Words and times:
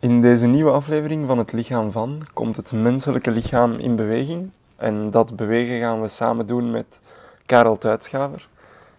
In 0.00 0.22
deze 0.22 0.46
nieuwe 0.46 0.70
aflevering 0.70 1.26
van 1.26 1.38
Het 1.38 1.52
Lichaam 1.52 1.92
van 1.92 2.26
komt 2.32 2.56
het 2.56 2.72
menselijke 2.72 3.30
lichaam 3.30 3.72
in 3.72 3.96
beweging. 3.96 4.50
En 4.76 5.10
dat 5.10 5.36
bewegen 5.36 5.80
gaan 5.80 6.00
we 6.00 6.08
samen 6.08 6.46
doen 6.46 6.70
met 6.70 7.00
Karel 7.46 7.78
Tuitschaver. 7.78 8.48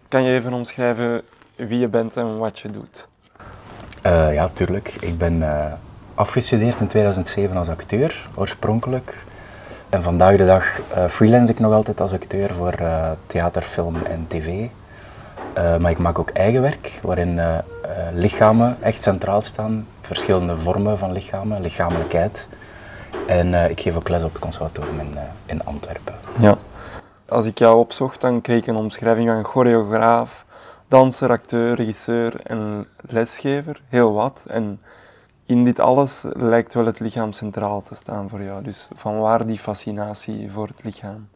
Kan 0.08 0.22
je 0.22 0.32
even 0.34 0.52
omschrijven 0.52 1.22
wie 1.56 1.78
je 1.78 1.88
bent 1.88 2.16
en 2.16 2.38
wat 2.38 2.58
je 2.58 2.70
doet? 2.70 3.08
Uh, 4.06 4.34
ja, 4.34 4.48
tuurlijk. 4.48 4.88
Ik 4.88 5.18
ben 5.18 5.36
uh, 5.36 5.72
afgestudeerd 6.14 6.80
in 6.80 6.86
2007 6.86 7.56
als 7.56 7.68
acteur, 7.68 8.28
oorspronkelijk. 8.34 9.24
En 9.88 10.02
vandaag 10.02 10.36
de 10.36 10.46
dag 10.46 10.78
uh, 10.96 11.06
freelance 11.06 11.52
ik 11.52 11.58
nog 11.58 11.72
altijd 11.72 12.00
als 12.00 12.12
acteur 12.12 12.54
voor 12.54 12.74
theater, 13.26 13.62
film 13.62 13.96
en 14.04 14.24
tv. 14.28 14.68
Maar 15.54 15.90
ik 15.90 15.98
maak 15.98 16.18
ook 16.18 16.30
eigen 16.30 16.62
werk, 16.62 16.98
waarin 17.02 17.40
lichamen 18.12 18.76
echt 18.82 19.02
centraal 19.02 19.42
staan. 19.42 19.86
Verschillende 20.00 20.56
vormen 20.56 20.98
van 20.98 21.12
lichamen, 21.12 21.60
lichamelijkheid. 21.60 22.48
En 23.26 23.70
ik 23.70 23.80
geef 23.80 23.96
ook 23.96 24.08
les 24.08 24.24
op 24.24 24.32
het 24.32 24.42
conservatorium 24.42 25.00
in, 25.00 25.18
in 25.46 25.64
Antwerpen. 25.64 26.14
Ja. 26.38 26.56
Als 27.28 27.46
ik 27.46 27.58
jou 27.58 27.78
opzocht, 27.78 28.20
dan 28.20 28.40
kreeg 28.40 28.58
ik 28.58 28.66
een 28.66 28.76
omschrijving 28.76 29.28
van 29.28 29.44
choreograaf, 29.44 30.44
danser, 30.88 31.30
acteur, 31.30 31.74
regisseur 31.74 32.40
en 32.42 32.86
lesgever. 33.00 33.80
Heel 33.88 34.12
wat. 34.12 34.44
En 34.46 34.80
in 35.46 35.64
dit 35.64 35.80
alles 35.80 36.24
lijkt 36.32 36.74
wel 36.74 36.86
het 36.86 37.00
lichaam 37.00 37.32
centraal 37.32 37.82
te 37.82 37.94
staan 37.94 38.28
voor 38.28 38.42
jou. 38.42 38.62
Dus 38.62 38.88
van 38.94 39.18
waar 39.18 39.46
die 39.46 39.58
fascinatie 39.58 40.50
voor 40.52 40.66
het 40.66 40.82
lichaam? 40.82 41.28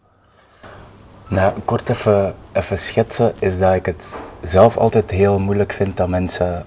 Nou, 1.28 1.52
kort 1.64 1.88
even, 1.88 2.34
even 2.52 2.78
schetsen 2.78 3.32
is 3.38 3.58
dat 3.58 3.74
ik 3.74 3.86
het 3.86 4.16
zelf 4.40 4.76
altijd 4.76 5.10
heel 5.10 5.38
moeilijk 5.38 5.72
vind 5.72 5.96
dat 5.96 6.08
mensen 6.08 6.64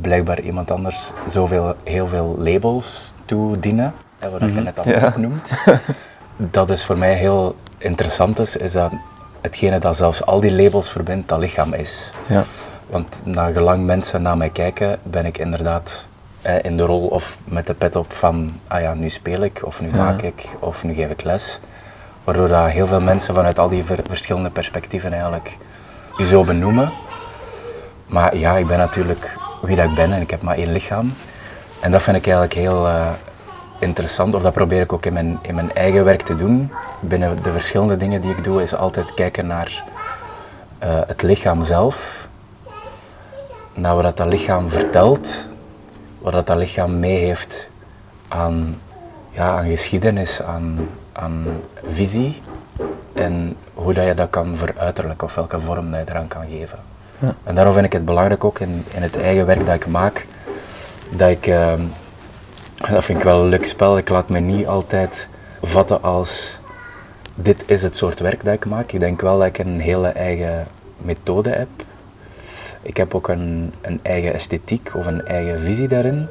blijkbaar 0.00 0.40
iemand 0.40 0.70
anders 0.70 1.12
zoveel, 1.28 1.74
heel 1.84 2.08
veel 2.08 2.36
labels 2.38 3.12
toedienen. 3.24 3.94
Wat 4.20 4.30
mm 4.30 4.38
-hmm. 4.38 4.56
je 4.56 4.60
net 4.60 4.78
al 4.78 4.88
ja. 4.88 5.06
opnoemt. 5.06 5.50
dat 6.36 6.70
is 6.70 6.84
voor 6.84 6.98
mij 6.98 7.14
heel 7.14 7.56
interessant 7.78 8.38
is, 8.38 8.56
is 8.56 8.72
dat 8.72 8.92
hetgene 9.40 9.78
dat 9.78 9.96
zelfs 9.96 10.24
al 10.24 10.40
die 10.40 10.52
labels 10.52 10.90
verbindt, 10.90 11.28
dat 11.28 11.38
lichaam 11.38 11.72
is. 11.72 12.12
Ja. 12.26 12.44
Want 12.86 13.20
na 13.24 13.50
gelang 13.50 13.84
mensen 13.84 14.22
naar 14.22 14.36
mij 14.36 14.50
kijken, 14.50 14.98
ben 15.02 15.26
ik 15.26 15.38
inderdaad 15.38 16.06
eh, 16.42 16.54
in 16.62 16.76
de 16.76 16.82
rol 16.82 17.06
of 17.06 17.38
met 17.44 17.66
de 17.66 17.74
pet 17.74 17.96
op 17.96 18.12
van, 18.12 18.60
ah 18.66 18.80
ja, 18.80 18.94
nu 18.94 19.10
speel 19.10 19.40
ik, 19.40 19.60
of 19.64 19.80
nu 19.80 19.90
maak 19.90 20.22
ik, 20.22 20.48
of 20.58 20.84
nu 20.84 20.94
geef 20.94 21.10
ik 21.10 21.22
les. 21.22 21.60
Waardoor 22.26 22.48
dat 22.48 22.68
heel 22.68 22.86
veel 22.86 23.00
mensen 23.00 23.34
vanuit 23.34 23.58
al 23.58 23.68
die 23.68 23.84
verschillende 23.84 24.50
perspectieven 24.50 25.12
eigenlijk 25.12 25.56
je 26.16 26.26
zo 26.26 26.44
benoemen. 26.44 26.92
Maar 28.06 28.36
ja, 28.36 28.56
ik 28.56 28.66
ben 28.66 28.78
natuurlijk 28.78 29.36
wie 29.62 29.76
dat 29.76 29.88
ik 29.88 29.94
ben 29.94 30.12
en 30.12 30.20
ik 30.20 30.30
heb 30.30 30.42
maar 30.42 30.56
één 30.56 30.72
lichaam. 30.72 31.14
En 31.80 31.90
dat 31.90 32.02
vind 32.02 32.16
ik 32.16 32.24
eigenlijk 32.24 32.54
heel, 32.54 32.86
uh, 32.86 33.08
interessant, 33.78 34.34
of 34.34 34.42
dat 34.42 34.52
probeer 34.52 34.80
ik 34.80 34.92
ook 34.92 35.06
in 35.06 35.12
mijn, 35.12 35.38
in 35.42 35.54
mijn 35.54 35.74
eigen 35.74 36.04
werk 36.04 36.22
te 36.22 36.36
doen. 36.36 36.70
Binnen 37.00 37.42
de 37.42 37.52
verschillende 37.52 37.96
dingen 37.96 38.20
die 38.20 38.30
ik 38.30 38.44
doe, 38.44 38.62
is 38.62 38.74
altijd 38.74 39.14
kijken 39.14 39.46
naar 39.46 39.84
uh, 40.84 40.88
het 41.06 41.22
lichaam 41.22 41.62
zelf. 41.62 42.28
Naar 43.74 43.94
wat 43.94 44.02
dat, 44.02 44.16
dat 44.16 44.26
lichaam 44.26 44.70
vertelt, 44.70 45.46
wat 46.18 46.32
dat, 46.32 46.46
dat 46.46 46.56
lichaam 46.56 46.98
mee 46.98 47.18
heeft 47.18 47.70
aan, 48.28 48.80
ja, 49.30 49.58
aan 49.58 49.68
geschiedenis, 49.68 50.42
aan, 50.42 50.88
aan 51.16 51.46
visie. 51.86 52.42
En 53.12 53.56
hoe 53.74 53.94
dat 53.94 54.06
je 54.06 54.14
dat 54.14 54.30
kan 54.30 54.56
veruiterlijken, 54.56 55.26
of 55.26 55.34
welke 55.34 55.60
vorm 55.60 55.90
dat 55.90 56.00
je 56.00 56.12
eraan 56.12 56.28
kan 56.28 56.46
geven. 56.48 56.78
Ja. 57.18 57.34
En 57.44 57.54
daarom 57.54 57.72
vind 57.72 57.86
ik 57.86 57.92
het 57.92 58.04
belangrijk 58.04 58.44
ook 58.44 58.58
in, 58.58 58.84
in 58.94 59.02
het 59.02 59.20
eigen 59.20 59.46
werk 59.46 59.66
dat 59.66 59.74
ik 59.74 59.86
maak, 59.86 60.26
dat 61.10 61.30
ik... 61.30 61.46
Uh, 61.46 61.72
dat 62.90 63.04
vind 63.04 63.18
ik 63.18 63.24
wel 63.24 63.40
een 63.40 63.48
leuk 63.48 63.66
spel. 63.66 63.98
Ik 63.98 64.08
laat 64.08 64.28
me 64.28 64.38
niet 64.38 64.66
altijd 64.66 65.28
vatten 65.62 66.02
als 66.02 66.58
dit 67.34 67.70
is 67.70 67.82
het 67.82 67.96
soort 67.96 68.20
werk 68.20 68.44
dat 68.44 68.54
ik 68.54 68.66
maak. 68.66 68.92
Ik 68.92 69.00
denk 69.00 69.20
wel 69.20 69.38
dat 69.38 69.46
ik 69.46 69.58
een 69.58 69.80
hele 69.80 70.08
eigen 70.08 70.66
methode 70.96 71.50
heb. 71.50 71.68
Ik 72.82 72.96
heb 72.96 73.14
ook 73.14 73.28
een, 73.28 73.72
een 73.80 74.00
eigen 74.02 74.34
esthetiek 74.34 74.90
of 74.94 75.06
een 75.06 75.26
eigen 75.26 75.60
visie 75.60 75.88
daarin. 75.88 76.28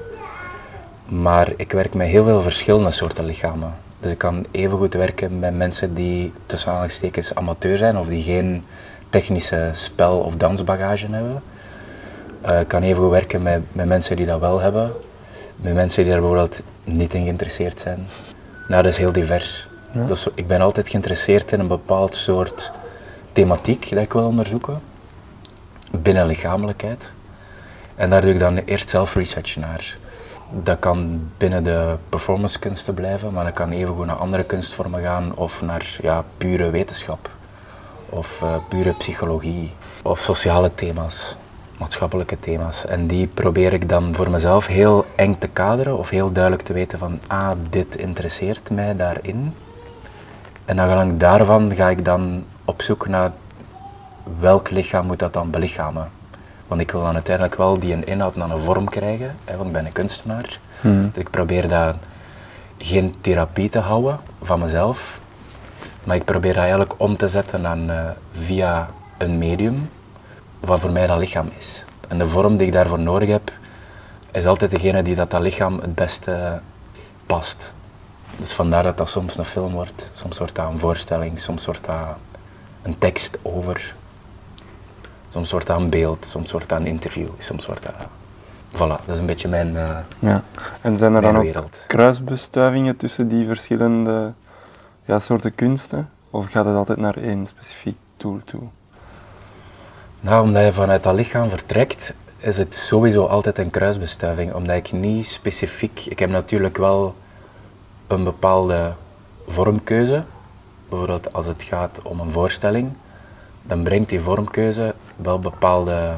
Maar 1.06 1.54
ik 1.56 1.72
werk 1.72 1.94
met 1.94 2.08
heel 2.08 2.24
veel 2.24 2.42
verschillende 2.42 2.92
soorten 2.92 3.26
lichamen. 3.26 3.74
Dus 4.06 4.14
ik 4.14 4.20
kan 4.20 4.46
even 4.52 4.78
goed 4.78 4.94
werken 4.94 5.40
met 5.40 5.56
mensen 5.56 5.94
die 5.94 6.34
tussen 6.46 6.70
aanhalingstekens 6.70 7.36
amateur 7.36 7.78
zijn 7.78 7.98
of 7.98 8.08
die 8.08 8.24
geen 8.24 8.64
technische 9.10 9.70
spel- 9.74 10.20
of 10.20 10.36
dansbagage 10.36 11.08
hebben. 11.10 11.44
Uh, 12.46 12.60
ik 12.60 12.68
kan 12.68 12.82
even 12.82 13.02
goed 13.02 13.12
werken 13.12 13.44
met, 13.44 13.62
met 13.72 13.88
mensen 13.88 14.16
die 14.16 14.26
dat 14.26 14.40
wel 14.40 14.60
hebben 14.60 14.92
met 15.56 15.74
mensen 15.74 16.04
die 16.04 16.12
daar 16.12 16.22
bijvoorbeeld 16.22 16.62
niet 16.84 17.14
in 17.14 17.24
geïnteresseerd 17.24 17.80
zijn. 17.80 18.08
Nou, 18.68 18.84
dat 18.84 18.92
is 18.92 18.98
heel 18.98 19.12
divers. 19.12 19.68
Dus 20.08 20.28
ik 20.36 20.48
ben 20.48 20.62
altijd 20.62 20.90
geïnteresseerd 20.90 21.52
in 21.52 21.60
een 21.60 21.68
bepaald 21.68 22.16
soort 22.16 22.72
thematiek 23.32 23.90
dat 23.90 24.04
ik 24.04 24.14
wil 24.14 24.28
onderzoeken, 24.28 24.82
binnen 25.92 26.26
lichamelijkheid. 26.26 27.12
En 27.96 28.10
daar 28.10 28.22
doe 28.22 28.34
ik 28.34 28.40
dan 28.40 28.58
eerst 28.58 28.90
zelf 28.90 29.16
research 29.16 29.56
naar. 29.56 29.98
Dat 30.50 30.80
kan 30.80 31.30
binnen 31.38 31.64
de 31.64 31.96
performancekunsten 32.10 32.94
blijven, 32.94 33.34
maar 33.34 33.44
dat 33.44 33.54
kan 33.54 33.72
even 33.72 34.06
naar 34.06 34.16
andere 34.16 34.44
kunstvormen 34.44 35.02
gaan 35.02 35.36
of 35.36 35.62
naar 35.62 35.98
ja, 36.02 36.24
pure 36.38 36.70
wetenschap 36.70 37.30
of 38.10 38.42
uh, 38.42 38.56
pure 38.70 38.94
psychologie 38.94 39.74
of 40.04 40.20
sociale 40.20 40.76
thema's 40.76 41.36
maatschappelijke 41.78 42.40
thema's. 42.40 42.86
En 42.86 43.08
die 43.08 43.28
probeer 43.28 43.74
ik 43.74 43.90
dan 43.90 44.16
voor 44.16 44.30
mezelf 44.30 44.68
heel 44.68 45.06
eng 45.16 45.36
te 45.40 45.48
kaderen 45.48 45.98
of 45.98 46.10
heel 46.10 46.32
duidelijk 46.32 46.64
te 46.64 46.74
weten 46.74 47.00
van, 47.00 47.20
ah, 47.28 47.52
dit 47.70 47.96
interesseert 47.96 48.70
mij 48.70 48.96
daarin. 48.96 49.56
En 50.66 50.76
dan 50.76 51.18
daarvan 51.18 51.76
ga 51.76 51.90
ik 51.90 52.06
dan 52.06 52.44
op 52.66 52.82
zoek 52.82 53.08
naar 53.08 53.32
welk 54.40 54.70
lichaam 54.70 55.06
moet 55.06 55.20
dat 55.20 55.34
dan 55.34 55.50
belichamen. 55.50 56.10
Want 56.68 56.82
ik 56.82 56.92
wil 56.92 57.02
dan 57.02 57.14
uiteindelijk 57.14 57.56
wel 57.56 57.80
die 57.80 57.94
een 57.94 58.06
inhoud 58.06 58.36
naar 58.36 58.50
een 58.50 58.60
vorm 58.60 58.90
krijgen, 58.90 59.36
hè, 59.46 59.56
want 59.56 59.68
ik 59.68 59.74
ben 59.74 59.86
een 59.86 59.92
kunstenaar. 59.92 60.60
Hmm. 60.82 61.10
Dus 61.14 61.24
ik 61.24 61.30
probeer 61.30 61.68
daar 61.68 61.96
geen 62.78 63.16
therapie 63.22 63.70
te 63.70 63.80
houden 63.80 64.20
van 64.42 64.60
mezelf, 64.60 65.20
maar 66.04 66.16
ik 66.16 66.26
probeer 66.26 66.54
dat 66.54 66.62
eigenlijk 66.62 66.94
om 66.98 67.18
te 67.18 67.28
zetten 67.28 67.68
aan, 67.68 67.90
uh, 67.90 68.10
via 68.32 68.90
een 69.18 69.38
medium 69.38 69.90
wat 70.60 70.80
voor 70.80 70.92
mij 70.92 71.08
dat 71.08 71.18
lichaam 71.18 71.50
is. 71.58 71.84
En 72.08 72.18
de 72.18 72.26
vorm 72.26 72.58
die 72.58 72.68
ik 72.68 72.74
daarvoor 72.74 73.00
nodig 73.00 73.30
heb, 73.30 73.52
is 74.32 74.46
altijd 74.46 74.72
degene 74.72 75.04
die 75.04 75.16
dat, 75.16 75.32
dat 75.32 75.42
lichaam 75.42 75.80
het 75.80 75.96
beste 75.96 76.60
past. 77.26 77.74
Dus 78.38 78.54
vandaar 78.54 78.84
dat 78.84 78.98
dat 78.98 79.10
soms 79.10 79.38
een 79.38 79.46
film 79.46 79.74
wordt, 79.74 80.10
soms 80.14 80.38
wordt 80.38 80.56
dat 80.56 80.72
een 80.72 80.80
voorstelling, 80.80 81.40
soms 81.40 81.66
wordt 81.66 81.86
dat 81.86 82.18
een 82.82 82.98
tekst 82.98 83.38
over, 83.42 83.96
soms 85.36 85.52
wordt 85.52 85.68
dat 85.68 85.80
een 85.80 85.90
beeld, 85.90 86.26
soms 86.26 86.52
wordt 86.52 86.70
dat 86.70 86.80
een 86.80 86.86
interview, 86.86 87.28
soms 87.38 87.66
wordt 87.66 87.84
dat... 87.84 87.94
Voilà, 88.74 89.06
dat 89.06 89.16
is 89.16 89.20
een 89.20 89.26
beetje 89.26 89.48
mijn 89.48 89.74
uh, 89.74 89.98
ja. 90.20 90.44
En 90.82 90.98
zijn 90.98 91.14
er 91.14 91.22
dan 91.22 91.38
ook 91.38 91.64
kruisbestuivingen 91.88 92.98
tussen 92.98 93.28
die 93.28 93.48
verschillende 93.48 94.34
ja, 95.06 95.20
soorten 95.20 95.56
kunsten? 95.56 96.10
Of 96.30 96.46
gaat 96.46 96.66
het 96.66 96.76
altijd 96.76 96.98
naar 96.98 97.18
één 97.18 97.48
specifiek 97.48 97.98
doel 98.18 98.42
toe? 98.46 98.62
Nou, 100.20 100.44
omdat 100.44 100.64
je 100.64 100.74
vanuit 100.74 101.04
dat 101.04 101.16
lichaam 101.16 101.50
vertrekt, 101.50 102.14
is 102.38 102.58
het 102.58 102.76
sowieso 102.76 103.26
altijd 103.26 103.58
een 103.58 103.70
kruisbestuiving. 103.70 104.54
Omdat 104.54 104.76
ik 104.76 104.92
niet 104.92 105.28
specifiek... 105.28 106.06
Ik 106.06 106.20
heb 106.20 106.30
natuurlijk 106.30 106.78
wel 106.78 107.16
een 108.08 108.24
bepaalde 108.24 108.94
vormkeuze. 109.48 110.24
Bijvoorbeeld 110.90 111.34
als 111.34 111.46
het 111.46 111.64
gaat 111.64 112.00
om 112.04 112.20
een 112.20 112.32
voorstelling, 112.32 112.92
dan 113.68 113.84
brengt 113.84 114.10
die 114.10 114.20
vormkeuze 114.20 114.96
wel 115.16 115.40
bepaalde, 115.40 116.16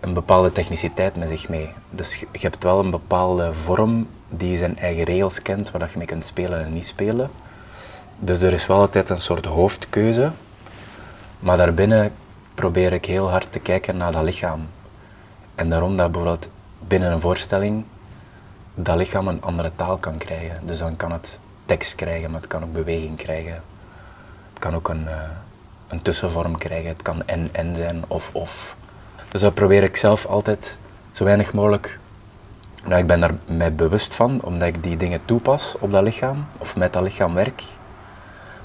een 0.00 0.14
bepaalde 0.14 0.52
techniciteit 0.52 1.16
met 1.16 1.28
zich 1.28 1.48
mee. 1.48 1.70
Dus 1.90 2.18
je 2.18 2.26
hebt 2.32 2.62
wel 2.62 2.78
een 2.78 2.90
bepaalde 2.90 3.54
vorm 3.54 4.08
die 4.28 4.58
zijn 4.58 4.78
eigen 4.78 5.04
regels 5.04 5.42
kent, 5.42 5.70
waar 5.70 5.90
je 5.92 5.98
mee 5.98 6.06
kunt 6.06 6.24
spelen 6.24 6.64
en 6.64 6.72
niet 6.72 6.86
spelen. 6.86 7.30
Dus 8.18 8.42
er 8.42 8.52
is 8.52 8.66
wel 8.66 8.78
altijd 8.78 9.10
een 9.10 9.20
soort 9.20 9.44
hoofdkeuze. 9.44 10.30
Maar 11.38 11.56
daarbinnen 11.56 12.12
probeer 12.54 12.92
ik 12.92 13.04
heel 13.04 13.30
hard 13.30 13.52
te 13.52 13.58
kijken 13.58 13.96
naar 13.96 14.12
dat 14.12 14.22
lichaam. 14.22 14.68
En 15.54 15.70
daarom 15.70 15.96
dat 15.96 16.12
bijvoorbeeld 16.12 16.48
binnen 16.78 17.12
een 17.12 17.20
voorstelling 17.20 17.84
dat 18.74 18.96
lichaam 18.96 19.28
een 19.28 19.42
andere 19.42 19.70
taal 19.76 19.96
kan 19.96 20.18
krijgen. 20.18 20.66
Dus 20.66 20.78
dan 20.78 20.96
kan 20.96 21.12
het 21.12 21.40
tekst 21.66 21.94
krijgen, 21.94 22.30
maar 22.30 22.40
het 22.40 22.48
kan 22.48 22.62
ook 22.62 22.72
beweging 22.72 23.16
krijgen. 23.16 23.62
Het 24.52 24.58
kan 24.58 24.74
ook 24.74 24.88
een, 24.88 25.04
uh, 25.04 25.22
een 25.92 26.02
tussenvorm 26.02 26.58
krijgen, 26.58 26.88
het 26.88 27.02
kan 27.02 27.22
en-en 27.26 27.76
zijn 27.76 28.04
of 28.08 28.30
of. 28.32 28.76
Dus 29.28 29.40
daar 29.40 29.52
probeer 29.52 29.82
ik 29.82 29.96
zelf 29.96 30.26
altijd 30.26 30.76
zo 31.10 31.24
weinig 31.24 31.52
mogelijk. 31.52 31.98
Nou, 32.84 33.00
ik 33.00 33.06
ben 33.06 33.20
daar 33.20 33.34
mij 33.46 33.74
bewust 33.74 34.14
van, 34.14 34.40
omdat 34.42 34.68
ik 34.68 34.82
die 34.82 34.96
dingen 34.96 35.24
toepas 35.24 35.74
op 35.78 35.90
dat 35.90 36.02
lichaam, 36.02 36.46
of 36.58 36.76
met 36.76 36.92
dat 36.92 37.02
lichaam 37.02 37.34
werk. 37.34 37.62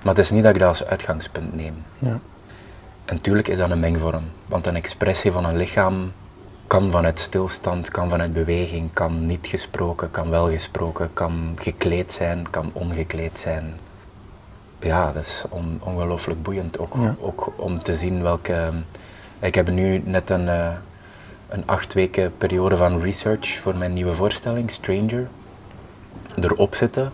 Maar 0.04 0.16
het 0.16 0.24
is 0.24 0.32
niet 0.32 0.44
dat 0.44 0.54
ik 0.54 0.60
dat 0.60 0.68
als 0.68 0.86
uitgangspunt 0.86 1.56
neem. 1.56 1.84
Ja. 1.98 2.20
En 3.06 3.16
natuurlijk 3.16 3.48
is 3.48 3.58
dat 3.58 3.70
een 3.70 3.80
mengvorm, 3.80 4.24
want 4.46 4.68
een 4.68 4.76
expressie 4.76 5.32
van 5.32 5.46
een 5.46 5.58
lichaam 5.58 6.12
kan 6.68 6.92
vanuit 6.92 7.20
stilstand, 7.20 7.90
kan 7.92 8.10
vanuit 8.10 8.34
beweging, 8.34 8.90
kan 8.94 9.26
niet 9.26 9.48
gesproken, 9.48 10.12
kan 10.12 10.30
wel 10.30 10.50
gesproken, 10.50 11.10
kan 11.14 11.58
gekleed 11.62 12.12
zijn, 12.12 12.50
kan 12.50 12.70
ongekleed 12.74 13.40
zijn. 13.40 13.80
Ja, 14.80 15.12
dat 15.12 15.24
is 15.24 15.44
on, 15.50 15.82
ongelooflijk 15.84 16.44
boeiend 16.44 16.80
ook, 16.80 16.96
ook 17.20 17.54
om 17.56 17.84
te 17.84 17.96
zien 17.96 18.22
welke. 18.22 18.70
Ik 19.40 19.56
heb 19.56 19.70
nu 19.70 20.02
net 20.06 20.30
een, 20.30 20.46
uh, 20.46 20.68
een 21.50 21.64
acht 21.66 21.94
weken 21.94 22.38
periode 22.38 22.78
van 22.78 23.02
research 23.02 23.60
voor 23.60 23.76
mijn 23.76 23.94
nieuwe 23.94 24.14
voorstelling, 24.14 24.72
Stranger, 24.72 25.28
erop 26.42 26.76
zitten. 26.76 27.12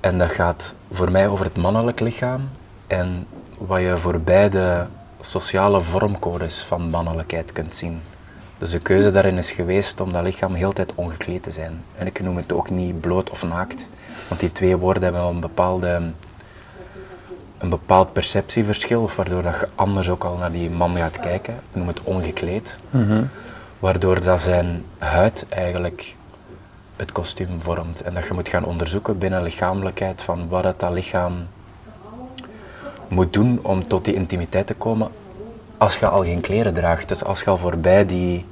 En 0.00 0.18
dat 0.18 0.30
gaat 0.30 0.74
voor 0.90 1.10
mij 1.10 1.28
over 1.28 1.44
het 1.44 1.56
mannelijk 1.56 2.00
lichaam 2.00 2.48
en 2.86 3.26
wat 3.58 3.80
je 3.80 3.96
voorbij 3.96 4.48
de 4.50 4.84
sociale 5.20 5.80
vormcodes 5.80 6.62
van 6.64 6.90
mannelijkheid 6.90 7.52
kunt 7.52 7.76
zien. 7.76 8.00
Dus 8.58 8.70
de 8.70 8.78
keuze 8.78 9.10
daarin 9.10 9.38
is 9.38 9.50
geweest 9.50 10.00
om 10.00 10.12
dat 10.12 10.22
lichaam 10.22 10.54
heel 10.54 10.72
tijd 10.72 10.94
ongekleed 10.94 11.42
te 11.42 11.50
zijn. 11.50 11.82
En 11.96 12.06
ik 12.06 12.20
noem 12.20 12.36
het 12.36 12.52
ook 12.52 12.70
niet 12.70 13.00
bloot 13.00 13.30
of 13.30 13.42
naakt, 13.42 13.88
want 14.28 14.40
die 14.40 14.52
twee 14.52 14.76
woorden 14.76 15.02
hebben 15.02 15.20
wel 15.20 15.30
een, 15.30 15.40
bepaalde, 15.40 16.00
een 17.58 17.68
bepaald 17.68 18.12
perceptieverschil, 18.12 19.10
waardoor 19.16 19.42
dat 19.42 19.60
je 19.60 19.68
anders 19.74 20.08
ook 20.08 20.24
al 20.24 20.36
naar 20.36 20.52
die 20.52 20.70
man 20.70 20.96
gaat 20.96 21.20
kijken. 21.20 21.54
Ik 21.54 21.76
noem 21.76 21.88
het 21.88 22.02
ongekleed. 22.02 22.78
Mhm. 22.90 23.22
Waardoor 23.78 24.22
dat 24.22 24.42
zijn 24.42 24.84
huid 24.98 25.46
eigenlijk 25.48 26.16
het 26.96 27.12
kostuum 27.12 27.60
vormt. 27.60 28.02
En 28.02 28.14
dat 28.14 28.26
je 28.26 28.34
moet 28.34 28.48
gaan 28.48 28.64
onderzoeken 28.64 29.18
binnen 29.18 29.42
lichamelijkheid 29.42 30.22
van 30.22 30.48
wat 30.48 30.64
het 30.64 30.80
dat 30.80 30.92
lichaam 30.92 31.46
moet 33.08 33.32
doen 33.32 33.58
om 33.62 33.86
tot 33.86 34.04
die 34.04 34.14
intimiteit 34.14 34.66
te 34.66 34.74
komen 34.74 35.10
als 35.78 35.98
je 35.98 36.06
al 36.06 36.24
geen 36.24 36.40
kleren 36.40 36.74
draagt. 36.74 37.08
Dus 37.08 37.24
als 37.24 37.40
je 37.40 37.50
al 37.50 37.58
voorbij 37.58 38.06
die 38.06 38.46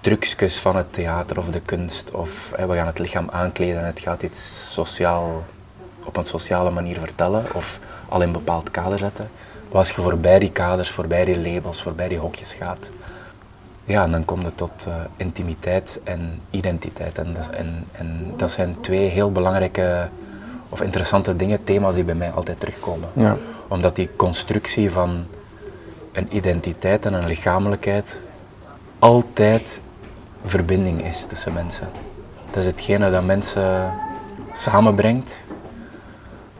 trucjes 0.00 0.58
van 0.58 0.76
het 0.76 0.92
theater 0.92 1.38
of 1.38 1.50
de 1.50 1.60
kunst, 1.60 2.10
of 2.10 2.50
we 2.50 2.74
gaan 2.74 2.86
het 2.86 2.98
lichaam 2.98 3.28
aankleden 3.30 3.78
en 3.78 3.86
het 3.86 4.00
gaat 4.00 4.22
iets 4.22 4.72
sociaal, 4.72 5.44
op 6.04 6.16
een 6.16 6.26
sociale 6.26 6.70
manier 6.70 6.98
vertellen, 6.98 7.46
of 7.52 7.78
al 8.08 8.20
in 8.20 8.26
een 8.26 8.32
bepaald 8.32 8.70
kader 8.70 8.98
zetten. 8.98 9.28
Maar 9.68 9.78
als 9.78 9.90
je 9.90 10.02
voorbij 10.02 10.38
die 10.38 10.52
kaders, 10.52 10.90
voorbij 10.90 11.24
die 11.24 11.52
labels, 11.52 11.82
voorbij 11.82 12.08
die 12.08 12.18
hokjes 12.18 12.52
gaat, 12.52 12.90
ja, 13.84 14.06
dan 14.06 14.24
kom 14.24 14.40
je 14.40 14.54
tot 14.54 14.84
uh, 14.88 14.94
intimiteit 15.16 16.00
en 16.04 16.40
identiteit. 16.50 17.18
En, 17.18 17.36
en, 17.50 17.86
en 17.92 18.32
dat 18.36 18.50
zijn 18.50 18.76
twee 18.80 19.08
heel 19.08 19.32
belangrijke 19.32 20.08
of 20.68 20.82
interessante 20.82 21.36
dingen, 21.36 21.64
thema's 21.64 21.94
die 21.94 22.04
bij 22.04 22.14
mij 22.14 22.30
altijd 22.30 22.60
terugkomen. 22.60 23.08
Ja. 23.12 23.36
Omdat 23.68 23.96
die 23.96 24.10
constructie 24.16 24.90
van 24.90 25.26
een 26.12 26.36
identiteit 26.36 27.06
en 27.06 27.12
een 27.12 27.26
lichamelijkheid 27.26 28.22
altijd 28.98 29.80
verbinding 30.44 31.04
is 31.04 31.24
tussen 31.24 31.52
mensen. 31.52 31.88
Dat 32.50 32.56
is 32.56 32.66
hetgene 32.66 33.10
dat 33.10 33.24
mensen 33.24 33.92
samenbrengt 34.52 35.46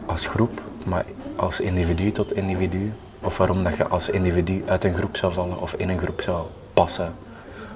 als 0.06 0.26
groep, 0.26 0.61
maar 0.85 1.05
als 1.44 1.61
individu 1.61 2.12
tot 2.12 2.35
individu. 2.35 2.93
Of 3.20 3.37
waarom 3.37 3.64
dat 3.64 3.76
je 3.76 3.87
als 3.87 4.11
individu 4.11 4.62
uit 4.67 4.85
een 4.85 4.94
groep 4.94 5.17
zou 5.17 5.32
vallen 5.32 5.61
of 5.61 5.75
in 5.75 5.88
een 5.88 5.99
groep 5.99 6.20
zou 6.20 6.46
passen. 6.73 7.14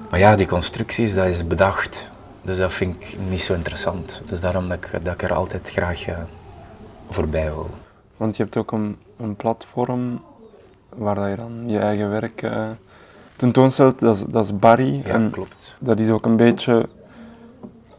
Maar 0.09 0.19
ja, 0.19 0.35
die 0.35 0.47
constructies, 0.47 1.13
dat 1.13 1.25
is 1.25 1.47
bedacht. 1.47 2.09
Dus 2.41 2.57
dat 2.57 2.73
vind 2.73 2.95
ik 2.95 3.17
niet 3.29 3.41
zo 3.41 3.53
interessant. 3.53 4.21
Dus 4.25 4.39
daarom 4.39 4.67
dat 4.67 4.77
ik, 4.77 5.03
dat 5.03 5.13
ik 5.13 5.23
er 5.23 5.33
altijd 5.33 5.69
graag 5.69 6.07
uh, 6.07 6.17
voorbij 7.09 7.43
wil. 7.43 7.69
Want 8.17 8.37
je 8.37 8.43
hebt 8.43 8.57
ook 8.57 8.71
een, 8.71 8.97
een 9.17 9.35
platform 9.35 10.21
waar 10.95 11.15
dat 11.15 11.29
je 11.29 11.35
dan 11.35 11.63
je 11.65 11.79
eigen 11.79 12.09
werk 12.09 12.41
uh, 12.41 12.69
tentoonstelt. 13.35 13.99
Dat 13.99 14.15
is, 14.15 14.23
dat 14.27 14.43
is 14.43 14.59
Barry. 14.59 15.01
Ja, 15.05 15.13
en 15.13 15.29
klopt. 15.31 15.75
Dat 15.79 15.99
is 15.99 16.09
ook 16.09 16.25
een 16.25 16.35
beetje, 16.35 16.89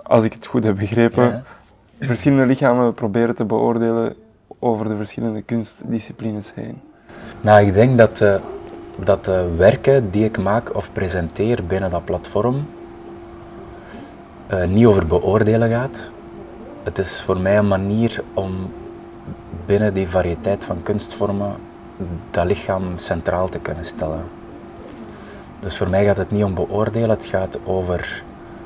als 0.03 0.25
ik 0.25 0.33
het 0.33 0.47
goed 0.47 0.65
heb 0.65 0.77
begrepen, 0.77 1.45
verschillende 2.01 2.47
lichamen 2.47 2.95
proberen 2.95 3.35
te 3.35 3.45
beoordelen 3.45 4.17
over 4.61 4.89
de 4.89 4.97
verschillende 4.97 5.43
kunstdisciplines 5.43 6.53
heen. 6.55 6.81
Nou, 7.41 7.67
ik 7.67 7.75
denk 7.75 7.99
dat, 7.99 8.21
uh, 8.21 8.35
dat 8.97 9.25
de 9.25 9.55
werken 9.57 10.11
die 10.11 10.25
ik 10.25 10.39
maak 10.39 10.75
of 10.77 10.93
presenteer 10.93 11.65
binnen 11.65 11.91
dat 11.91 12.05
platform 12.05 12.67
uh, 14.53 14.65
niet 14.65 14.87
over 14.87 15.07
beoordelen 15.07 15.71
gaat. 15.71 16.11
Het 16.83 16.99
is 16.99 17.23
voor 17.23 17.41
mij 17.41 17.59
een 17.59 17.69
manier 17.69 18.23
om 18.35 18.73
binnen 19.67 19.95
die 19.95 20.09
variëteit 20.09 20.65
van 20.65 20.83
kunstvormen 20.83 21.55
dat 22.31 22.47
lichaam 22.47 22.83
centraal 22.97 23.49
te 23.49 23.59
kunnen 23.59 23.85
stellen. 23.85 24.23
Dus 25.61 25.77
voor 25.77 25.91
mij 25.91 26.05
gaat 26.05 26.17
het 26.17 26.31
niet 26.31 26.45
om 26.45 26.55
beoordelen, 26.55 27.11
het 27.11 27.27
gaat 27.27 27.59
over 27.65 28.23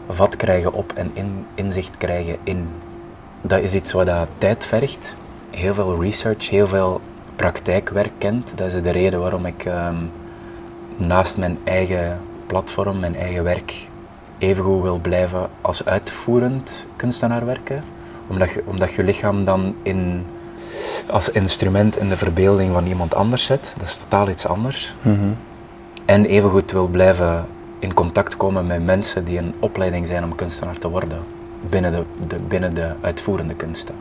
vat 0.08 0.36
krijgen 0.36 0.72
op 0.72 0.92
en 0.94 1.10
in, 1.12 1.46
inzicht 1.54 1.96
krijgen 1.96 2.36
in. 2.42 2.68
Dat 3.40 3.60
is 3.60 3.74
iets 3.74 3.92
wat 3.92 4.06
dat 4.06 4.28
tijd 4.38 4.64
vergt, 4.64 5.14
heel 5.54 5.74
veel 5.74 6.02
research, 6.02 6.50
heel 6.50 6.66
veel 6.66 7.00
praktijkwerk 7.36 8.12
kent. 8.18 8.52
Dat 8.56 8.66
is 8.66 8.82
de 8.82 8.90
reden 8.90 9.20
waarom 9.20 9.46
ik 9.46 9.64
ehm, 9.64 9.96
naast 10.96 11.36
mijn 11.36 11.58
eigen 11.64 12.20
platform, 12.46 13.00
mijn 13.00 13.16
eigen 13.16 13.44
werk, 13.44 13.88
evengoed 14.38 14.82
wil 14.82 14.98
blijven 14.98 15.48
als 15.60 15.84
uitvoerend 15.84 16.86
kunstenaar 16.96 17.46
werken. 17.46 17.84
Omdat 18.26 18.50
je, 18.50 18.62
omdat 18.64 18.92
je 18.92 19.02
lichaam 19.02 19.44
dan 19.44 19.74
in 19.82 20.26
als 21.10 21.30
instrument 21.30 21.96
in 21.96 22.08
de 22.08 22.16
verbeelding 22.16 22.72
van 22.72 22.86
iemand 22.86 23.14
anders 23.14 23.44
zet. 23.44 23.74
Dat 23.76 23.88
is 23.88 23.96
totaal 23.96 24.28
iets 24.28 24.46
anders. 24.46 24.94
Mm 25.02 25.18
-hmm. 25.18 25.36
En 26.04 26.24
evengoed 26.24 26.72
wil 26.72 26.86
blijven 26.86 27.46
in 27.78 27.94
contact 27.94 28.36
komen 28.36 28.66
met 28.66 28.84
mensen 28.84 29.24
die 29.24 29.38
een 29.38 29.54
opleiding 29.58 30.06
zijn 30.06 30.24
om 30.24 30.34
kunstenaar 30.34 30.78
te 30.78 30.88
worden. 30.88 31.18
Binnen 31.68 31.92
de, 31.92 32.02
de, 32.26 32.36
binnen 32.36 32.74
de 32.74 32.92
uitvoerende 33.00 33.54
kunsten. 33.54 33.94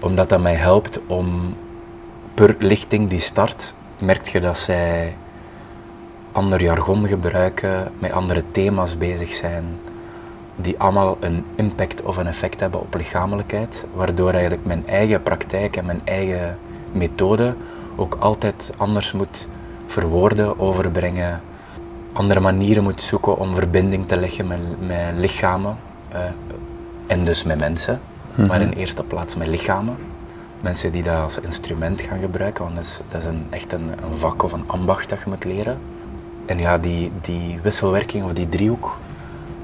Omdat 0.00 0.28
dat 0.28 0.40
mij 0.40 0.54
helpt 0.54 1.00
om 1.06 1.54
per 2.34 2.56
lichting 2.58 3.08
die 3.08 3.20
start, 3.20 3.74
merk 3.98 4.28
je 4.28 4.40
dat 4.40 4.58
zij 4.58 5.14
ander 6.32 6.62
jargon 6.62 7.06
gebruiken, 7.06 7.92
met 7.98 8.12
andere 8.12 8.44
thema's 8.50 8.98
bezig 8.98 9.32
zijn, 9.32 9.64
die 10.56 10.78
allemaal 10.78 11.16
een 11.20 11.44
impact 11.54 12.02
of 12.02 12.16
een 12.16 12.26
effect 12.26 12.60
hebben 12.60 12.80
op 12.80 12.94
lichamelijkheid, 12.94 13.84
waardoor 13.94 14.32
eigenlijk 14.32 14.64
mijn 14.64 14.88
eigen 14.88 15.22
praktijk 15.22 15.76
en 15.76 15.84
mijn 15.84 16.00
eigen 16.04 16.58
methode 16.92 17.54
ook 17.96 18.16
altijd 18.20 18.72
anders 18.76 19.12
moet 19.12 19.48
verwoorden, 19.86 20.58
overbrengen, 20.58 21.40
andere 22.12 22.40
manieren 22.40 22.82
moet 22.82 23.02
zoeken 23.02 23.38
om 23.38 23.54
verbinding 23.54 24.08
te 24.08 24.16
leggen 24.16 24.46
met, 24.46 24.86
met 24.86 25.14
lichamen 25.14 25.76
uh, 26.12 26.18
en 27.06 27.24
dus 27.24 27.42
met 27.44 27.58
mensen, 27.58 28.00
maar 28.46 28.60
in 28.60 28.72
eerste 28.72 29.02
plaats 29.02 29.36
met 29.36 29.46
lichamen. 29.48 29.96
Mensen 30.60 30.92
die 30.92 31.02
dat 31.02 31.22
als 31.22 31.40
instrument 31.40 32.00
gaan 32.00 32.18
gebruiken, 32.18 32.64
want 32.64 32.76
dat 32.76 32.84
is, 32.84 33.00
dat 33.08 33.20
is 33.20 33.26
een, 33.26 33.46
echt 33.50 33.72
een, 33.72 33.90
een 34.04 34.14
vak 34.14 34.42
of 34.42 34.52
een 34.52 34.64
ambacht 34.66 35.08
dat 35.08 35.18
je 35.18 35.24
moet 35.28 35.44
leren. 35.44 35.78
En 36.46 36.58
ja, 36.58 36.78
die, 36.78 37.12
die 37.20 37.58
wisselwerking 37.62 38.24
of 38.24 38.32
die 38.32 38.48
driehoek, 38.48 38.96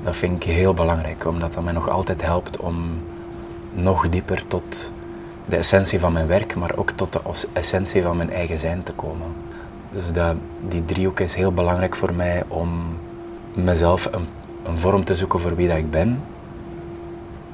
dat 0.05 0.17
vind 0.17 0.45
ik 0.45 0.51
heel 0.53 0.75
belangrijk, 0.75 1.27
omdat 1.27 1.55
dat 1.55 1.65
mij 1.65 1.73
nog 1.73 1.89
altijd 1.89 2.23
helpt 2.23 2.57
om 2.57 3.03
nog 3.73 4.09
dieper 4.09 4.47
tot 4.47 4.93
de 5.47 5.57
essentie 5.57 6.01
van 6.01 6.13
mijn 6.13 6.27
werk, 6.27 6.55
maar 6.55 6.77
ook 6.77 6.91
tot 6.91 7.13
de 7.13 7.21
essentie 7.53 8.03
van 8.03 8.17
mijn 8.17 8.33
eigen 8.33 8.59
zijn 8.59 8.83
te 8.83 8.93
komen. 8.93 9.27
Dus 9.93 10.13
dat, 10.13 10.37
die 10.69 10.85
driehoek 10.85 11.21
is 11.21 11.35
heel 11.35 11.53
belangrijk 11.53 11.97
voor 11.97 12.15
mij 12.15 12.43
om 12.49 12.99
mezelf 13.55 14.09
een, 14.13 14.27
een 14.63 14.79
vorm 14.79 15.05
te 15.05 15.15
zoeken 15.15 15.41
voor 15.41 15.57
wie 15.57 15.69
dat 15.69 15.77
ik 15.77 15.91
ben 15.91 16.19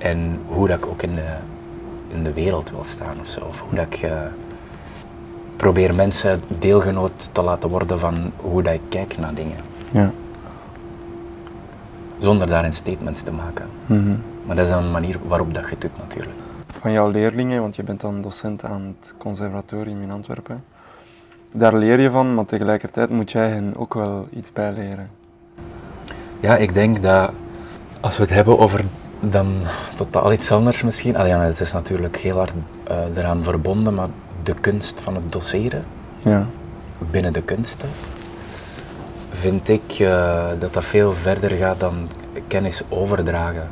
en 0.00 0.38
hoe 0.47 0.69
dat 0.69 0.78
ik 0.78 0.87
ook 0.87 1.02
in 1.02 1.14
de, 1.14 1.35
in 2.09 2.23
de 2.23 2.33
wereld 2.33 2.71
wil 2.71 2.85
staan 2.85 3.16
of 3.21 3.28
zo. 3.28 3.40
Of 3.40 3.61
hoe 3.61 3.75
dat 3.75 3.87
ik 3.90 4.02
uh, 4.02 4.11
probeer 5.57 5.95
mensen 5.95 6.40
deelgenoot 6.59 7.28
te 7.33 7.42
laten 7.42 7.69
worden 7.69 7.99
van 7.99 8.33
hoe 8.37 8.62
dat 8.62 8.73
ik 8.73 8.80
kijk 8.88 9.19
naar 9.19 9.35
dingen. 9.35 9.59
Ja 9.92 10.12
zonder 12.21 12.47
daarin 12.47 12.73
statements 12.73 13.23
te 13.23 13.33
maken. 13.33 13.66
Mhm. 13.87 14.14
Maar 14.47 14.57
dat 14.57 14.66
is 14.66 14.73
een 14.73 14.90
manier 14.90 15.16
waarop 15.26 15.54
dat 15.54 15.64
je 15.64 15.71
het 15.71 15.80
doet 15.80 15.97
natuurlijk. 15.99 16.37
Van 16.80 16.92
jouw 16.92 17.11
leerlingen, 17.11 17.61
want 17.61 17.76
je 17.76 17.83
bent 17.83 18.00
dan 18.00 18.21
docent 18.21 18.64
aan 18.64 18.95
het 18.99 19.14
conservatorium 19.19 20.02
in 20.02 20.11
Antwerpen, 20.11 20.64
daar 21.52 21.75
leer 21.75 22.00
je 22.00 22.11
van, 22.11 22.35
maar 22.35 22.45
tegelijkertijd 22.45 23.11
moet 23.11 23.33
jij 23.33 23.49
hen 23.49 23.76
ook 23.76 23.95
wel 23.95 24.28
iets 24.30 24.52
bijleren. 24.52 25.11
Ja, 26.40 26.57
ik 26.57 26.75
denk 26.75 27.02
dat 27.02 27.30
als 28.00 28.16
we 28.16 28.23
het 28.23 28.33
hebben 28.33 28.59
over 28.59 28.85
dan 29.21 29.57
totaal 29.97 30.33
iets 30.33 30.53
anders 30.53 30.83
misschien, 30.83 31.17
ah 31.17 31.27
ja, 31.27 31.41
het 31.41 31.61
is 31.61 31.73
natuurlijk 31.73 32.17
heel 32.17 32.37
hard 32.37 32.53
uh, 32.91 32.97
eraan 33.17 33.43
verbonden, 33.43 33.95
maar 33.95 34.09
de 34.43 34.55
kunst 34.55 35.00
van 35.00 35.15
het 35.15 35.33
doseren 35.33 35.85
ja. 36.19 36.47
binnen 37.11 37.33
de 37.33 37.43
kunsten 37.43 37.89
vind 39.31 39.69
ik 39.69 39.99
uh, 39.99 40.49
dat 40.59 40.75
dat 40.75 40.85
veel 40.85 41.12
verder 41.12 41.50
gaat 41.50 41.81
dan 41.81 42.09
kennis 42.47 42.83
overdragen. 42.89 43.69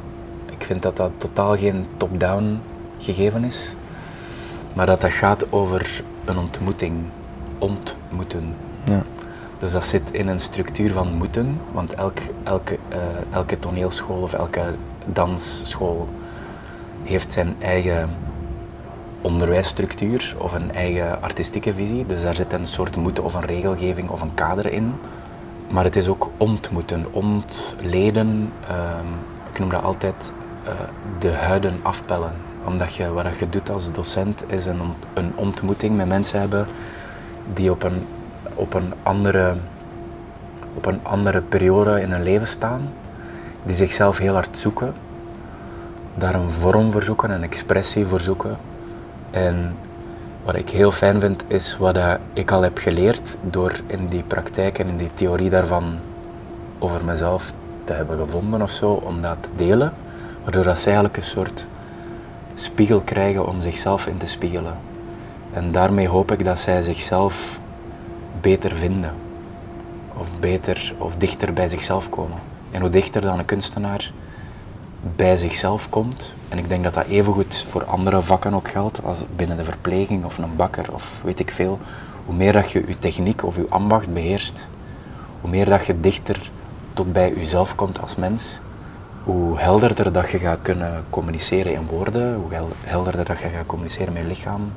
Ik 0.47 0.65
vind 0.65 0.83
dat 0.83 0.97
dat 0.97 1.11
totaal 1.19 1.57
geen 1.57 1.87
top-down 1.97 2.61
gegeven 2.99 3.45
is, 3.45 3.69
maar 4.73 4.87
dat 4.87 5.01
dat 5.01 5.13
gaat 5.13 5.53
over 5.53 6.03
een 6.25 6.39
ontmoeting, 6.39 6.95
ontmoeten. 7.59 8.55
Ja. 8.85 9.03
Dus 9.59 9.73
dat 9.73 9.85
zit 9.85 10.03
in 10.11 10.29
een 10.29 10.41
structuur 10.41 10.93
van 10.93 11.13
moeten, 11.13 11.61
want 11.73 11.95
elk, 11.95 12.19
elke, 12.43 12.79
uh, 12.93 12.97
elke 13.31 13.59
toneelschool 13.59 14.23
of 14.23 14.33
elke 14.33 14.63
dansschool 15.13 16.09
heeft 17.03 17.33
zijn 17.33 17.57
eigen 17.59 18.09
onderwijsstructuur 19.21 20.35
of 20.39 20.53
een 20.53 20.75
eigen 20.75 21.23
artistieke 21.23 21.75
visie. 21.75 22.07
Dus 22.07 22.23
daar 22.23 22.35
zit 22.35 22.53
een 22.53 22.67
soort 22.67 22.97
moeten 22.97 23.25
of 23.25 23.35
een 23.35 23.45
regelgeving 23.47 24.09
of 24.09 24.21
een 24.21 24.35
kader 24.35 24.73
in. 24.73 24.95
Maar 25.69 25.85
het 25.85 25.97
is 25.97 26.09
ook 26.09 26.31
ontmoeten, 26.37 27.07
ontleden. 27.11 28.53
Uh, 28.71 28.99
ik 29.53 29.59
noem 29.59 29.69
dat 29.69 29.83
altijd 29.83 30.33
uh, 30.65 30.71
de 31.19 31.31
huiden 31.31 31.75
afpellen. 31.83 32.33
Omdat 32.65 32.95
je, 32.95 33.13
wat 33.13 33.39
je 33.39 33.49
doet 33.49 33.71
als 33.71 33.93
docent 33.93 34.45
is 34.47 34.67
een, 34.67 34.81
een 35.15 35.33
ontmoeting 35.35 35.97
met 35.97 36.09
mensen 36.09 36.41
hebben 36.41 36.67
die 37.55 37.71
op 37.71 37.83
een, 37.83 38.07
op 38.55 38.75
een, 38.75 38.93
andere, 39.03 39.57
op 40.75 40.87
een 40.87 41.01
andere 41.03 41.41
periode 41.41 42.01
in 42.01 42.11
hun 42.11 42.23
leven 42.23 42.47
staan. 42.47 42.93
Die 43.69 43.77
zichzelf 43.77 44.19
heel 44.19 44.35
hard 44.35 44.57
zoeken. 44.57 44.95
Daar 46.15 46.35
een 46.35 46.51
vorm 46.51 46.93
voor 46.93 47.03
zoeken, 47.03 47.31
een 47.31 47.43
expressie 47.43 48.07
voor 48.07 48.21
zoeken. 48.21 48.57
En 49.31 49.77
wat 50.45 50.55
ik 50.55 50.71
heel 50.71 50.93
fijn 50.93 51.21
vind, 51.21 51.43
is 51.47 51.77
wat 51.79 51.99
ik 52.33 52.51
al 52.51 52.63
heb 52.63 52.79
geleerd 52.79 53.37
door 53.41 53.81
in 53.87 54.09
die 54.09 54.23
praktijk 54.23 54.79
en 54.79 54.89
in 54.89 54.97
die 54.97 55.11
theorie 55.15 55.51
daarvan 55.51 55.99
over 56.79 57.05
mezelf 57.05 57.53
te 57.85 57.93
hebben 57.93 58.19
gevonden 58.19 58.63
of 58.63 58.71
zo, 58.71 58.91
om 58.91 59.23
dat 59.23 59.37
te 59.41 59.49
delen. 59.57 59.93
Waardoor 60.43 60.65
dat 60.65 60.79
zij 60.79 60.87
eigenlijk 60.87 61.17
een 61.17 61.23
soort 61.23 61.67
spiegel 62.55 63.01
krijgen 63.01 63.47
om 63.47 63.61
zichzelf 63.61 64.07
in 64.07 64.17
te 64.19 64.27
spiegelen. 64.27 64.77
En 65.53 65.73
daarmee 65.73 66.09
hoop 66.09 66.33
ik 66.33 66.45
dat 66.45 66.61
zij 66.61 66.83
zichzelf 66.83 67.59
beter 68.41 68.75
vinden. 68.75 69.13
Of 70.17 70.41
beter 70.41 70.95
of 70.99 71.17
dichter 71.17 71.53
bij 71.53 71.69
zichzelf 71.69 72.11
komen. 72.11 72.39
En 72.71 72.81
hoe 72.81 72.91
dichter 72.91 73.21
dan 73.21 73.39
een 73.39 73.45
kunstenaar 73.45 74.13
bij 75.17 75.37
zichzelf 75.37 75.89
komt, 75.89 76.33
en 76.49 76.59
ik 76.59 76.69
denk 76.69 76.85
dat 76.85 76.95
dat 76.95 77.07
evengoed 77.07 77.65
voor 77.69 77.85
andere 77.85 78.23
vakken 78.23 78.55
ook 78.55 78.69
geldt, 78.69 79.05
als 79.05 79.19
binnen 79.37 79.57
de 79.57 79.65
verpleging 79.65 80.25
of 80.25 80.39
een 80.39 80.57
bakker 80.57 80.93
of 80.93 81.21
weet 81.25 81.41
ik 81.41 81.51
veel, 81.51 81.79
hoe 82.25 82.35
meer 82.35 82.53
dat 82.53 82.71
je 82.71 82.85
je 82.87 82.99
techniek 82.99 83.45
of 83.45 83.57
je 83.57 83.67
ambacht 83.69 84.13
beheerst, 84.13 84.69
hoe 85.41 85.51
meer 85.51 85.65
dat 85.65 85.87
je 85.87 86.01
dichter 86.01 86.51
tot 86.93 87.13
bij 87.13 87.35
jezelf 87.35 87.75
komt 87.75 88.01
als 88.01 88.17
mens, 88.17 88.59
hoe 89.25 89.59
helderder 89.59 90.13
dat 90.13 90.31
je 90.31 90.39
gaat 90.39 90.59
kunnen 90.63 91.05
communiceren 91.11 91.73
in 91.73 91.87
woorden, 91.87 92.35
hoe 92.35 92.67
helderder 92.85 93.25
dat 93.25 93.39
je 93.39 93.49
gaat 93.49 93.67
communiceren 93.67 94.13
met 94.13 94.23
je 94.23 94.29
lichaam 94.29 94.73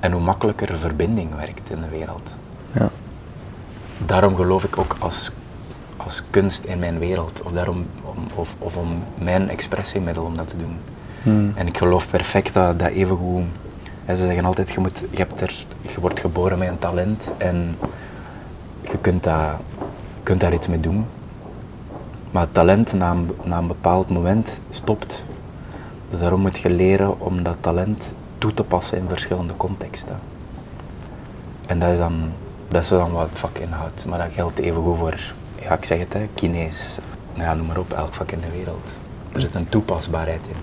en 0.00 0.12
hoe 0.12 0.20
makkelijker 0.20 0.78
verbinding 0.78 1.34
werkt 1.34 1.70
in 1.70 1.80
de 1.80 1.88
wereld. 1.88 2.36
Ja. 2.72 2.90
Daarom 3.98 4.36
geloof 4.36 4.64
ik 4.64 4.78
ook 4.78 4.96
als, 4.98 5.30
als 6.06 6.22
kunst 6.30 6.64
in 6.64 6.78
mijn 6.78 6.98
wereld, 6.98 7.42
of, 7.42 7.52
daarom, 7.52 7.86
om, 8.02 8.26
of, 8.34 8.56
of 8.58 8.76
om 8.76 9.02
mijn 9.18 9.50
expressiemiddel 9.50 10.24
om 10.24 10.36
dat 10.36 10.48
te 10.48 10.56
doen. 10.56 10.78
Hmm. 11.22 11.52
En 11.54 11.66
ik 11.66 11.76
geloof 11.76 12.10
perfect 12.10 12.54
dat, 12.54 12.78
dat 12.78 12.90
evengoed... 12.90 13.44
Ze 14.06 14.14
zeggen 14.16 14.44
altijd, 14.44 14.70
je, 14.70 14.80
moet, 14.80 15.04
je, 15.10 15.16
hebt 15.16 15.40
er, 15.40 15.64
je 15.80 16.00
wordt 16.00 16.20
geboren 16.20 16.58
met 16.58 16.68
een 16.68 16.78
talent 16.78 17.32
en 17.36 17.76
je 18.80 18.98
kunt, 19.00 19.22
dat, 19.22 19.50
kunt 20.22 20.40
daar 20.40 20.52
iets 20.52 20.68
mee 20.68 20.80
doen. 20.80 21.06
Maar 22.30 22.42
het 22.42 22.54
talent 22.54 22.92
na 22.92 23.10
een, 23.10 23.30
na 23.44 23.58
een 23.58 23.66
bepaald 23.66 24.08
moment 24.08 24.60
stopt. 24.70 25.22
Dus 26.10 26.20
daarom 26.20 26.40
moet 26.40 26.58
je 26.58 26.70
leren 26.70 27.20
om 27.20 27.42
dat 27.42 27.56
talent 27.60 28.14
toe 28.38 28.54
te 28.54 28.62
passen 28.62 28.98
in 28.98 29.08
verschillende 29.08 29.56
contexten. 29.56 30.18
En 31.66 31.78
dat 31.78 31.90
is 31.90 31.98
dan, 31.98 32.30
dat 32.68 32.82
is 32.82 32.88
dan 32.88 33.12
wat 33.12 33.28
het 33.28 33.38
vak 33.38 33.58
inhoudt. 33.58 34.06
Maar 34.06 34.18
dat 34.18 34.32
geldt 34.32 34.58
even 34.58 34.82
goed 34.82 34.96
voor, 34.96 35.34
ja, 35.66 35.72
ik 35.74 35.84
zeg 35.84 35.98
het, 35.98 36.12
hè, 36.12 36.28
kinees. 36.34 36.98
Ja, 37.34 37.54
noem 37.54 37.66
maar 37.66 37.78
op, 37.78 37.92
elk 37.92 38.14
vak 38.14 38.30
in 38.30 38.40
de 38.40 38.50
wereld. 38.56 38.98
Er 39.32 39.40
zit 39.40 39.54
een 39.54 39.68
toepasbaarheid 39.68 40.40
in. 40.48 40.56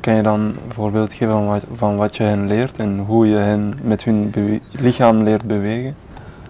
Kan 0.00 0.14
je 0.14 0.22
dan 0.22 0.40
een 0.40 0.72
voorbeeld 0.72 1.12
geven 1.12 1.28
van 1.28 1.46
wat, 1.46 1.62
van 1.74 1.96
wat 1.96 2.16
je 2.16 2.22
hen 2.22 2.46
leert 2.46 2.78
en 2.78 2.98
hoe 2.98 3.26
je 3.26 3.36
hen 3.36 3.78
met 3.82 4.04
hun 4.04 4.32
lichaam 4.70 5.22
leert 5.22 5.44
bewegen? 5.44 5.96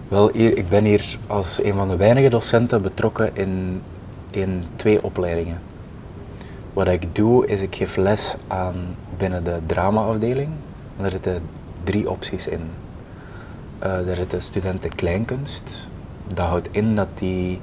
Wel, 0.07 0.29
hier, 0.33 0.57
ik 0.57 0.69
ben 0.69 0.83
hier 0.83 1.17
als 1.27 1.63
een 1.63 1.73
van 1.73 1.89
de 1.89 1.95
weinige 1.95 2.29
docenten 2.29 2.81
betrokken 2.81 3.29
in, 3.33 3.81
in 4.29 4.63
twee 4.75 5.03
opleidingen. 5.03 5.59
Wat 6.73 6.87
ik 6.87 7.15
doe 7.15 7.47
is 7.47 7.61
ik 7.61 7.75
geef 7.75 7.95
les 7.95 8.35
aan 8.47 8.75
binnen 9.17 9.43
de 9.43 9.57
dramaafdeling. 9.65 10.49
Daar 10.97 11.11
zitten 11.11 11.41
drie 11.83 12.09
opties 12.09 12.47
in. 12.47 12.61
Uh, 13.83 13.83
daar 14.05 14.15
zitten 14.15 14.41
studenten 14.41 14.95
kleinkunst. 14.95 15.87
Dat 16.33 16.47
houdt 16.47 16.67
in 16.71 16.95
dat 16.95 17.07
die 17.15 17.59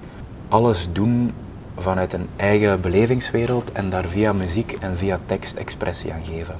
alles 0.48 0.88
doen 0.92 1.32
vanuit 1.78 2.12
een 2.12 2.28
eigen 2.36 2.80
belevingswereld 2.80 3.72
en 3.72 3.90
daar 3.90 4.04
via 4.04 4.32
muziek 4.32 4.72
en 4.72 4.96
via 4.96 5.18
tekst 5.26 5.54
expressie 5.54 6.12
aan 6.12 6.24
geven. 6.24 6.54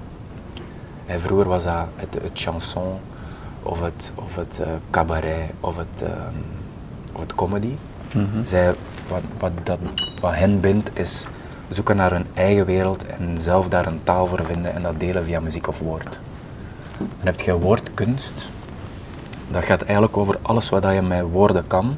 En 1.06 1.20
vroeger 1.20 1.48
was 1.48 1.64
dat 1.64 1.88
het, 1.96 2.14
het 2.14 2.30
chanson 2.34 2.98
of 3.62 3.80
het, 3.80 4.12
of 4.14 4.36
het 4.36 4.60
uh, 4.60 4.66
cabaret 4.90 5.50
of 5.60 5.76
het, 5.76 6.02
uh, 6.02 6.08
of 7.12 7.20
het 7.20 7.34
comedy. 7.34 7.74
Mm 8.12 8.44
Zij, 8.44 8.74
wat, 9.08 9.22
wat, 9.38 9.52
dat, 9.62 9.78
wat 10.20 10.34
hen 10.34 10.60
bindt 10.60 10.90
is 10.92 11.26
zoeken 11.68 11.96
naar 11.96 12.10
hun 12.10 12.26
eigen 12.34 12.64
wereld 12.66 13.06
en 13.06 13.36
zelf 13.40 13.68
daar 13.68 13.86
een 13.86 14.00
taal 14.02 14.26
voor 14.26 14.44
vinden 14.44 14.74
en 14.74 14.82
dat 14.82 15.00
delen 15.00 15.24
via 15.24 15.40
muziek 15.40 15.68
of 15.68 15.78
woord. 15.78 16.18
Dan 16.98 17.26
heb 17.26 17.40
je 17.40 17.58
woordkunst. 17.58 18.48
Dat 19.48 19.64
gaat 19.64 19.82
eigenlijk 19.82 20.16
over 20.16 20.38
alles 20.42 20.68
wat 20.68 20.84
je 20.84 21.02
met 21.02 21.22
woorden 21.30 21.66
kan. 21.66 21.96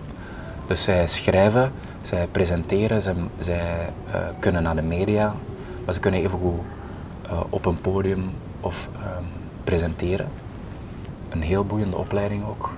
Dus 0.68 0.82
zij 0.82 1.06
schrijven 1.06 1.72
zij 2.02 2.26
presenteren, 2.26 3.02
zij, 3.02 3.14
zij 3.38 3.90
uh, 4.08 4.14
kunnen 4.38 4.62
naar 4.62 4.76
de 4.76 4.82
media, 4.82 5.34
maar 5.84 5.94
ze 5.94 6.00
kunnen 6.00 6.20
evengoed 6.20 6.60
uh, 7.26 7.40
op 7.48 7.66
een 7.66 7.80
podium 7.80 8.30
of 8.60 8.88
um, 8.96 9.24
presenteren. 9.64 10.28
Een 11.28 11.42
heel 11.42 11.64
boeiende 11.64 11.96
opleiding 11.96 12.44
ook. 12.48 12.70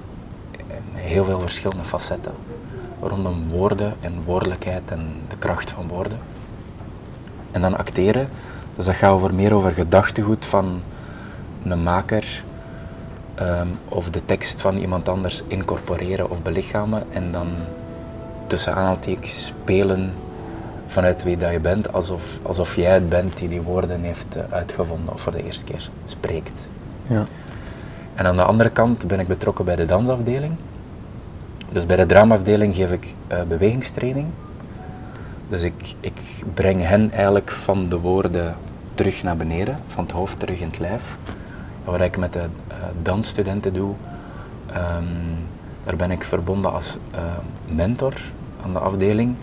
Heel 0.93 1.25
veel 1.25 1.41
verschillende 1.41 1.85
facetten 1.85 2.33
rondom 3.01 3.49
woorden 3.49 3.95
en 4.01 4.23
woordelijkheid 4.25 4.91
en 4.91 5.13
de 5.29 5.37
kracht 5.37 5.71
van 5.71 5.89
woorden. 5.89 6.19
En 7.51 7.61
dan 7.61 7.77
acteren, 7.77 8.29
dus 8.77 8.85
dat 8.85 8.95
gaat 8.95 9.11
over 9.13 9.35
meer 9.35 9.55
over 9.55 9.73
gedachtegoed 9.73 10.47
van 10.47 10.83
een 11.63 11.83
maker 11.83 12.45
um, 13.41 13.79
of 13.89 14.11
de 14.11 14.25
tekst 14.25 14.61
van 14.61 14.77
iemand 14.77 15.09
anders 15.09 15.43
incorporeren 15.47 16.31
of 16.31 16.43
belichamen 16.43 17.03
en 17.13 17.33
dan 17.33 17.49
tussen 18.47 18.75
aanhalingstekens 18.75 19.47
spelen 19.47 20.13
vanuit 20.87 21.23
wie 21.23 21.37
dat 21.37 21.53
je 21.53 21.61
bent, 21.61 21.93
alsof, 21.93 22.39
alsof 22.43 22.77
jij 22.77 22.93
het 22.93 23.09
bent 23.09 23.39
die 23.39 23.49
die 23.49 23.61
woorden 23.61 24.01
heeft 24.01 24.37
uh, 24.37 24.43
uitgevonden 24.51 25.15
of 25.15 25.21
voor 25.21 25.33
de 25.33 25.45
eerste 25.45 25.65
keer 25.65 25.91
spreekt. 26.05 26.69
Ja. 27.07 27.25
En 28.15 28.27
aan 28.27 28.37
de 28.37 28.43
andere 28.43 28.71
kant 28.71 29.07
ben 29.07 29.21
ik 29.21 29.29
betrokken 29.29 29.65
bij 29.65 29.77
de 29.77 29.87
dansafdeling. 29.87 30.53
Dus 31.73 31.87
bij 31.87 31.97
de 31.97 32.07
dramaafdeling 32.07 32.75
geef 32.75 32.93
ik 32.93 33.15
uh, 33.33 33.43
bewegingstraining. 33.43 34.27
Dus 35.49 35.63
ik, 35.63 35.95
ik 36.01 36.21
breng 36.55 36.83
hen 36.83 37.11
eigenlijk 37.13 37.51
van 37.51 37.89
de 37.89 37.99
woorden 37.99 38.57
terug 38.95 39.23
naar 39.23 39.37
beneden, 39.37 39.79
van 39.87 40.05
het 40.05 40.13
hoofd 40.13 40.39
terug 40.39 40.61
in 40.61 40.69
het 40.69 40.79
lijf. 40.79 41.17
Wat 41.91 42.01
ik 42.01 42.17
met 42.17 42.33
de 42.33 42.39
uh, 42.39 42.77
dansstudenten 43.03 43.73
doe, 43.73 43.95
um, 44.69 45.47
daar 45.85 45.97
ben 45.97 46.11
ik 46.11 46.25
verbonden 46.25 46.73
als 46.73 46.97
mentor 47.67 48.15
aan 48.65 48.73
de 48.73 48.79
afdeling 48.79 49.35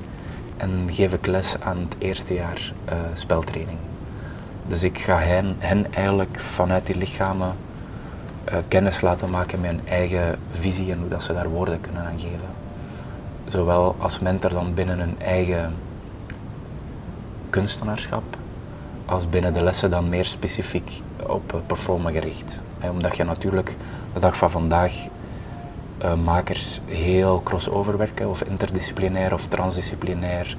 en 0.57 0.87
geef 0.91 1.13
ik 1.13 1.25
les 1.25 1.55
aan 1.59 1.77
het 1.77 1.95
eerste 1.97 2.33
jaar 2.33 2.73
uh, 2.89 2.93
speltraining. 3.13 3.77
Dus 4.67 4.83
ik 4.83 4.97
ga 4.97 5.17
hen, 5.17 5.55
eigenlijk 5.93 6.39
vanuit 6.39 6.85
die 6.85 6.97
lichamen 6.97 7.55
kennis 8.67 9.01
laten 9.01 9.29
maken 9.29 9.61
met 9.61 9.69
hun 9.69 9.87
eigen 9.87 10.39
visie 10.51 10.91
en 10.91 10.99
hoe 10.99 11.09
dat 11.09 11.23
ze 11.23 11.33
daar 11.33 11.49
woorden 11.49 11.81
kunnen 11.81 12.05
aan 12.05 12.19
geven. 12.19 12.49
Zowel 13.47 13.95
als 13.99 14.19
mentor 14.19 14.49
dan 14.49 14.73
binnen 14.73 14.99
hun 14.99 15.15
eigen 15.21 15.73
kunstenaarschap, 17.49 18.23
als 19.05 19.29
binnen 19.29 19.53
de 19.53 19.63
lessen 19.63 19.89
dan 19.89 20.09
meer 20.09 20.25
specifiek 20.25 21.01
op 21.27 21.53
uh, 21.53 21.59
performen 21.67 22.13
gericht. 22.13 22.61
omdat 22.91 23.17
je 23.17 23.23
natuurlijk 23.23 23.75
de 24.13 24.19
dag 24.19 24.37
van 24.37 24.49
vandaag 24.49 24.93
uh, 26.03 26.13
makers 26.13 26.81
heel 26.85 27.41
crossover 27.43 27.97
werken, 27.97 28.29
of 28.29 28.43
interdisciplinair 28.43 29.33
of 29.33 29.45
transdisciplinair, 29.45 30.57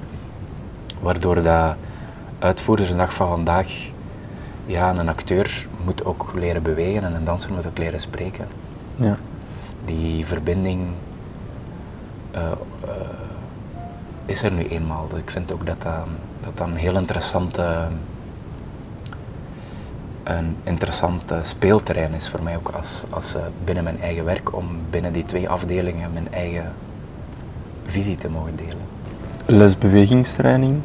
waardoor 1.01 1.41
dat 1.41 1.75
uitvoerders 2.39 2.89
de 2.89 2.95
dag 2.95 3.13
van 3.13 3.27
vandaag, 3.27 3.67
ja, 4.65 4.95
een 4.95 5.09
acteur 5.09 5.67
moet 5.85 6.05
ook 6.05 6.31
leren 6.35 6.63
bewegen 6.63 7.03
en 7.03 7.15
een 7.15 7.23
danser 7.23 7.51
moet 7.53 7.67
ook 7.67 7.77
leren 7.77 7.99
spreken. 7.99 8.47
Ja. 8.95 9.17
Die 9.85 10.25
verbinding 10.25 10.87
uh, 12.35 12.41
uh, 12.85 12.91
is 14.25 14.43
er 14.43 14.51
nu 14.51 14.67
eenmaal. 14.67 15.07
Dus 15.07 15.19
ik 15.19 15.29
vind 15.29 15.51
ook 15.51 15.65
dat 15.65 15.81
dat, 15.81 16.05
dat, 16.43 16.57
dat 16.57 16.67
een 16.67 16.75
heel 16.75 16.97
interessante 16.97 17.87
een 20.37 20.57
interessant 20.63 21.33
speelterrein 21.41 22.13
is 22.13 22.29
voor 22.29 22.43
mij 22.43 22.55
ook 22.55 22.69
als, 22.69 23.03
als 23.09 23.35
binnen 23.63 23.83
mijn 23.83 24.01
eigen 24.01 24.25
werk 24.25 24.55
om 24.55 24.65
binnen 24.89 25.13
die 25.13 25.23
twee 25.23 25.49
afdelingen 25.49 26.13
mijn 26.13 26.33
eigen 26.33 26.73
visie 27.85 28.17
te 28.17 28.29
mogen 28.29 28.55
delen. 28.55 28.77
Lesbewegingstraining, 29.45 30.81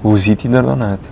hoe 0.00 0.18
ziet 0.18 0.40
die 0.40 0.50
er 0.50 0.62
dan 0.62 0.82
uit? 0.82 1.10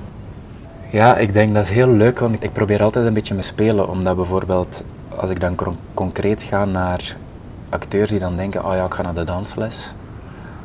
Ja, 0.90 1.16
ik 1.16 1.32
denk 1.32 1.54
dat 1.54 1.64
is 1.64 1.70
heel 1.70 1.88
leuk, 1.88 2.18
want 2.18 2.42
ik 2.42 2.52
probeer 2.52 2.82
altijd 2.82 3.06
een 3.06 3.14
beetje 3.14 3.34
me 3.34 3.42
spelen, 3.42 3.88
omdat 3.88 4.16
bijvoorbeeld 4.16 4.84
als 5.16 5.30
ik 5.30 5.40
dan 5.40 5.56
concreet 5.94 6.42
ga 6.42 6.64
naar 6.64 7.16
acteurs 7.68 8.08
die 8.08 8.18
dan 8.18 8.36
denken, 8.36 8.64
oh 8.64 8.74
ja, 8.74 8.84
ik 8.84 8.94
ga 8.94 9.02
naar 9.02 9.14
de 9.14 9.24
dansles, 9.24 9.94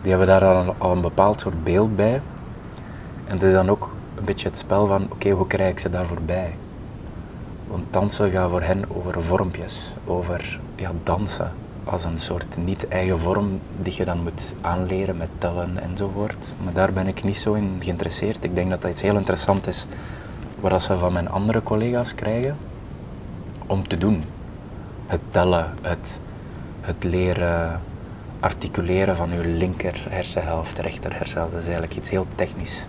die 0.01 0.09
hebben 0.09 0.27
daar 0.27 0.43
al, 0.43 0.75
al 0.77 0.91
een 0.91 1.01
bepaald 1.01 1.41
soort 1.41 1.63
beeld 1.63 1.95
bij. 1.95 2.21
En 3.25 3.33
het 3.33 3.43
is 3.43 3.51
dan 3.51 3.69
ook 3.69 3.89
een 4.17 4.25
beetje 4.25 4.49
het 4.49 4.57
spel 4.57 4.85
van, 4.85 5.07
oké, 5.09 5.29
hoe 5.29 5.47
krijg 5.47 5.71
ik 5.71 5.79
ze 5.79 5.89
daarvoor 5.89 6.21
bij? 6.25 6.53
Want 7.71 7.93
dansen 7.93 8.31
gaat 8.31 8.49
voor 8.49 8.61
hen 8.61 8.83
over 8.95 9.21
vormpjes, 9.21 9.91
over 10.05 10.59
ja, 10.75 10.91
dansen 11.03 11.51
als 11.83 12.03
een 12.03 12.19
soort 12.19 12.57
niet-eigen 12.57 13.19
vorm 13.19 13.59
die 13.81 13.93
je 13.97 14.05
dan 14.05 14.23
moet 14.23 14.53
aanleren 14.61 15.17
met 15.17 15.29
tellen 15.37 15.81
enzovoort. 15.81 16.53
Maar 16.63 16.73
daar 16.73 16.93
ben 16.93 17.07
ik 17.07 17.23
niet 17.23 17.37
zo 17.37 17.53
in 17.53 17.77
geïnteresseerd. 17.79 18.43
Ik 18.43 18.55
denk 18.55 18.69
dat 18.69 18.81
dat 18.81 18.91
iets 18.91 19.01
heel 19.01 19.15
interessant 19.15 19.67
is 19.67 19.85
wat 20.59 20.81
ze 20.81 20.97
van 20.97 21.13
mijn 21.13 21.29
andere 21.29 21.63
collega's 21.63 22.15
krijgen 22.15 22.57
om 23.65 23.87
te 23.87 23.97
doen. 23.97 24.23
Het 25.07 25.21
tellen, 25.31 25.73
het, 25.81 26.19
het 26.81 27.03
leren 27.03 27.81
articuleren 28.39 29.15
van 29.15 29.31
uw 29.31 29.57
linker 29.57 30.05
hersenhelft, 30.09 30.79
rechter 30.79 31.13
hersenhelft, 31.15 31.51
dat 31.51 31.61
is 31.61 31.67
eigenlijk 31.67 31.97
iets 31.97 32.09
heel 32.09 32.25
technisch. 32.35 32.85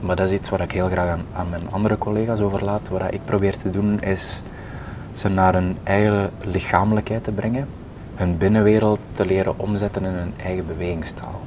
Maar 0.00 0.16
dat 0.16 0.26
is 0.26 0.32
iets 0.32 0.48
wat 0.48 0.60
ik 0.60 0.72
heel 0.72 0.88
graag 0.88 1.08
aan, 1.08 1.24
aan 1.32 1.48
mijn 1.50 1.70
andere 1.70 1.98
collega's 1.98 2.40
overlaat. 2.40 2.88
Wat 2.88 3.02
ik 3.10 3.24
probeer 3.24 3.56
te 3.56 3.70
doen 3.70 4.02
is 4.02 4.42
ze 5.12 5.28
naar 5.28 5.52
hun 5.52 5.76
eigen 5.82 6.30
lichamelijkheid 6.44 7.24
te 7.24 7.30
brengen, 7.30 7.68
hun 8.14 8.38
binnenwereld 8.38 9.00
te 9.12 9.26
leren 9.26 9.58
omzetten 9.58 10.04
in 10.04 10.12
hun 10.12 10.32
eigen 10.36 10.66
bewegingstaal. 10.66 11.40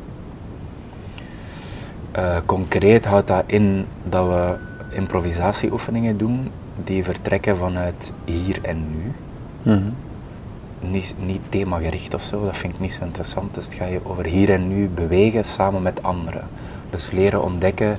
Uh, 2.18 2.38
concreet 2.46 3.06
houdt 3.06 3.28
dat 3.28 3.44
in 3.46 3.86
dat 4.04 4.28
we 4.28 4.58
improvisatieoefeningen 4.96 6.18
doen 6.18 6.52
die 6.84 7.04
vertrekken 7.04 7.58
vanuit 7.58 8.14
hier 8.26 8.60
en 8.62 8.92
nu. 8.92 9.14
Mm 9.62 9.94
niet, 10.82 11.14
niet 11.26 11.42
themagericht 11.50 12.14
of 12.14 12.22
zo, 12.22 12.46
dat 12.46 12.58
vind 12.58 12.74
ik 12.74 12.80
niet 12.80 12.94
zo 12.94 13.04
interessant. 13.04 13.56
Dus 13.56 13.66
het 13.66 13.74
gaat 13.74 13.90
je 13.90 14.00
over 14.04 14.26
hier 14.26 14.50
en 14.52 14.68
nu 14.68 14.88
bewegen 14.88 15.44
samen 15.46 15.82
met 15.82 16.04
anderen. 16.04 16.48
Dus 16.90 17.12
leren 17.12 17.44
ontdekken 17.44 17.98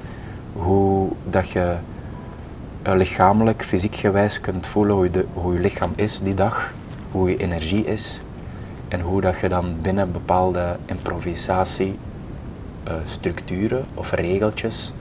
hoe 0.52 1.09
dat 1.30 1.50
je 1.50 1.75
lichamelijk, 2.82 3.64
fysiek 3.64 3.97
gewijs 3.97 4.40
kunt 4.40 4.66
voelen 4.66 4.94
hoe 5.32 5.54
je, 5.54 5.61
lichaam 5.61 5.92
is 5.94 6.21
die 6.23 6.35
dag, 6.35 6.73
hoe 7.11 7.30
je 7.30 7.37
energie 7.37 7.85
is 7.85 8.23
en 8.88 9.00
hoe 9.00 9.21
dat 9.21 9.38
je 9.38 9.49
dan 9.49 9.76
binnen 9.82 10.12
bepaalde 10.12 10.76
improvisatiestructuren 10.85 13.78
uh, 13.78 13.85
of 13.94 14.11
regeltjes 14.11 14.92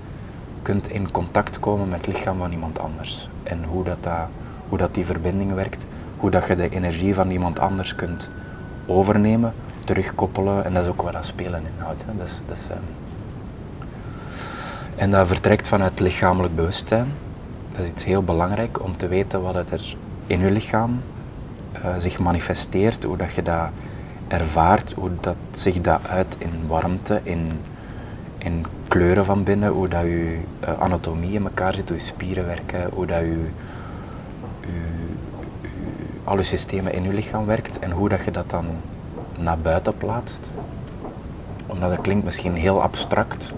kunt 0.61 0.89
in 0.89 1.11
contact 1.11 1.59
komen 1.59 1.89
met 1.89 2.05
het 2.05 2.15
lichaam 2.15 2.37
van 2.37 2.51
iemand 2.51 2.79
anders. 2.79 3.29
En 3.43 3.63
hoe 3.63 3.83
dat, 3.83 4.03
dat, 4.03 4.27
hoe 4.69 4.77
dat 4.77 4.93
die 4.93 5.05
verbinding 5.05 5.53
werkt, 5.53 5.85
hoe 6.17 6.31
dat 6.31 6.47
je 6.47 6.55
de 6.55 6.69
energie 6.69 7.13
van 7.13 7.31
iemand 7.31 7.59
anders 7.59 7.95
kunt 7.95 8.29
overnemen, 8.85 9.53
terugkoppelen 9.79 10.65
en 10.65 10.73
dat 10.73 10.83
is 10.83 10.89
ook 10.89 11.01
wat 11.01 11.13
dat 11.13 11.25
spelen 11.25 11.63
inhoudt. 11.75 12.03
Hè. 12.05 12.17
Dat 12.17 12.27
is, 12.27 12.41
dat 12.47 12.57
is, 12.57 12.69
um, 12.69 13.00
en 14.95 15.11
dat 15.11 15.27
vertrekt 15.27 15.67
vanuit 15.67 15.99
lichamelijk 15.99 16.55
bewustzijn. 16.55 17.07
Dat 17.71 17.81
is 17.81 17.89
iets 17.89 18.03
heel 18.03 18.23
belangrijk 18.23 18.83
om 18.83 18.97
te 18.97 19.07
weten 19.07 19.41
wat 19.41 19.55
er 19.55 19.95
in 20.27 20.39
je 20.39 20.51
lichaam 20.51 21.01
uh, 21.75 21.95
zich 21.97 22.19
manifesteert, 22.19 23.03
hoe 23.03 23.17
dat 23.17 23.33
je 23.33 23.41
dat 23.41 23.69
ervaart, 24.27 24.93
hoe 24.93 25.09
dat 25.19 25.35
zich 25.51 25.81
dat 25.81 26.07
uit 26.07 26.35
in 26.37 26.67
warmte, 26.67 27.19
in, 27.23 27.51
in 28.37 28.65
kleuren 28.87 29.25
van 29.25 29.43
binnen, 29.43 29.69
hoe 29.69 29.87
dat 29.87 30.01
je 30.01 30.39
uh, 30.63 30.79
anatomie 30.79 31.33
in 31.33 31.43
elkaar 31.43 31.73
zit, 31.73 31.89
hoe 31.89 31.97
je 31.97 32.03
spieren 32.03 32.45
werken, 32.45 32.89
hoe 32.93 33.05
dat 33.05 33.19
je, 33.19 33.45
al 36.23 36.37
je 36.37 36.43
systemen 36.43 36.93
in 36.93 37.03
je 37.03 37.13
lichaam 37.13 37.45
werkt 37.45 37.79
en 37.79 37.91
hoe 37.91 38.09
dat 38.09 38.23
je 38.23 38.31
dat 38.31 38.49
dan 38.49 38.65
naar 39.37 39.57
buiten 39.57 39.97
plaatst. 39.97 40.49
Omdat 41.65 41.89
dat 41.89 42.01
klinkt 42.01 42.25
misschien 42.25 42.55
heel 42.55 42.81
abstract, 42.81 43.53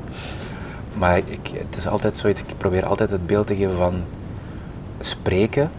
maar 0.94 1.16
het 1.54 1.76
is 1.76 1.88
altijd 1.88 2.18
zoiets, 2.18 2.42
ik 2.42 2.58
probeer 2.58 2.86
altijd 2.86 3.10
het 3.10 3.28
beeld 3.28 3.48
te 3.48 3.56
geven 3.56 3.76
van 3.76 4.02
spreken 5.00 5.72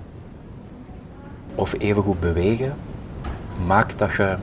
of 1.55 1.75
evengoed 1.79 2.21
bewegen, 2.21 2.75
maakt 3.67 3.99
dat 3.99 4.13
je 4.13 4.37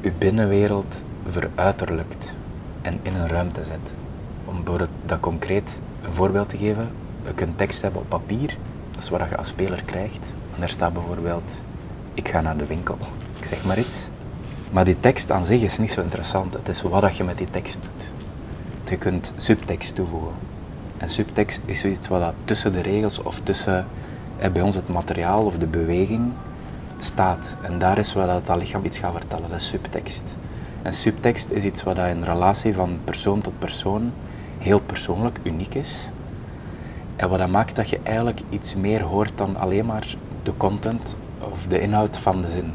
je 0.00 0.12
binnenwereld 0.18 1.04
veruiterlijkt 1.26 2.34
en 2.82 2.98
in 3.02 3.14
een 3.14 3.28
ruimte 3.28 3.64
zet. 3.64 3.92
Om 4.44 4.54
bijvoorbeeld 4.54 4.90
dat 5.06 5.20
concreet 5.20 5.80
een 6.02 6.12
voorbeeld 6.12 6.48
te 6.48 6.56
geven, 6.56 6.90
je 7.26 7.34
kunt 7.34 7.58
tekst 7.58 7.82
hebben 7.82 8.00
op 8.00 8.08
papier, 8.08 8.56
dat 8.90 9.02
is 9.02 9.08
wat 9.08 9.28
je 9.28 9.36
als 9.36 9.48
speler 9.48 9.82
krijgt. 9.84 10.34
En 10.54 10.60
daar 10.60 10.68
staat 10.68 10.92
bijvoorbeeld, 10.92 11.62
ik 12.14 12.28
ga 12.28 12.40
naar 12.40 12.56
de 12.56 12.66
winkel, 12.66 12.98
ik 13.40 13.44
zeg 13.44 13.64
maar 13.64 13.78
iets. 13.78 14.06
Maar 14.70 14.84
die 14.84 15.00
tekst 15.00 15.30
aan 15.30 15.44
zich 15.44 15.60
is 15.60 15.78
niet 15.78 15.92
zo 15.92 16.00
interessant, 16.00 16.54
het 16.54 16.68
is 16.68 16.82
wat 16.82 17.16
je 17.16 17.24
met 17.24 17.38
die 17.38 17.50
tekst 17.50 17.78
doet. 17.80 18.19
Je 18.90 18.98
kunt 18.98 19.32
subtekst 19.36 19.94
toevoegen. 19.94 20.32
En 20.98 21.10
subtekst 21.10 21.62
is 21.64 21.80
zoiets 21.80 22.08
wat 22.08 22.34
tussen 22.44 22.72
de 22.72 22.80
regels 22.80 23.22
of 23.22 23.40
tussen 23.40 23.86
eh, 24.38 24.50
bij 24.50 24.62
ons 24.62 24.74
het 24.74 24.88
materiaal 24.88 25.44
of 25.44 25.58
de 25.58 25.66
beweging 25.66 26.32
staat. 26.98 27.56
En 27.62 27.78
daar 27.78 27.98
is 27.98 28.12
waar 28.12 28.42
dat, 28.44 28.56
lichaam 28.56 28.84
iets 28.84 28.98
gaat 28.98 29.12
vertellen, 29.12 29.50
dat 29.50 29.60
is 29.60 29.68
subtekst. 29.68 30.36
En 30.82 30.92
subtekst 30.92 31.50
is 31.50 31.64
iets 31.64 31.82
wat 31.82 31.96
in 31.96 32.24
relatie 32.24 32.74
van 32.74 32.98
persoon 33.04 33.40
tot 33.40 33.58
persoon 33.58 34.12
heel 34.58 34.80
persoonlijk, 34.80 35.40
uniek 35.42 35.74
is. 35.74 36.08
En 37.16 37.28
wat 37.28 37.38
dat 37.38 37.48
maakt 37.48 37.76
dat 37.76 37.88
je 37.88 38.00
eigenlijk 38.02 38.40
iets 38.48 38.74
meer 38.74 39.02
hoort 39.02 39.32
dan 39.34 39.56
alleen 39.56 39.86
maar 39.86 40.16
de 40.42 40.56
content 40.56 41.16
of 41.38 41.66
de 41.66 41.80
inhoud 41.80 42.18
van 42.18 42.42
de 42.42 42.50
zin. 42.50 42.72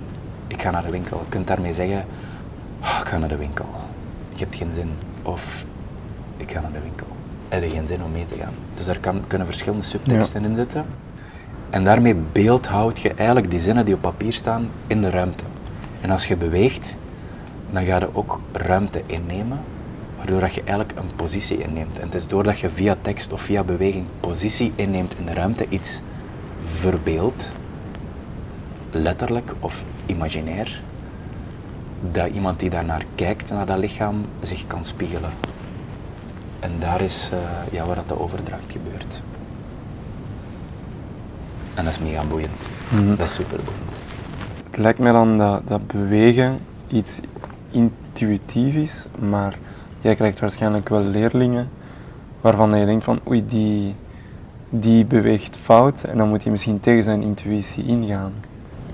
Ik 0.47 0.62
ga 0.62 0.71
naar 0.71 0.86
de 0.86 0.91
winkel. 0.91 1.17
Je 1.17 1.30
kunt 1.30 1.47
daarmee 1.47 1.73
zeggen, 1.73 2.06
oh, 2.82 2.97
ik 3.01 3.08
ga 3.08 3.17
naar 3.17 3.30
de 3.30 3.38
winkel. 3.38 3.67
Je 4.34 4.43
hebt 4.43 4.56
geen 4.56 4.73
zin. 4.73 4.89
Of 5.23 5.65
ik 6.37 6.51
ga 6.51 6.61
naar 6.61 6.71
de 6.71 6.81
winkel. 6.81 7.07
Heb 7.49 7.63
je 7.63 7.69
geen 7.69 7.87
zin 7.87 8.03
om 8.03 8.11
mee 8.11 8.25
te 8.25 8.35
gaan. 8.35 8.53
Dus 8.73 8.85
daar 8.85 8.99
kan, 8.99 9.21
kunnen 9.27 9.47
verschillende 9.47 9.85
subteksten 9.85 10.45
in 10.45 10.55
zitten. 10.55 10.85
En 11.69 11.83
daarmee 11.83 12.15
beeldhoud 12.31 12.99
je 12.99 13.13
eigenlijk 13.13 13.49
die 13.49 13.59
zinnen 13.59 13.85
die 13.85 13.93
op 13.93 14.01
papier 14.01 14.33
staan 14.33 14.69
in 14.87 15.01
de 15.01 15.09
ruimte. 15.09 15.43
En 16.01 16.11
als 16.11 16.25
je 16.25 16.35
beweegt, 16.35 16.97
dan 17.71 17.85
ga 17.85 17.99
je 17.99 18.15
ook 18.15 18.39
ruimte 18.51 19.01
innemen, 19.05 19.59
waardoor 20.17 20.39
dat 20.39 20.53
je 20.53 20.61
eigenlijk 20.63 20.99
een 20.99 21.15
positie 21.15 21.57
inneemt. 21.57 21.99
En 21.99 22.05
het 22.05 22.15
is 22.15 22.27
doordat 22.27 22.59
je 22.59 22.69
via 22.69 22.95
tekst 23.01 23.33
of 23.33 23.41
via 23.41 23.63
beweging 23.63 24.05
positie 24.19 24.73
inneemt 24.75 25.15
in 25.17 25.25
de 25.25 25.33
ruimte, 25.33 25.65
iets 25.69 26.01
verbeeldt, 26.63 27.53
letterlijk 28.91 29.53
of 29.59 29.83
imaginair, 30.05 30.81
dat 32.11 32.29
iemand 32.29 32.59
die 32.59 32.69
daarnaar 32.69 33.05
kijkt, 33.15 33.49
naar 33.49 33.65
dat 33.65 33.77
lichaam, 33.77 34.25
zich 34.41 34.67
kan 34.67 34.85
spiegelen. 34.85 35.31
En 36.65 36.71
daar 36.80 37.01
is 37.01 37.30
uh, 37.34 37.39
ja, 37.71 37.86
waar 37.86 37.95
dat 37.95 38.08
de 38.08 38.19
overdracht 38.19 38.71
gebeurt. 38.71 39.21
En 41.73 41.84
dat 41.84 41.93
is 41.93 41.99
mega 41.99 42.23
boeiend. 42.23 42.75
Mm 42.91 43.15
Dat 43.15 43.28
is 43.28 43.34
super 43.34 43.58
boeiend. 43.58 43.95
Het 44.65 44.78
lijkt 44.78 44.99
me 44.99 45.12
dan 45.12 45.38
dat, 45.38 45.62
dat 45.67 45.88
bewegen 45.88 46.60
iets 46.88 47.19
intuïtief 47.71 48.75
is, 48.75 49.06
maar 49.19 49.58
jij 49.99 50.15
krijgt 50.15 50.39
waarschijnlijk 50.39 50.89
wel 50.89 51.04
leerlingen 51.04 51.69
waarvan 52.41 52.78
je 52.78 52.86
denkt 52.86 53.04
van 53.04 53.19
oei, 53.28 53.45
die, 53.45 53.95
die 54.69 55.06
beweegt 55.06 55.58
fout 55.58 56.04
en 56.04 56.17
dan 56.17 56.30
moet 56.30 56.43
hij 56.43 56.51
misschien 56.51 56.80
tegen 56.80 57.04
zijn 57.04 57.21
intuïtie 57.21 57.86
ingaan. 57.86 58.34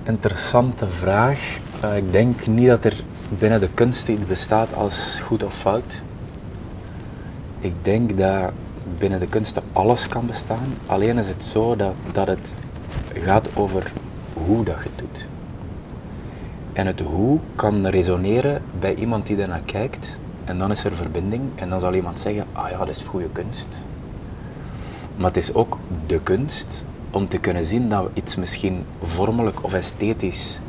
Interessante 0.04 0.88
vraag. 0.88 1.58
Uh, 1.84 1.98
ik 1.98 2.12
denk 2.12 2.48
niet 2.48 2.68
dat 2.68 2.86
er 2.86 3.04
binnen 3.30 3.60
de 3.60 3.70
kunst 3.74 4.08
iets 4.08 4.26
bestaat 4.26 4.74
als 4.74 5.20
goed 5.24 5.44
of 5.44 5.54
fout. 5.54 6.02
Ik 7.64 7.74
denk 7.82 8.18
dat 8.18 8.52
binnen 8.98 9.20
de 9.20 9.28
kunsten 9.28 9.64
alles 9.74 10.08
kan 10.08 10.26
bestaan. 10.26 10.74
Alleen 10.86 11.18
is 11.18 11.28
het 11.28 11.44
zo 11.44 11.76
dat, 11.76 11.94
dat 12.12 12.28
het 12.28 12.56
gaat 13.14 13.50
over 13.56 13.92
hoe 14.34 14.64
dat 14.64 14.76
je 14.76 14.84
het 14.84 15.00
doet. 15.00 15.28
En 16.74 16.88
het 16.88 17.00
hoe 17.00 17.40
kan 17.56 17.88
resoneren 17.88 18.62
bij 18.80 18.96
iemand 18.96 19.28
die 19.28 19.38
daarnaar 19.38 19.62
kijkt. 19.66 20.18
En 20.46 20.58
dan 20.58 20.72
is 20.72 20.84
er 20.84 20.96
verbinding 20.96 21.42
en 21.56 21.70
dan 21.70 21.80
zal 21.80 21.94
iemand 21.94 22.20
zeggen, 22.20 22.46
ah 22.52 22.70
ja, 22.70 22.78
dat 22.78 22.90
is 22.90 23.04
goede 23.04 23.30
kunst. 23.30 23.68
Maar 25.16 25.28
het 25.28 25.38
is 25.38 25.54
ook 25.54 25.78
de 26.08 26.22
kunst 26.22 26.84
om 27.12 27.28
te 27.28 27.38
kunnen 27.38 27.66
zien 27.66 27.90
dat 27.90 28.10
iets 28.14 28.36
misschien 28.36 28.84
vormelijk 29.02 29.64
of 29.64 29.74
esthetisch 29.74 30.60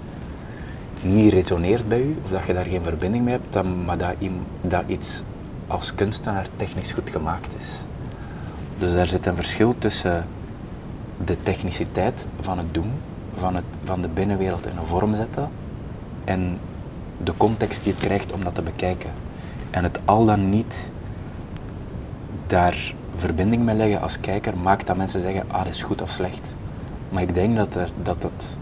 niet 1.01 1.33
resoneert 1.33 1.89
bij 1.89 2.03
u, 2.03 2.17
of 2.25 2.31
dat 2.31 2.45
je 2.45 2.53
daar 2.53 2.65
geen 2.65 2.83
verbinding 2.83 3.25
mee 3.25 3.35
hebt, 3.35 3.67
maar 3.85 3.99
dat, 3.99 4.15
dat 4.61 4.83
iets 4.87 5.23
als 5.73 5.95
kunstenaar 5.95 6.47
technisch 6.57 6.93
goed 6.93 7.11
gemaakt 7.11 7.55
is. 7.59 7.83
Dus 8.79 8.93
daar 8.93 9.07
zit 9.07 9.27
een 9.27 9.35
verschil 9.35 9.75
tussen 9.79 10.27
de 11.25 11.43
techniciteit 11.43 12.27
van 12.41 12.59
het 12.59 12.75
doen, 12.75 12.93
van, 13.37 13.55
het, 13.55 13.65
van 13.85 14.03
de 14.03 14.09
binnenwereld 14.09 14.67
in 14.67 14.77
een 14.77 14.85
vorm 14.85 15.15
zetten, 15.15 15.49
en 16.25 16.59
de 17.25 17.33
context 17.37 17.85
die 17.85 17.93
het 17.93 18.03
krijgt 18.03 18.33
om 18.33 18.45
dat 18.45 18.55
te 18.55 18.63
bekijken. 18.63 19.11
En 19.71 19.83
het 19.83 19.99
al 20.05 20.25
dan 20.25 20.51
niet 20.51 20.89
daar 22.47 22.95
verbinding 23.17 23.63
mee 23.63 23.77
leggen 23.77 24.01
als 24.01 24.21
kijker 24.21 24.57
maakt 24.57 24.87
dat 24.87 24.97
mensen 24.97 25.21
zeggen, 25.21 25.45
ah, 25.51 25.65
dat 25.65 25.75
is 25.75 25.83
goed 25.83 26.03
of 26.03 26.11
slecht. 26.11 26.55
Maar 27.09 27.23
ik 27.23 27.35
denk 27.35 27.57
dat, 27.57 27.75
er, 27.75 27.91
dat, 28.03 28.23
het, 28.23 28.57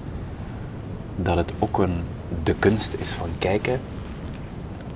dat 1.16 1.36
het 1.36 1.52
ook 1.58 1.78
een, 1.78 2.00
de 2.42 2.54
kunst 2.54 2.94
is 2.98 3.10
van 3.10 3.28
kijken, 3.38 3.80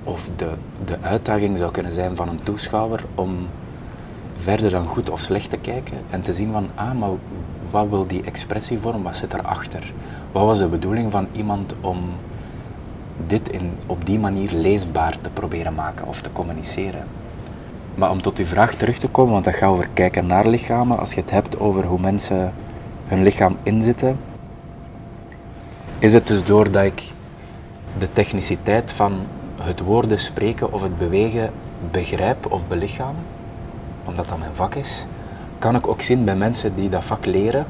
of 0.05 0.29
de, 0.35 0.49
de 0.85 0.97
uitdaging 1.01 1.57
zou 1.57 1.71
kunnen 1.71 1.91
zijn 1.91 2.15
van 2.15 2.29
een 2.29 2.43
toeschouwer 2.43 3.03
om 3.15 3.47
verder 4.37 4.69
dan 4.69 4.87
goed 4.87 5.09
of 5.09 5.19
slecht 5.19 5.49
te 5.49 5.57
kijken 5.57 5.97
en 6.09 6.21
te 6.21 6.33
zien 6.33 6.51
van, 6.51 6.67
ah, 6.75 6.91
maar 6.91 7.09
wat 7.71 7.89
wil 7.89 8.07
die 8.07 8.23
expressievorm, 8.23 9.03
wat 9.03 9.15
zit 9.15 9.33
erachter? 9.33 9.93
Wat 10.31 10.45
was 10.45 10.57
de 10.57 10.67
bedoeling 10.67 11.11
van 11.11 11.27
iemand 11.31 11.73
om 11.81 11.99
dit 13.27 13.49
in, 13.49 13.71
op 13.85 14.05
die 14.05 14.19
manier 14.19 14.51
leesbaar 14.51 15.17
te 15.21 15.29
proberen 15.29 15.73
maken 15.73 16.07
of 16.07 16.21
te 16.21 16.31
communiceren? 16.31 17.03
Maar 17.95 18.11
om 18.11 18.21
tot 18.21 18.37
uw 18.37 18.45
vraag 18.45 18.75
terug 18.75 18.97
te 18.97 19.07
komen, 19.07 19.33
want 19.33 19.45
dat 19.45 19.55
gaat 19.55 19.69
over 19.69 19.87
kijken 19.93 20.27
naar 20.27 20.47
lichamen, 20.47 20.99
als 20.99 21.13
je 21.13 21.21
het 21.21 21.31
hebt 21.31 21.59
over 21.59 21.85
hoe 21.85 21.99
mensen 21.99 22.53
hun 23.07 23.23
lichaam 23.23 23.57
inzitten, 23.63 24.17
is 25.99 26.13
het 26.13 26.27
dus 26.27 26.43
doordat 26.43 26.83
ik 26.83 27.03
de 27.97 28.13
techniciteit 28.13 28.91
van 28.91 29.13
het 29.61 29.79
woorden 29.79 30.19
spreken 30.19 30.73
of 30.73 30.81
het 30.81 30.97
bewegen 30.97 31.49
begrijp 31.91 32.51
of 32.51 32.67
belichaam, 32.67 33.15
omdat 34.05 34.27
dat 34.29 34.37
mijn 34.37 34.53
vak 34.53 34.75
is, 34.75 35.05
kan 35.59 35.75
ik 35.75 35.87
ook 35.87 36.01
zien 36.01 36.23
bij 36.25 36.35
mensen 36.35 36.75
die 36.75 36.89
dat 36.89 37.05
vak 37.05 37.25
leren, 37.25 37.65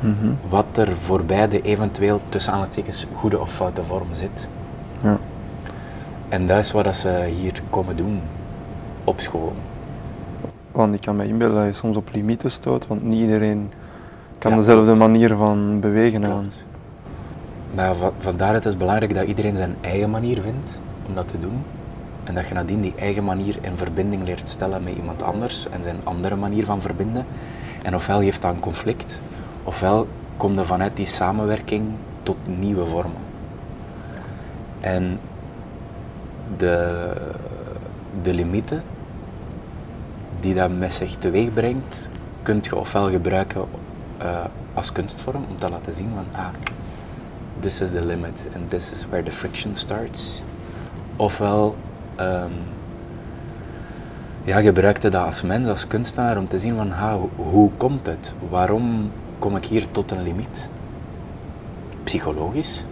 Mhm. 0.00 0.30
wat 0.48 0.66
er 0.74 0.96
voor 0.96 1.24
beide 1.24 1.62
eventueel 1.62 2.20
tussen 2.28 2.52
aanhalingstekens 2.52 3.06
goede 3.12 3.40
of 3.40 3.52
foute 3.52 3.82
vorm 3.84 4.06
zit. 4.12 4.48
Ja. 5.02 5.18
En 6.28 6.46
dat 6.46 6.58
is 6.58 6.72
wat 6.72 6.84
dat 6.84 6.96
ze 6.96 7.24
hier 7.36 7.62
komen 7.70 7.96
doen 7.96 8.20
op 9.04 9.20
school. 9.20 9.52
Want 10.72 10.94
ik 10.94 11.00
kan 11.00 11.16
me 11.16 11.26
inbeelden 11.26 11.56
dat 11.56 11.66
je 11.66 11.72
soms 11.80 11.96
op 11.96 12.08
limieten 12.12 12.50
stoot, 12.50 12.86
want 12.86 13.02
niet 13.02 13.20
iedereen 13.20 13.70
kan 14.38 14.50
Ja, 14.50 14.56
dezelfde 14.56 14.84
klopt. 14.84 14.98
manier 14.98 15.36
van 15.36 15.80
bewegen 15.80 16.24
aan. 16.24 16.50
Maar 17.74 17.94
va- 17.94 18.12
vandaar 18.18 18.54
het 18.54 18.64
is 18.64 18.76
belangrijk 18.76 19.14
dat 19.14 19.26
iedereen 19.26 19.56
zijn 19.56 19.76
eigen 19.80 20.10
manier 20.10 20.40
vindt 20.40 20.80
om 21.08 21.14
dat 21.14 21.28
te 21.28 21.40
doen. 21.40 21.62
En 22.24 22.34
dat 22.34 22.48
je 22.48 22.54
nadien 22.54 22.80
die 22.80 22.94
eigen 22.98 23.24
manier 23.24 23.56
in 23.60 23.76
verbinding 23.76 24.24
leert 24.24 24.48
stellen 24.48 24.82
met 24.82 24.94
iemand 24.96 25.22
anders 25.22 25.68
en 25.68 25.82
zijn 25.82 25.96
andere 26.04 26.36
manier 26.36 26.64
van 26.64 26.80
verbinden. 26.80 27.26
En 27.82 27.94
ofwel 27.94 28.20
heeft 28.20 28.42
dat 28.42 28.54
een 28.54 28.60
conflict, 28.60 29.20
ofwel 29.62 30.06
komt 30.36 30.58
er 30.58 30.66
vanuit 30.66 30.96
die 30.96 31.06
samenwerking 31.06 31.84
tot 32.22 32.36
nieuwe 32.44 32.86
vormen. 32.86 33.20
En 34.80 35.18
de, 36.56 37.06
de 38.22 38.34
limieten 38.34 38.82
die 40.40 40.54
dat 40.54 40.70
met 40.78 40.92
zich 40.92 41.16
teweeg 41.16 41.52
brengt, 41.52 42.08
kunt 42.42 42.64
je 42.66 42.76
ofwel 42.76 43.10
gebruiken 43.10 43.64
eh, 44.18 44.44
als 44.74 44.92
kunstvorm 44.92 45.44
om 45.50 45.56
te 45.56 45.68
laten 45.68 45.92
zien 45.92 46.10
van 46.14 46.40
ah, 46.40 46.46
this 47.62 47.80
is 47.80 47.90
the 47.90 48.00
limit 48.00 48.48
and 48.54 48.70
this 48.70 48.90
is 48.90 49.06
where 49.08 49.22
the 49.22 49.30
friction 49.30 49.76
starts. 49.76 50.42
Ofwel 51.16 51.76
ehm 52.16 52.52
ja, 54.44 54.60
gebruikte 54.60 55.08
dat 55.08 55.24
als 55.24 55.42
mens, 55.42 55.68
als 55.68 55.86
kunstenaar, 55.86 56.38
om 56.38 56.48
te 56.48 56.58
zien 56.58 56.76
van 56.76 56.90
ha, 56.90 57.18
hoe 57.36 57.70
komt 57.76 58.06
het? 58.06 58.34
Waarom 58.50 59.10
kom 59.38 59.56
ik 59.56 59.64
hier 59.64 59.90
tot 59.90 60.10
een 60.10 60.22
limiet? 60.22 60.68
Psychologisch. 62.04 62.84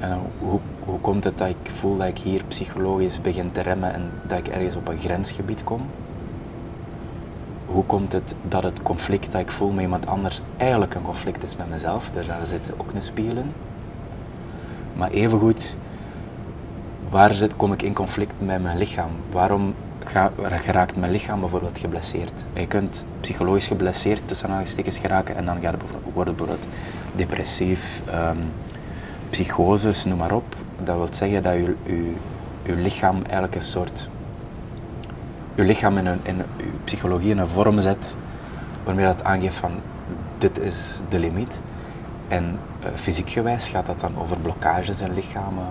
En 0.00 0.20
hoe, 0.38 0.60
hoe 0.84 0.98
komt 1.00 1.24
het 1.24 1.38
dat 1.38 1.48
ik 1.48 1.70
voel 1.70 1.96
dat 1.96 2.06
ik 2.06 2.18
hier 2.18 2.42
psychologisch 2.48 3.20
begin 3.20 3.52
te 3.52 3.60
remmen 3.60 3.94
en 3.94 4.10
dat 4.28 4.38
ik 4.38 4.48
ergens 4.48 4.76
op 4.76 4.88
een 4.88 4.98
grensgebied 4.98 5.64
kom? 5.64 5.80
Hoe 7.72 7.84
komt 7.84 8.12
het 8.12 8.34
dat 8.48 8.62
het 8.62 8.82
conflict 8.82 9.32
dat 9.32 9.40
ik 9.40 9.50
voel 9.50 9.70
met 9.70 9.82
iemand 9.82 10.06
anders 10.06 10.40
eigenlijk 10.56 10.94
een 10.94 11.02
conflict 11.02 11.42
is 11.42 11.56
met 11.56 11.70
mezelf? 11.70 12.10
Daar 12.14 12.46
zit 12.46 12.72
ook 12.76 12.90
een 12.94 13.02
spiegel 13.02 13.36
in. 13.36 13.52
Maar 14.96 15.10
evengoed, 15.10 15.76
waar 17.10 17.34
zit, 17.34 17.56
kom 17.56 17.72
ik 17.72 17.82
in 17.82 17.94
conflict 17.94 18.34
met 18.38 18.62
mijn 18.62 18.78
lichaam? 18.78 19.10
Waarom 19.30 19.74
ga, 20.04 20.32
geraakt 20.42 20.96
mijn 20.96 21.12
lichaam 21.12 21.40
bijvoorbeeld 21.40 21.78
geblesseerd? 21.78 22.32
Je 22.52 22.66
kunt 22.66 23.04
psychologisch 23.20 23.66
geblesseerd 23.66 24.20
tussen 24.24 24.46
aanhalingstekens 24.46 24.98
geraken 24.98 25.36
en 25.36 25.44
dan 25.44 25.60
gaat 25.60 25.70
het 25.70 25.78
bijvoorbeeld, 25.78 26.14
wordt 26.14 26.28
het 26.28 26.38
bijvoorbeeld 26.38 26.68
depressief, 27.14 28.02
psychoses, 29.30 30.04
noem 30.04 30.18
maar 30.18 30.32
op. 30.32 30.56
Dat 30.84 30.96
wil 30.96 31.08
zeggen 31.10 31.42
dat 31.42 31.54
je, 31.54 31.76
je, 31.86 32.12
je 32.62 32.74
lichaam 32.74 33.22
eigenlijk 33.22 33.54
een 33.54 33.62
soort 33.62 34.08
je 35.54 35.62
lichaam 35.62 35.98
in, 35.98 36.06
een, 36.06 36.20
in 36.22 36.36
je 36.36 36.64
psychologie 36.84 37.30
in 37.30 37.38
een 37.38 37.48
vorm 37.48 37.80
zet 37.80 38.16
waarmee 38.84 39.04
dat 39.04 39.24
aangeeft 39.24 39.56
van 39.56 39.70
dit 40.38 40.58
is 40.58 41.00
de 41.08 41.18
limiet. 41.18 41.60
En 42.28 42.58
uh, 42.80 42.88
fysiek 42.94 43.30
gewijs 43.30 43.68
gaat 43.68 43.86
dat 43.86 44.00
dan 44.00 44.18
over 44.18 44.38
blokkages 44.38 45.00
in 45.00 45.14
lichamen, 45.14 45.66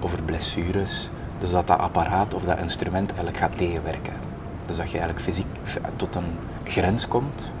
over 0.00 0.22
blessures. 0.22 1.10
Dus 1.38 1.50
dat 1.50 1.66
dat 1.66 1.78
apparaat 1.78 2.34
of 2.34 2.44
dat 2.44 2.58
instrument 2.58 3.08
eigenlijk 3.08 3.38
gaat 3.38 3.58
tegenwerken. 3.58 4.12
Dus 4.66 4.76
dat 4.76 4.90
je 4.90 4.98
eigenlijk 4.98 5.24
fysiek 5.24 5.46
tot 5.96 6.14
een 6.14 6.36
grens 6.64 7.08
komt. 7.08 7.52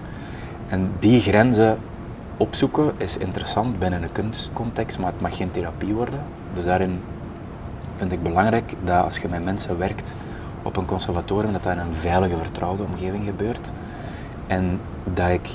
En 0.68 0.92
die 0.98 1.20
grenzen 1.20 1.78
opzoeken 2.36 2.92
is 2.96 3.16
interessant 3.16 3.78
binnen 3.78 4.02
een 4.02 4.12
kunstcontext, 4.12 4.98
maar 4.98 5.12
het 5.12 5.20
mag 5.20 5.36
geen 5.36 5.50
therapie 5.50 5.94
worden. 5.94 6.20
Dus 6.54 6.64
daarin 6.64 7.00
vind 7.96 8.12
ik 8.12 8.22
belangrijk 8.22 8.74
dat 8.84 9.04
als 9.04 9.18
je 9.18 9.28
met 9.28 9.44
mensen 9.44 9.78
werkt 9.78 10.14
op 10.62 10.76
een 10.76 10.86
conservatorium, 10.86 11.52
dat 11.52 11.62
dat 11.62 11.72
in 11.72 11.78
een 11.78 11.94
veilige, 11.94 12.36
vertrouwde 12.36 12.82
omgeving 12.82 13.24
gebeurt. 13.24 13.70
En 14.46 14.80
dat 15.04 15.28
ik 15.28 15.48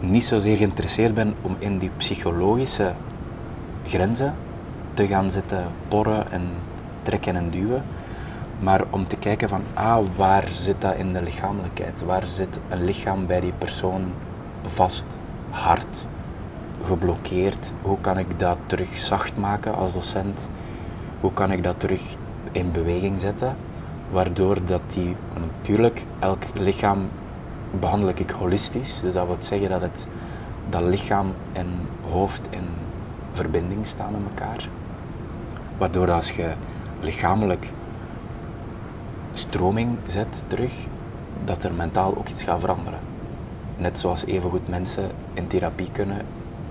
niet 0.00 0.24
zozeer 0.24 0.56
geïnteresseerd 0.56 1.14
ben 1.14 1.34
om 1.42 1.56
in 1.58 1.78
die 1.78 1.90
psychologische 1.96 2.92
grenzen 3.84 4.34
te 4.94 5.06
gaan 5.06 5.30
zitten 5.30 5.64
porren 5.88 6.32
en 6.32 6.42
trekken 7.02 7.36
en 7.36 7.50
duwen, 7.50 7.82
maar 8.58 8.84
om 8.90 9.06
te 9.06 9.16
kijken 9.16 9.48
van, 9.48 9.62
ah, 9.74 10.04
waar 10.16 10.48
zit 10.48 10.80
dat 10.80 10.94
in 10.94 11.12
de 11.12 11.22
lichamelijkheid? 11.22 12.04
Waar 12.04 12.24
zit 12.26 12.60
een 12.68 12.84
lichaam 12.84 13.26
bij 13.26 13.40
die 13.40 13.52
persoon 13.58 14.02
vast, 14.66 15.04
hard, 15.50 16.06
geblokkeerd? 16.82 17.72
Hoe 17.82 17.98
kan 18.00 18.18
ik 18.18 18.38
dat 18.38 18.56
terug 18.66 18.88
zacht 18.88 19.36
maken 19.36 19.74
als 19.74 19.92
docent? 19.92 20.48
Hoe 21.20 21.32
kan 21.32 21.52
ik 21.52 21.62
dat 21.62 21.80
terug 21.80 22.16
in 22.52 22.72
beweging 22.72 23.20
zetten? 23.20 23.56
Waardoor 24.10 24.58
dat 24.66 24.80
die, 24.92 25.16
natuurlijk, 25.40 26.04
elk 26.18 26.42
lichaam 26.54 27.08
behandel 27.80 28.08
ik 28.08 28.30
holistisch. 28.30 29.00
Dus 29.00 29.14
dat 29.14 29.26
wil 29.26 29.36
zeggen 29.38 29.68
dat, 29.68 29.80
het, 29.80 30.08
dat 30.70 30.82
lichaam 30.82 31.26
en 31.52 31.66
hoofd 32.10 32.46
in 32.50 32.66
verbinding 33.32 33.86
staan 33.86 34.12
met 34.12 34.20
elkaar. 34.28 34.68
Waardoor 35.78 36.10
als 36.10 36.30
je 36.30 36.52
lichamelijk 37.00 37.70
stroming 39.32 39.96
zet 40.06 40.44
terug, 40.46 40.86
dat 41.44 41.64
er 41.64 41.72
mentaal 41.72 42.16
ook 42.16 42.28
iets 42.28 42.42
gaat 42.42 42.60
veranderen. 42.60 42.98
Net 43.76 43.98
zoals 43.98 44.24
evengoed 44.24 44.68
mensen 44.68 45.10
in 45.34 45.46
therapie 45.46 45.90
kunnen 45.92 46.20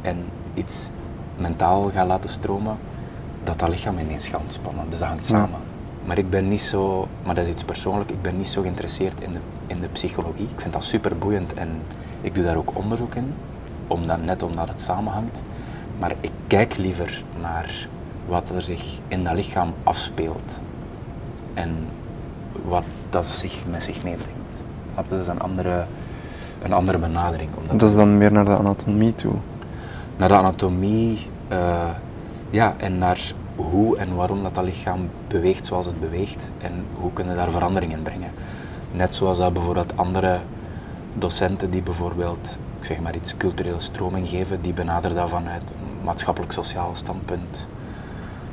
en 0.02 0.26
iets 0.54 0.88
mentaal 1.38 1.92
gaan 1.92 2.08
laten 2.08 2.30
stromen, 2.30 2.78
dat 3.44 3.60
dat 3.60 3.70
lichaam 3.70 3.98
ineens 3.98 4.28
gaat 4.28 4.42
ontspannen. 4.42 4.86
Dus 4.90 5.00
dat 5.00 5.08
hangt 5.08 5.26
samen. 5.26 5.67
Maar 6.08 6.18
ik 6.18 6.30
ben 6.30 6.48
niet 6.48 6.62
zo, 6.62 7.08
maar 7.24 7.36
dat 7.36 7.44
is 7.44 7.52
iets 7.52 7.64
persoonlijk, 7.64 8.10
ik 8.10 8.22
ben 8.22 8.38
niet 8.38 8.48
zo 8.48 8.62
geïnteresseerd 8.62 9.22
in 9.22 9.32
de, 9.32 9.40
in 9.68 9.80
de 9.80 9.88
psychologie. 9.88 10.48
Ik 10.54 10.62
vind 10.62 10.74
dat 10.74 10.84
super 10.84 11.18
boeiend 11.18 11.54
en 11.54 11.70
ik 12.22 12.36
doe 12.36 12.44
daar 12.44 12.56
ook 12.56 12.72
onderzoek 12.74 13.16
in, 13.16 13.34
omdat, 13.88 14.24
net 14.24 14.44
omdat 14.44 14.68
het 14.68 14.82
samenhangt. 14.82 15.42
Maar 16.00 16.14
ik 16.22 16.32
kijk 16.48 16.78
liever 16.78 17.24
naar 17.42 17.88
wat 18.28 18.50
er 18.50 18.62
zich 18.62 19.00
in 19.08 19.24
dat 19.24 19.34
lichaam 19.36 19.74
afspeelt 19.84 20.60
en 21.54 21.76
wat 22.66 22.84
dat 23.10 23.26
zich 23.26 23.64
met 23.70 23.84
zich 23.84 24.04
meebrengt. 24.04 24.64
Snap 24.92 25.04
je? 25.04 25.10
Dat 25.10 25.20
is 25.20 25.28
een 25.28 25.42
andere, 25.42 25.86
een 26.62 26.74
andere 26.74 26.98
benadering. 26.98 27.50
Omdat 27.58 27.80
dat 27.80 27.90
is 27.90 27.96
dan 27.96 28.18
meer 28.18 28.32
naar 28.32 28.46
de 28.46 28.58
anatomie 28.58 29.16
toe? 29.16 29.34
Naar 30.18 30.28
de 30.28 30.36
anatomie, 30.36 31.30
uh, 31.52 31.90
ja, 32.50 32.74
en 32.78 32.98
naar 32.98 33.34
hoe 33.58 33.98
en 33.98 34.16
waarom 34.16 34.44
dat, 34.44 34.56
dat 34.56 34.64
lichaam 34.64 35.10
beweegt 35.28 35.66
zoals 35.66 35.86
het 35.86 36.00
beweegt 36.00 36.52
en 36.58 36.86
hoe 36.94 37.14
kunnen 37.14 37.36
daar 37.36 37.52
verandering 37.52 37.92
in 37.92 38.02
brengen. 38.02 38.32
Net 38.92 39.16
zoals 39.16 39.38
dat 39.38 39.54
bijvoorbeeld 39.54 39.98
andere 39.98 40.40
docenten 41.14 41.72
die 41.72 41.82
bijvoorbeeld, 41.82 42.58
ik 42.80 42.86
zeg 42.86 43.00
maar 43.00 43.16
iets, 43.16 43.38
culturele 43.38 43.80
stroming 43.80 44.30
geven, 44.30 44.62
die 44.62 44.74
benaderen 44.74 45.18
dat 45.18 45.30
vanuit 45.30 45.72
een 45.72 46.04
maatschappelijk-sociaal 46.04 46.96
standpunt. 46.96 47.68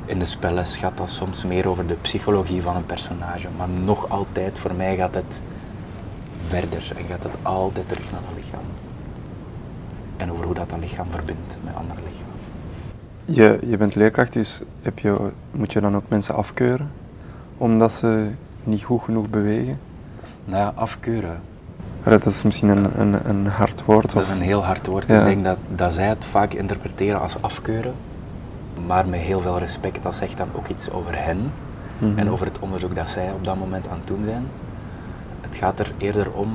In 0.05 0.19
de 0.19 0.25
spelles 0.25 0.77
gaat 0.77 0.97
dat 0.97 1.09
soms 1.09 1.43
meer 1.45 1.67
over 1.67 1.87
de 1.87 1.93
psychologie 2.01 2.61
van 2.61 2.75
een 2.75 2.85
personage, 2.85 3.47
maar 3.57 3.69
nog 3.69 4.09
altijd, 4.09 4.59
voor 4.59 4.73
mij 4.73 4.95
gaat 4.95 5.13
het 5.13 5.41
verder 6.47 6.91
en 6.97 7.05
gaat 7.09 7.23
het 7.23 7.35
altijd 7.41 7.89
terug 7.89 8.11
naar 8.11 8.21
het 8.25 8.43
lichaam. 8.43 8.65
En 10.17 10.31
over 10.31 10.45
hoe 10.45 10.53
dat 10.53 10.69
dat 10.69 10.79
lichaam 10.79 11.07
verbindt 11.09 11.57
met 11.63 11.75
andere 11.75 11.99
lichamen. 11.99 12.24
Je, 13.25 13.59
je 13.67 13.77
bent 13.77 13.95
leerkracht, 13.95 14.33
dus 14.33 14.61
heb 14.81 14.99
je, 14.99 15.17
moet 15.51 15.73
je 15.73 15.81
dan 15.81 15.95
ook 15.95 16.03
mensen 16.07 16.35
afkeuren 16.35 16.91
omdat 17.57 17.91
ze 17.91 18.27
niet 18.63 18.83
goed 18.83 19.01
genoeg 19.01 19.29
bewegen? 19.29 19.79
Nou 20.45 20.61
ja, 20.61 20.71
afkeuren. 20.75 21.39
Dat 22.03 22.25
is 22.25 22.43
misschien 22.43 22.69
een, 22.69 22.99
een, 22.99 23.29
een 23.29 23.47
hard 23.47 23.85
woord. 23.85 24.13
Dat 24.13 24.23
is 24.23 24.29
een 24.29 24.41
heel 24.41 24.63
hard 24.65 24.87
woord. 24.87 25.07
Ja. 25.07 25.19
Ik 25.19 25.25
denk 25.25 25.43
dat, 25.43 25.57
dat 25.75 25.93
zij 25.93 26.07
het 26.07 26.25
vaak 26.25 26.53
interpreteren 26.53 27.21
als 27.21 27.41
afkeuren. 27.41 27.93
Maar 28.87 29.07
met 29.07 29.19
heel 29.19 29.39
veel 29.39 29.59
respect, 29.59 30.03
dat 30.03 30.15
zegt 30.15 30.37
dan 30.37 30.47
ook 30.55 30.67
iets 30.67 30.91
over 30.91 31.23
hen. 31.23 31.51
Mhm. 31.97 32.17
En 32.17 32.29
over 32.29 32.45
het 32.45 32.59
onderzoek 32.59 32.95
dat 32.95 33.09
zij 33.09 33.31
op 33.31 33.45
dat 33.45 33.55
moment 33.57 33.87
aan 33.87 33.97
het 33.97 34.07
doen 34.07 34.23
zijn. 34.23 34.43
Het 35.41 35.57
gaat 35.57 35.79
er 35.79 35.91
eerder 35.97 36.31
om, 36.31 36.49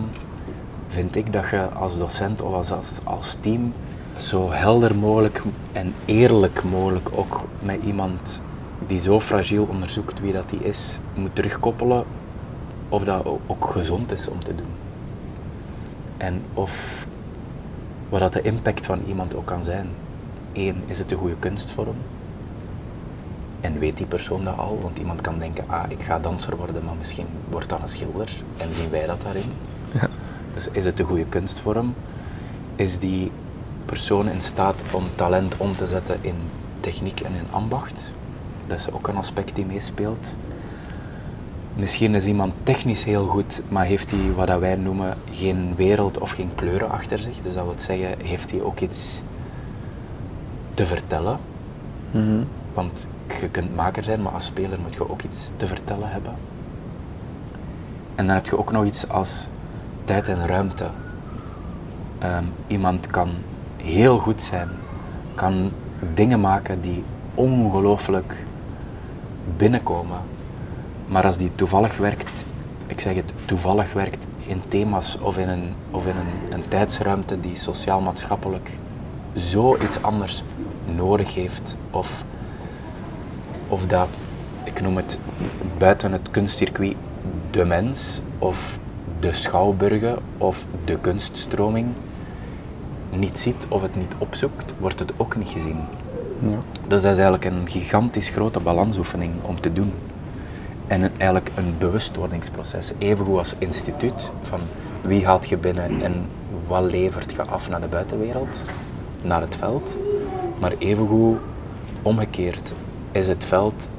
vind 0.89 1.17
ik, 1.17 1.33
dat 1.33 1.49
je 1.51 1.69
als 1.75 1.99
docent 1.99 2.43
of 2.43 2.55
als, 2.55 2.73
als, 2.73 2.99
als 3.05 3.37
team 3.41 3.73
zo 4.21 4.51
helder 4.51 4.97
mogelijk 4.97 5.43
en 5.73 5.95
eerlijk 6.05 6.65
mogelijk 6.65 7.09
ook 7.15 7.41
met 7.63 7.83
iemand 7.83 8.41
die 8.87 9.01
zo 9.01 9.21
fragiel 9.21 9.67
onderzoekt 9.71 10.21
wie 10.21 10.33
dat 10.33 10.51
die 10.51 10.65
is, 10.65 10.91
moet 11.15 11.35
terugkoppelen 11.35 12.05
of 12.89 13.05
dat 13.05 13.27
ook 13.47 13.65
gezond 13.65 14.13
is 14.13 14.29
om 14.29 14.39
te 14.45 14.55
doen. 14.55 14.67
En 16.17 16.43
of 16.55 17.07
wat 18.09 18.21
dat 18.21 18.33
de 18.33 18.43
impact 18.43 18.87
van 18.87 19.01
iemand 19.07 19.35
ook 19.35 19.47
kan 19.47 19.65
zijn. 19.65 19.89
Eén, 20.53 20.83
is 20.87 20.99
het 20.99 21.11
een 21.11 21.19
goede 21.19 21.37
kunstvorm? 21.39 21.97
En 23.61 23.79
weet 23.79 23.97
die 23.97 24.07
persoon 24.07 24.45
dat 24.45 24.59
al? 24.59 24.79
Want 24.83 24.99
iemand 24.99 25.21
kan 25.21 25.39
denken, 25.39 25.65
ah, 25.67 25.85
ik 25.89 26.03
ga 26.03 26.19
danser 26.19 26.57
worden, 26.57 26.85
maar 26.85 26.95
misschien 26.99 27.27
wordt 27.49 27.69
dat 27.69 27.83
een 27.83 27.89
schilder. 27.89 28.43
En 28.57 28.75
zien 28.75 28.91
wij 28.91 29.07
dat 29.07 29.23
daarin? 29.23 29.53
Ja. 29.93 30.09
Dus 30.55 30.69
is 30.73 30.85
het 30.85 30.99
een 30.99 31.07
goede 31.07 31.25
kunstvorm? 31.25 31.95
Is 32.77 32.99
die 32.99 33.31
persoon 33.91 34.29
in 34.29 34.41
staat 34.41 34.75
om 34.91 35.05
talent 35.15 35.57
om 35.57 35.77
te 35.77 35.87
zetten 35.87 36.17
in 36.21 36.35
techniek 36.81 37.21
en 37.21 37.33
in 37.35 37.47
ambacht? 37.51 38.13
Dat 38.67 38.79
is 38.79 38.91
ook 38.91 39.09
een 39.09 39.17
aspect 39.17 39.55
die 39.55 39.67
meespeelt. 39.67 40.35
Misschien 41.75 42.15
is 42.15 42.25
iemand 42.25 42.53
technisch 42.63 43.05
heel 43.05 43.27
goed, 43.27 43.63
maar 43.69 43.85
heeft 43.85 44.11
hij 44.11 44.33
wat 44.37 44.47
dat 44.47 44.61
wij 44.61 44.77
noemen 44.77 45.17
geen 45.31 45.75
wereld 45.77 46.19
of 46.19 46.31
geen 46.31 46.51
kleuren 46.55 46.91
achter 46.91 47.19
zich. 47.19 47.37
Dus 47.37 47.55
dat 47.55 47.65
wil 47.65 47.75
zeggen, 47.77 48.27
heeft 48.27 48.51
hij 48.51 48.63
ook 48.63 48.81
iets 48.81 49.21
te 50.75 50.87
vertellen. 50.87 51.39
Mhm. 52.11 52.43
Want 52.75 53.09
je 53.41 53.49
kunt 53.49 53.77
maker 53.77 54.05
zijn, 54.05 54.23
maar 54.23 54.33
als 54.33 54.45
speler 54.45 54.79
moet 54.81 54.95
je 54.95 55.11
ook 55.11 55.23
iets 55.23 55.51
te 55.57 55.67
vertellen 55.67 56.11
hebben. 56.11 56.35
En 58.15 58.27
dan 58.27 58.35
heb 58.35 58.47
je 58.47 58.59
ook 58.59 58.73
nog 58.73 58.85
iets 58.85 59.09
als 59.09 59.47
tijd 60.05 60.29
en 60.29 60.47
ruimte. 60.47 60.87
Ehm, 62.19 62.45
iemand 62.67 63.07
kan 63.07 63.29
heel 63.83 64.19
goed 64.19 64.43
zijn, 64.43 64.69
kan 65.35 65.71
dingen 66.15 66.41
maken 66.41 66.81
die 66.81 67.05
ongelooflijk 67.35 68.45
binnenkomen. 69.57 70.19
Maar 71.07 71.25
als 71.25 71.37
die 71.37 71.51
toevallig 71.55 71.97
werkt, 71.97 72.47
ik 72.87 73.01
zeg 73.01 73.15
het, 73.15 73.33
toevallig 73.45 73.93
werkt 73.93 74.27
in 74.47 74.63
thema's 74.69 75.19
of 75.21 75.39
in 75.39 75.49
een, 75.49 75.73
of 75.91 76.07
in 76.07 76.15
een, 76.51 76.63
tijdsruimte 76.69 77.41
die 77.41 77.57
sociaal-maatschappelijk 77.57 78.71
zoiets 79.35 80.03
anders 80.03 80.45
nodig 80.97 81.35
heeft, 81.35 81.77
of, 81.91 82.25
of 83.69 83.87
dat, 83.87 84.09
ik 84.65 84.81
noem 84.81 84.97
het 84.97 85.19
buiten 85.79 86.13
het 86.13 86.31
kunstcircuit, 86.31 86.97
de 87.51 87.65
mens 87.65 88.21
of 88.39 88.79
de 89.21 89.33
schouwburgen 89.33 90.19
of 90.39 90.67
de 90.85 90.99
kunststroming 90.99 91.87
niet 93.11 93.39
ziet 93.39 93.67
of 93.69 93.83
het 93.83 93.97
niet 93.97 94.15
opzoekt, 94.19 94.75
wordt 94.79 94.99
het 94.99 95.13
ook 95.17 95.37
niet 95.37 95.49
gezien. 95.49 95.79
Ja. 96.39 96.49
Dus 96.89 97.03
dat 97.03 97.13
is 97.13 97.19
eigenlijk 97.19 97.45
een 97.45 97.69
gigantisch 97.69 98.29
grote 98.29 98.61
balansoefening 98.61 99.33
om 99.43 99.61
te 99.61 99.73
doen. 99.73 99.93
En 100.87 101.03
een, 101.03 101.11
eigenlijk 101.17 101.51
een 101.55 101.75
bewustwordingsproces, 101.79 102.93
evengoed 102.99 103.39
als 103.39 103.55
instituut, 103.59 104.31
van 104.41 104.61
wie 105.03 105.27
haalt 105.27 105.49
je 105.49 105.57
binnen 105.57 106.03
en 106.03 106.27
wat 106.67 106.83
levert 106.83 107.33
je 107.33 107.43
af 107.43 107.69
naar 107.69 107.81
de 107.81 107.87
buitenwereld, 107.87 108.63
naar 109.23 109.41
het 109.41 109.57
veld. 109.57 109.99
Maar 110.59 110.73
evengoed 110.79 111.39
omgekeerd, 112.03 112.75
is 113.13 113.29
het 113.29 113.45
veld 113.45 113.91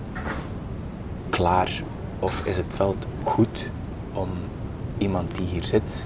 klaar 1.30 1.84
of 2.19 2.41
is 2.45 2.58
het 2.58 2.74
veld 2.74 3.08
goed 3.24 3.69
om 4.13 4.30
iemand 4.97 5.36
die 5.36 5.45
hier 5.45 5.63
zit 5.63 6.06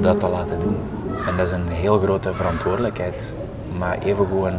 dat 0.00 0.20
te 0.20 0.28
laten 0.28 0.60
doen. 0.60 0.76
En 1.26 1.36
dat 1.36 1.46
is 1.46 1.52
een 1.52 1.68
heel 1.68 1.98
grote 1.98 2.34
verantwoordelijkheid, 2.34 3.34
maar 3.78 3.98
evengoed 3.98 4.44
een, 4.44 4.58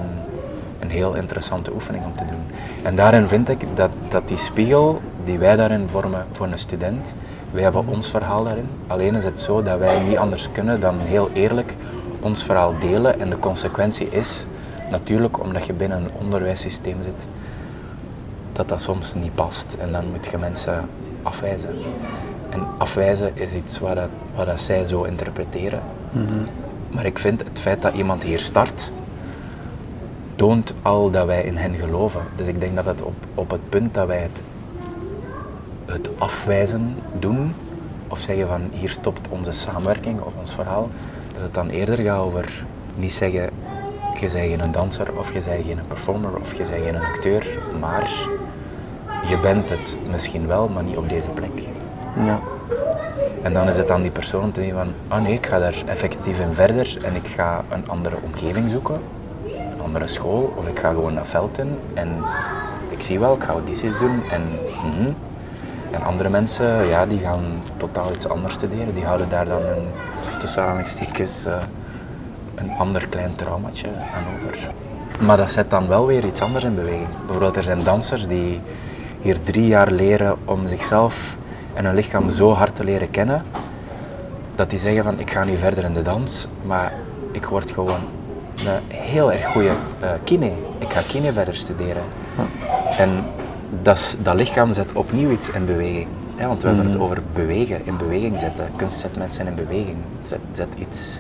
een 0.80 0.90
heel 0.90 1.14
interessante 1.14 1.74
oefening 1.74 2.06
om 2.06 2.16
te 2.16 2.26
doen. 2.26 2.44
En 2.82 2.96
daarin 2.96 3.28
vind 3.28 3.50
ik 3.50 3.66
dat, 3.76 3.90
dat 4.10 4.28
die 4.28 4.38
spiegel 4.38 5.02
die 5.24 5.38
wij 5.38 5.56
daarin 5.56 5.88
vormen 5.88 6.26
voor 6.32 6.48
een 6.48 6.60
student, 6.60 7.16
wij 7.52 7.64
hebben 7.64 7.88
ons 7.88 8.10
verhaal 8.10 8.44
daarin. 8.44 8.68
Alleen 8.88 9.16
is 9.16 9.24
het 9.24 9.40
zo 9.40 9.64
dat 9.64 9.80
wij 9.80 10.04
niet 10.04 10.18
anders 10.18 10.52
kunnen 10.52 10.80
dan 10.80 11.00
heel 11.00 11.30
eerlijk 11.34 11.76
ons 12.20 12.44
verhaal 12.44 12.74
delen. 12.80 13.20
En 13.20 13.30
de 13.30 13.40
consequentie 13.40 14.08
is 14.10 14.46
natuurlijk, 14.90 15.40
omdat 15.40 15.66
je 15.66 15.74
binnen 15.74 15.98
een 15.98 16.12
onderwijssysteem 16.20 16.98
zit, 17.04 17.28
dat 18.54 18.70
dat 18.70 18.82
soms 18.82 19.14
niet 19.14 19.36
past. 19.36 19.78
En 19.80 19.92
dan 19.92 20.04
moet 20.12 20.28
je 20.32 20.38
mensen 20.38 20.90
afwijzen. 21.24 21.76
En 22.50 22.66
afwijzen 22.78 23.32
is 23.34 23.54
iets 23.54 23.80
wat, 23.80 23.96
dat, 23.96 24.10
wat 24.36 24.60
zij 24.60 24.86
zo 24.86 25.04
interpreteren. 25.04 25.82
Maar 26.90 27.06
ik 27.06 27.20
vind 27.20 27.44
het 27.44 27.60
feit 27.60 27.82
dat 27.82 27.94
iemand 27.94 28.24
hier 28.24 28.40
start, 28.40 28.92
toont 30.36 30.74
al 30.82 31.12
dat 31.12 31.26
wij 31.26 31.44
in 31.44 31.58
hen 31.58 31.76
geloven. 31.76 32.22
Dus 32.36 32.48
ik 32.48 32.60
denk 32.60 32.76
dat 32.76 32.86
het 32.86 33.02
op, 33.02 33.16
op 33.36 33.50
het 33.50 33.70
punt 33.70 33.94
dat 33.94 34.08
wij 34.08 34.22
het, 34.22 34.42
het 35.86 36.10
afwijzen 36.18 36.96
doen, 37.20 37.54
of 38.08 38.20
zeggen 38.20 38.48
van 38.48 38.62
hier 38.72 38.90
stopt 38.90 39.30
onze 39.30 39.52
samenwerking 39.52 40.22
of 40.22 40.34
ons 40.40 40.54
verhaal, 40.54 40.90
dat 41.34 41.42
het 41.42 41.54
dan 41.54 41.70
eerder 41.70 41.98
gaat 41.98 42.20
over 42.20 42.66
niet 42.96 43.14
zeggen 43.14 43.50
je 44.20 44.30
bent 44.30 44.62
geen 44.62 44.72
danser 44.72 45.08
of 45.18 45.34
je 45.34 45.42
bent 45.42 45.66
geen 45.66 45.80
performer 45.88 46.36
of 46.42 46.52
je 46.52 46.64
bent 46.64 46.84
geen 46.84 46.96
acteur, 46.96 47.48
maar 47.80 48.12
je 49.30 49.40
bent 49.40 49.70
het 49.70 49.98
misschien 50.10 50.48
wel, 50.48 50.70
maar 50.70 50.84
niet 50.84 50.98
op 50.98 51.10
deze 51.10 51.30
plek. 51.30 51.52
Ja. 52.24 52.40
En 53.42 53.54
dan 53.54 53.68
is 53.68 53.76
het 53.78 53.92
aan 53.92 54.02
die 54.02 54.12
persoon 54.12 54.52
te 54.52 54.60
denken 54.60 54.78
van, 54.78 55.18
oh 55.18 55.24
nee, 55.24 55.34
ik 55.34 55.46
ga 55.46 55.60
daar 55.60 55.84
effectief 55.86 56.40
in 56.40 56.54
verder 56.54 56.98
en 57.04 57.16
ik 57.16 57.28
ga 57.28 57.64
een 57.70 57.90
andere 57.90 58.16
omgeving 58.24 58.70
zoeken, 58.70 58.98
een 59.46 59.82
andere 59.84 60.08
school, 60.08 60.54
of 60.58 60.68
ik 60.68 60.80
ga 60.80 60.90
gewoon 60.90 61.16
dat 61.16 61.28
veld 61.28 61.58
in 61.58 61.78
en 61.94 62.24
ik 62.90 63.02
zie 63.02 63.20
wel, 63.20 63.36
ik 63.36 63.44
ga 63.44 63.52
audities 63.52 63.98
doen 63.98 64.22
en 64.32 64.42
mhm. 64.84 65.12
En 65.92 66.04
andere 66.04 66.30
mensen, 66.30 66.88
ja, 66.88 67.06
die 67.06 67.20
gaan 67.20 67.44
totaal 67.78 68.12
iets 68.14 68.28
anders 68.28 68.54
studeren, 68.54 68.94
die 68.94 69.06
houden 69.06 69.30
daar 69.30 69.46
dan 69.46 69.62
een, 69.62 69.86
tussen 70.40 70.64
aanhalingstekens, 70.64 71.46
eh, 71.46 71.54
een 72.56 72.72
ander 72.78 73.08
klein 73.08 73.36
traumatje 73.36 73.88
aan 73.88 74.24
over. 74.36 74.74
Maar 75.20 75.38
dat 75.38 75.52
zet 75.52 75.70
dan 75.70 75.88
wel 75.88 76.06
weer 76.06 76.26
iets 76.26 76.42
anders 76.42 76.64
in 76.64 76.76
beweging. 76.76 77.08
Bijvoorbeeld, 77.26 77.56
er 77.56 77.64
zijn 77.64 77.84
dansers 77.84 78.28
die 78.28 78.62
hier 79.22 79.38
drie 79.44 79.68
jaar 79.68 79.92
leren 79.92 80.38
om 80.46 80.68
zichzelf 80.68 81.38
en 81.74 81.86
hun 81.86 81.96
lichaam 81.96 82.32
zo 82.32 82.54
hard 82.54 82.76
te 82.76 82.84
leren 82.84 83.10
kennen, 83.10 83.44
dat 84.56 84.70
die 84.70 84.80
zeggen 84.80 85.04
van 85.04 85.20
ik 85.20 85.32
ga 85.32 85.44
nu 85.44 85.58
verder 85.58 85.84
in 85.84 85.94
de 85.94 86.02
dans, 86.02 86.48
maar 86.64 86.94
ik 87.32 87.46
word 87.46 87.72
gewoon 87.72 88.00
een 88.66 88.96
heel 88.98 89.32
erg 89.32 89.46
goede 89.46 89.72
eh, 90.00 90.10
kine. 90.24 90.52
Ik 90.78 90.90
ga 90.90 91.02
kine 91.08 91.34
verder 91.34 91.56
studeren. 91.56 92.04
En 92.98 93.24
dat, 93.82 94.18
dat 94.24 94.36
lichaam 94.36 94.74
zet 94.74 94.92
opnieuw 94.94 95.30
iets 95.32 95.50
in 95.50 95.66
beweging. 95.66 96.08
Hè, 96.36 96.48
want 96.48 96.62
we 96.62 96.68
hebben 96.68 96.86
het 96.86 96.96
Mhm. 96.96 97.04
over 97.04 97.18
bewegen, 97.34 97.82
in 97.86 97.98
beweging 97.98 98.40
zetten. 98.40 98.66
Kunst 98.76 99.00
zet 99.00 99.18
mensen 99.18 99.48
in 99.48 99.56
beweging. 99.56 99.98
Zet, 100.22 100.40
zet 100.52 100.68
iets. 100.78 101.20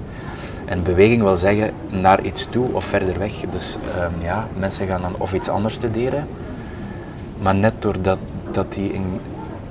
En 0.65 0.83
beweging 0.83 1.21
wil 1.21 1.35
zeggen 1.37 1.71
naar 1.89 2.21
iets 2.21 2.47
toe 2.49 2.67
of 2.71 2.85
verder 2.85 3.19
weg. 3.19 3.33
Dus 3.51 3.77
ehm, 3.97 4.25
ja, 4.25 4.47
mensen 4.57 4.87
gaan 4.87 5.01
dan 5.01 5.13
of 5.17 5.33
iets 5.33 5.49
anders 5.49 5.73
studeren, 5.73 6.27
maar 7.41 7.55
net 7.55 7.73
doordat 7.81 8.17
dat 8.51 8.73
die 8.73 8.93
in, 8.93 9.19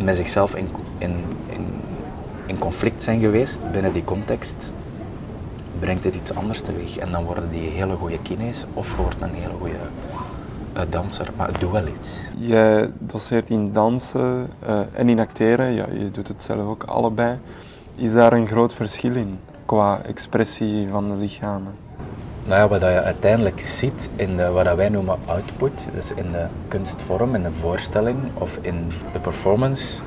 met 0.04 0.16
zichzelf 0.16 0.54
in, 0.54 0.68
in, 0.98 1.14
in, 1.46 1.66
in 2.46 2.58
conflict 2.58 3.02
zijn 3.02 3.20
geweest 3.20 3.72
binnen 3.72 3.92
die 3.92 4.04
context, 4.04 4.72
brengt 5.78 6.04
het 6.04 6.14
iets 6.14 6.34
anders 6.34 6.60
teweeg. 6.60 6.98
En 6.98 7.10
dan 7.12 7.24
worden 7.24 7.50
die 7.50 7.68
hele 7.68 7.94
goede 7.94 8.18
kines 8.22 8.64
of 8.74 8.90
je 8.90 9.02
wordt 9.02 9.20
een 9.20 9.34
hele 9.34 9.54
goede 9.58 9.74
eh, 10.72 10.82
danser. 10.88 11.28
Maar 11.36 11.58
doet 11.58 11.70
wel 11.70 11.86
iets. 11.86 12.18
Jij 12.38 12.90
doseert 12.98 13.50
in 13.50 13.72
dansen 13.72 14.48
eh, 14.66 14.80
en 14.92 15.08
in 15.08 15.18
acteren, 15.18 15.72
ja, 15.72 15.86
je 15.92 16.10
doet 16.10 16.28
het 16.28 16.42
zelf 16.42 16.68
ook 16.68 16.84
allebei. 16.84 17.38
Is 17.94 18.12
daar 18.12 18.32
een 18.32 18.46
groot 18.46 18.74
verschil 18.74 19.14
in 19.14 19.38
qua 19.66 20.02
expressie 20.02 20.88
van 20.88 21.08
de 21.08 21.16
lichamen? 21.16 21.89
Nou 22.44 22.60
ja, 22.60 22.68
wat 22.68 22.80
je 22.80 23.02
uiteindelijk 23.02 23.60
ziet 23.60 24.10
in 24.16 24.36
de, 24.36 24.50
wat 24.50 24.74
wij 24.74 24.88
noemen 24.88 25.18
output, 25.26 25.88
dus 25.94 26.12
in 26.12 26.32
de 26.32 26.46
kunstvorm, 26.68 27.34
in 27.34 27.42
de 27.42 27.52
voorstelling 27.52 28.18
of 28.34 28.58
in 28.60 28.92
de 29.12 29.18
performance, 29.18 30.00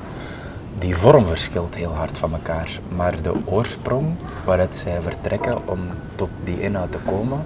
die 0.79 0.95
vorm 0.95 1.25
verschilt 1.25 1.75
heel 1.75 1.93
hard 1.93 2.17
van 2.17 2.33
elkaar. 2.33 2.79
Maar 2.95 3.21
de 3.21 3.33
oorsprong 3.45 4.15
waaruit 4.45 4.75
zij 4.75 5.01
vertrekken 5.01 5.67
om 5.67 5.79
tot 6.15 6.29
die 6.43 6.61
inhoud 6.61 6.91
te 6.91 6.97
komen, 7.05 7.45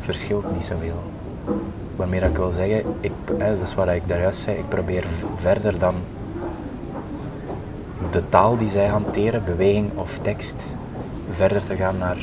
verschilt 0.00 0.52
niet 0.52 0.64
zoveel. 0.64 1.02
Waarmee 1.96 2.20
ik 2.20 2.36
wil 2.36 2.52
zeggen, 2.52 2.84
ik, 3.00 3.12
hè, 3.38 3.58
dat 3.58 3.68
is 3.68 3.74
wat 3.74 3.88
ik 3.88 4.08
daar 4.08 4.20
juist 4.20 4.40
zei, 4.40 4.56
ik 4.56 4.68
probeer 4.68 5.04
verder 5.34 5.78
dan 5.78 5.94
de 8.10 8.28
taal 8.28 8.56
die 8.56 8.70
zij 8.70 8.86
hanteren, 8.86 9.44
beweging 9.44 9.90
of 9.94 10.18
tekst, 10.18 10.76
verder 11.30 11.64
te 11.64 11.76
gaan 11.76 11.98
naar 11.98 12.16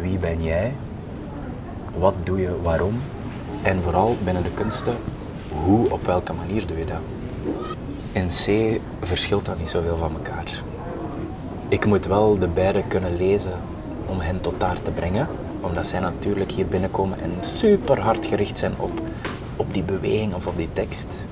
wie 0.00 0.18
ben 0.18 0.42
jij, 0.42 0.74
wat 1.98 2.14
doe 2.24 2.40
je, 2.40 2.62
waarom 2.62 2.94
en 3.62 3.82
vooral 3.82 4.16
binnen 4.24 4.42
de 4.42 4.54
kunsten, 4.54 4.96
hoe, 5.64 5.90
op 5.90 6.06
welke 6.06 6.32
manier 6.32 6.66
doe 6.66 6.78
je 6.78 6.84
dat. 6.84 6.96
In 8.12 8.26
C 8.26 8.80
verschilt 9.00 9.44
dat 9.44 9.58
niet 9.58 9.68
zoveel 9.68 9.96
van 9.96 10.12
elkaar. 10.12 10.62
Ik 11.68 11.84
moet 11.84 12.06
wel 12.06 12.38
de 12.38 12.46
beide 12.46 12.82
kunnen 12.88 13.16
lezen 13.16 13.52
om 14.06 14.20
hen 14.20 14.40
tot 14.40 14.60
daar 14.60 14.82
te 14.82 14.90
brengen, 14.90 15.28
omdat 15.60 15.86
zij 15.86 16.00
natuurlijk 16.00 16.50
hier 16.50 16.66
binnenkomen 16.66 17.20
en 17.20 17.30
super 17.40 18.00
hard 18.00 18.26
gericht 18.26 18.58
zijn 18.58 18.72
op, 18.76 19.00
op 19.56 19.74
die 19.74 19.82
beweging 19.82 20.34
of 20.34 20.46
op 20.46 20.56
die 20.56 20.68
tekst. 20.72 21.26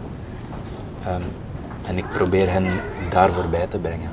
Ehm, 1.05 1.23
en 1.87 1.99
ik 1.99 2.09
probeer 2.09 2.51
hen 2.51 2.67
daar 3.11 3.33
voorbij 3.33 3.67
te 3.67 3.79
brengen. 3.79 4.11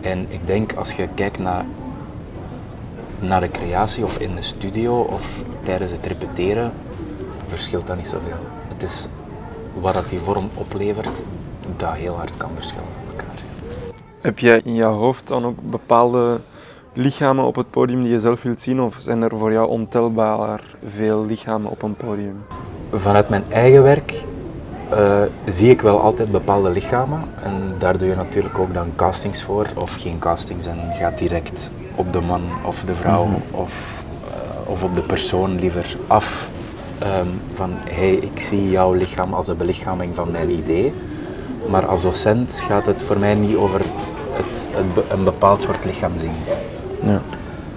En 0.00 0.26
ik 0.28 0.46
denk 0.46 0.72
als 0.72 0.92
je 0.92 1.08
kijkt 1.14 1.38
naar, 1.38 1.64
naar 3.20 3.40
de 3.40 3.50
creatie 3.50 4.04
of 4.04 4.18
in 4.18 4.34
de 4.34 4.42
studio 4.42 5.00
of 5.00 5.42
tijdens 5.62 5.90
het 5.90 6.06
repeteren, 6.06 6.72
verschilt 7.46 7.86
dat 7.86 7.96
niet 7.96 8.08
zoveel. 8.08 8.36
Het 8.68 8.82
is 8.82 9.08
wat 9.80 9.94
dat 9.94 10.08
die 10.08 10.18
vorm 10.18 10.50
oplevert, 10.54 11.22
dat 11.76 11.92
heel 11.92 12.14
hard 12.14 12.36
kan 12.36 12.50
verschillen 12.54 12.86
van 12.94 13.16
elkaar. 13.16 13.42
Heb 14.20 14.38
jij 14.38 14.60
in 14.64 14.74
jouw 14.74 14.92
hoofd 14.92 15.28
dan 15.28 15.44
ook 15.44 15.58
bepaalde 15.62 16.40
lichamen 16.92 17.44
op 17.44 17.56
het 17.56 17.70
podium 17.70 18.02
die 18.02 18.12
je 18.12 18.20
zelf 18.20 18.42
wilt 18.42 18.60
zien? 18.60 18.80
Of 18.80 18.96
zijn 19.00 19.22
er 19.22 19.38
voor 19.38 19.52
jou 19.52 19.68
ontelbaar 19.68 20.64
veel 20.86 21.24
lichamen 21.24 21.70
op 21.70 21.82
een 21.82 21.94
podium? 21.94 22.44
Vanuit 22.92 23.28
mijn 23.28 23.44
eigen 23.48 23.82
werk 23.82 24.24
uh, 24.92 25.22
zie 25.46 25.70
ik 25.70 25.80
wel 25.80 26.00
altijd 26.00 26.30
bepaalde 26.30 26.70
lichamen. 26.70 27.22
En 27.42 27.74
daar 27.78 27.98
doe 27.98 28.08
je 28.08 28.14
natuurlijk 28.14 28.58
ook 28.58 28.74
dan 28.74 28.92
castings 28.96 29.42
voor, 29.42 29.66
of 29.74 29.94
geen 29.94 30.18
castings 30.18 30.66
en 30.66 30.78
gaat 30.92 31.18
direct 31.18 31.70
op 31.94 32.12
de 32.12 32.20
man 32.20 32.42
of 32.64 32.82
de 32.86 32.94
vrouw 32.94 33.24
mm 33.24 33.32
-hmm. 33.32 33.60
of, 33.60 34.02
uh, 34.28 34.70
of 34.70 34.82
op 34.82 34.94
de 34.94 35.02
persoon 35.02 35.60
liever 35.60 35.96
af. 36.06 36.48
Um, 37.02 37.40
van 37.54 37.70
hey, 37.84 38.14
ik 38.14 38.40
zie 38.40 38.70
jouw 38.70 38.92
lichaam 38.92 39.34
als 39.34 39.48
een 39.48 39.56
belichaming 39.56 40.14
van 40.14 40.30
mijn 40.30 40.50
idee. 40.50 40.92
Maar 41.68 41.86
als 41.86 42.02
docent 42.02 42.60
gaat 42.68 42.86
het 42.86 43.02
voor 43.02 43.18
mij 43.18 43.34
niet 43.34 43.56
over 43.56 43.80
het, 44.32 44.70
het, 44.72 45.10
een 45.10 45.24
bepaald 45.24 45.62
soort 45.62 45.84
lichaam 45.84 46.12
zien. 46.16 46.32
Ja. 47.02 47.20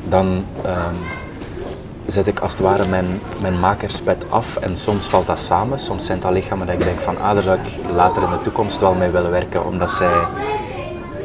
Dan 0.08 0.26
um, 0.65 0.97
zet 2.13 2.28
ik 2.28 2.39
als 2.39 2.52
het 2.52 2.62
ware 2.62 2.88
mijn, 2.88 3.21
mijn 3.41 3.60
makerspet 3.60 4.26
af 4.30 4.56
en 4.58 4.78
soms 4.78 5.06
valt 5.06 5.28
dat 5.28 5.39
samen. 5.39 5.80
Soms 5.80 6.06
zijn 6.06 6.19
dat 6.19 6.32
lichamen 6.32 6.67
dat 6.67 6.76
ik 6.76 6.84
denk 6.84 6.99
van 6.99 7.17
ah, 7.21 7.34
daar 7.34 7.41
zou 7.41 7.58
ik 7.60 7.91
later 7.95 8.23
in 8.23 8.30
de 8.30 8.41
toekomst 8.41 8.80
wel 8.80 8.93
mee 8.93 9.10
willen 9.10 9.32
werken, 9.32 9.65
omdat 9.65 9.91
zij 9.91 10.26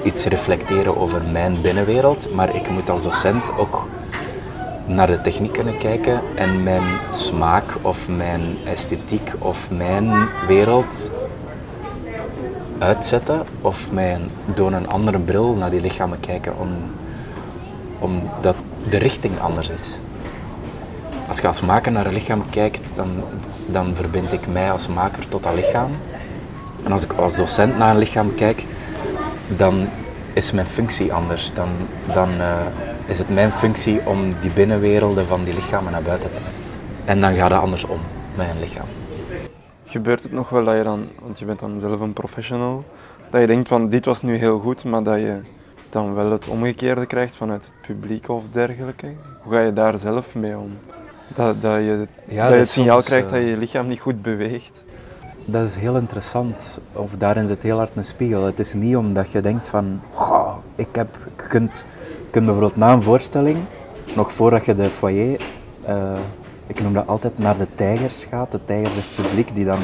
iets 0.03 0.25
reflecteren 0.25 0.97
over 0.97 1.23
mijn 1.33 1.61
binnenwereld. 1.61 2.35
Maar 2.35 2.55
ik 2.55 2.71
moet 2.71 2.91
als 2.91 3.03
docent 3.03 3.57
ook 3.59 3.89
naar 4.87 5.07
de 5.07 5.21
techniek 5.21 5.53
kunnen 5.53 5.79
kijken 5.79 6.21
en 6.35 6.63
mijn 6.63 6.85
smaak 7.11 7.65
of 7.83 8.09
mijn 8.09 8.43
esthetiek 8.65 9.33
of 9.39 9.71
mijn 9.71 10.29
wereld 10.47 11.11
uitzetten 12.79 13.43
of 13.61 13.93
mijn, 13.93 14.21
door 14.55 14.73
een 14.73 14.89
andere 14.89 15.19
bril 15.19 15.55
naar 15.55 15.71
die 15.71 15.81
lichamen 15.81 16.21
kijken 16.21 16.53
om, 16.59 16.69
omdat 17.99 18.57
de 18.91 18.99
richting 18.99 19.41
anders 19.41 19.69
is. 19.69 19.99
Als 21.29 21.39
je 21.39 21.47
als 21.47 21.61
maker 21.61 21.93
naar 21.93 22.07
een 22.07 22.13
lichaam 22.13 22.51
kijkt, 22.51 22.97
dan, 22.97 23.09
dan 23.67 23.95
verbind 23.95 24.33
ik 24.33 24.47
mij 24.47 24.73
als 24.73 24.89
maker 24.89 25.29
tot 25.29 25.43
dat 25.43 25.55
lichaam. 25.55 25.91
En 26.85 26.93
als 26.93 27.05
ik 27.05 27.13
als 27.13 27.37
docent 27.37 27.79
naar 27.79 27.91
een 27.91 27.99
lichaam 27.99 28.35
kijk, 28.35 28.65
dan 29.57 29.89
is 30.33 30.53
mijn 30.53 30.67
functie 30.67 31.13
anders. 31.13 31.53
Dan, 31.53 31.69
dan 32.13 32.31
uh, 32.31 32.57
is 33.07 33.19
het 33.19 33.29
mijn 33.29 33.53
functie 33.53 34.01
om 34.07 34.35
die 34.41 34.51
binnenwerelden 34.51 35.27
van 35.27 35.45
die 35.45 35.55
lichamen 35.55 35.93
naar 35.93 36.03
buiten 36.03 36.31
te 36.31 36.39
brengen. 36.39 36.61
En 37.05 37.21
dan 37.21 37.35
gaat 37.35 37.51
het 37.51 37.61
andersom 37.61 38.01
met 38.35 38.49
een 38.51 38.61
lichaam. 38.61 38.87
Gebeurt 39.85 40.23
het 40.23 40.33
nog 40.33 40.49
wel 40.49 40.65
dat 40.65 40.77
je 40.77 40.83
dan, 40.83 41.09
want 41.21 41.39
je 41.39 41.45
bent 41.45 41.59
dan 41.59 41.81
zelf 41.81 42.01
een 42.01 42.13
professional, 42.13 42.85
dat 43.31 43.41
je 43.41 43.47
denkt 43.47 43.69
van 43.69 43.89
dit 43.89 44.05
was 44.05 44.23
nu 44.23 44.37
heel 44.37 44.59
goed, 44.59 44.85
maar 44.85 45.03
dat 45.03 45.19
je 45.19 45.41
dan 45.89 46.15
wel 46.15 46.31
het 46.31 46.49
omgekeerde 46.49 47.07
krijgt 47.07 47.37
vanuit 47.37 47.65
het 47.65 47.87
publiek 47.87 48.29
of 48.29 48.45
dergelijke? 48.53 49.13
Hoe 49.43 49.53
ga 49.53 49.61
je 49.61 49.73
daar 49.73 49.99
zelf 49.99 50.35
mee 50.35 50.59
om? 50.59 50.79
Dat, 51.35 51.63
dat 51.63 51.77
je, 51.77 52.07
ja, 52.25 52.45
dat 52.45 52.53
je 52.53 52.59
het 52.59 52.69
signaal 52.69 53.03
krijgt 53.03 53.31
dat 53.31 53.39
je 53.39 53.47
je 53.47 53.57
lichaam 53.57 53.87
niet 53.87 54.01
goed 54.01 54.23
beweegt. 54.23 54.85
Dat 55.45 55.67
is 55.67 55.75
heel 55.75 55.97
interessant. 55.97 56.79
Of 56.93 57.11
daarin 57.19 57.47
zit 57.47 57.63
heel 57.63 57.77
hard 57.77 57.97
een 57.97 58.05
spiegel. 58.05 58.45
Het 58.45 58.59
is 58.59 58.75
niet 58.75 58.97
omdat 58.97 59.31
je 59.31 59.41
denkt 59.41 59.69
van, 59.69 60.01
goh, 60.13 60.57
ik 60.75 60.89
heb, 60.93 61.09
je 61.37 61.47
kunt, 61.47 61.85
je 62.25 62.31
kunt 62.31 62.45
bijvoorbeeld 62.45 62.77
na 62.77 62.93
een 62.93 63.03
voorstelling, 63.03 63.57
nog 64.15 64.33
voordat 64.33 64.65
je 64.65 64.75
de 64.75 64.91
foyer, 64.91 65.41
uh, 65.89 66.19
ik 66.67 66.81
noem 66.83 66.93
dat 66.93 67.07
altijd, 67.07 67.39
naar 67.39 67.59
de 67.59 67.67
tijgers 67.75 68.25
gaat. 68.25 68.53
De 68.53 68.61
tijgers 68.65 68.97
is 68.97 69.07
het 69.07 69.27
publiek 69.27 69.55
die 69.55 69.65
dan 69.65 69.81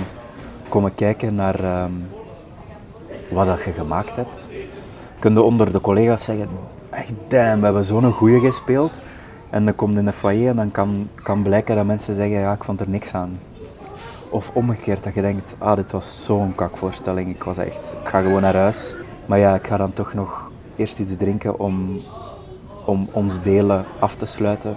komen 0.68 0.94
kijken 0.94 1.34
naar 1.34 1.82
um, 1.82 2.06
wat 3.30 3.46
dat 3.46 3.64
je 3.64 3.72
gemaakt 3.72 4.16
hebt. 4.16 4.48
Kun 5.18 5.32
je 5.32 5.42
onder 5.42 5.72
de 5.72 5.80
collega's 5.80 6.24
zeggen, 6.24 6.48
echt 6.90 7.12
damn, 7.28 7.58
we 7.58 7.64
hebben 7.64 7.84
zo'n 7.84 8.12
goeie 8.12 8.40
gespeeld. 8.40 9.00
En 9.54 9.64
dan 9.64 9.74
komt 9.74 9.98
in 9.98 10.04
de 10.04 10.12
foyer 10.12 10.48
en 10.48 10.56
dan 10.56 10.70
kan, 10.70 11.08
kan 11.22 11.42
blijken 11.42 11.76
dat 11.76 11.84
mensen 11.84 12.14
zeggen, 12.14 12.38
ja, 12.38 12.52
ik 12.52 12.64
vond 12.64 12.80
er 12.80 12.88
niks 12.88 13.12
aan. 13.12 13.40
Of 14.28 14.50
omgekeerd, 14.54 15.04
dat 15.04 15.14
je 15.14 15.20
denkt, 15.20 15.54
ah, 15.58 15.76
dit 15.76 15.92
was 15.92 16.24
zo'n 16.24 16.54
kakvoorstelling, 16.54 17.28
ik 17.34 17.42
was 17.42 17.56
echt, 17.56 17.96
ik 18.02 18.08
ga 18.08 18.20
gewoon 18.20 18.42
naar 18.42 18.56
huis. 18.56 18.94
Maar 19.26 19.38
ja, 19.38 19.54
ik 19.54 19.66
ga 19.66 19.76
dan 19.76 19.92
toch 19.92 20.14
nog 20.14 20.50
eerst 20.76 20.98
iets 20.98 21.16
drinken 21.16 21.58
om, 21.58 22.00
om 22.84 23.08
ons 23.12 23.42
delen 23.42 23.84
af 23.98 24.14
te 24.16 24.26
sluiten. 24.26 24.76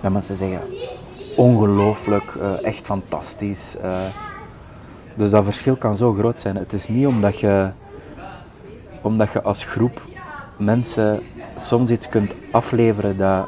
Dat 0.00 0.12
mensen 0.12 0.36
zeggen, 0.36 0.60
ongelooflijk, 1.36 2.34
uh, 2.34 2.64
echt 2.64 2.86
fantastisch. 2.86 3.76
Uh, 3.84 3.98
dus 5.16 5.30
dat 5.30 5.44
verschil 5.44 5.76
kan 5.76 5.96
zo 5.96 6.12
groot 6.12 6.40
zijn. 6.40 6.56
Het 6.56 6.72
is 6.72 6.88
niet 6.88 7.06
omdat 7.06 7.40
je, 7.40 7.70
omdat 9.02 9.32
je 9.32 9.42
als 9.42 9.64
groep 9.64 10.08
mensen 10.56 11.22
soms 11.56 11.90
iets 11.90 12.08
kunt 12.08 12.34
afleveren 12.50 13.16
dat 13.16 13.46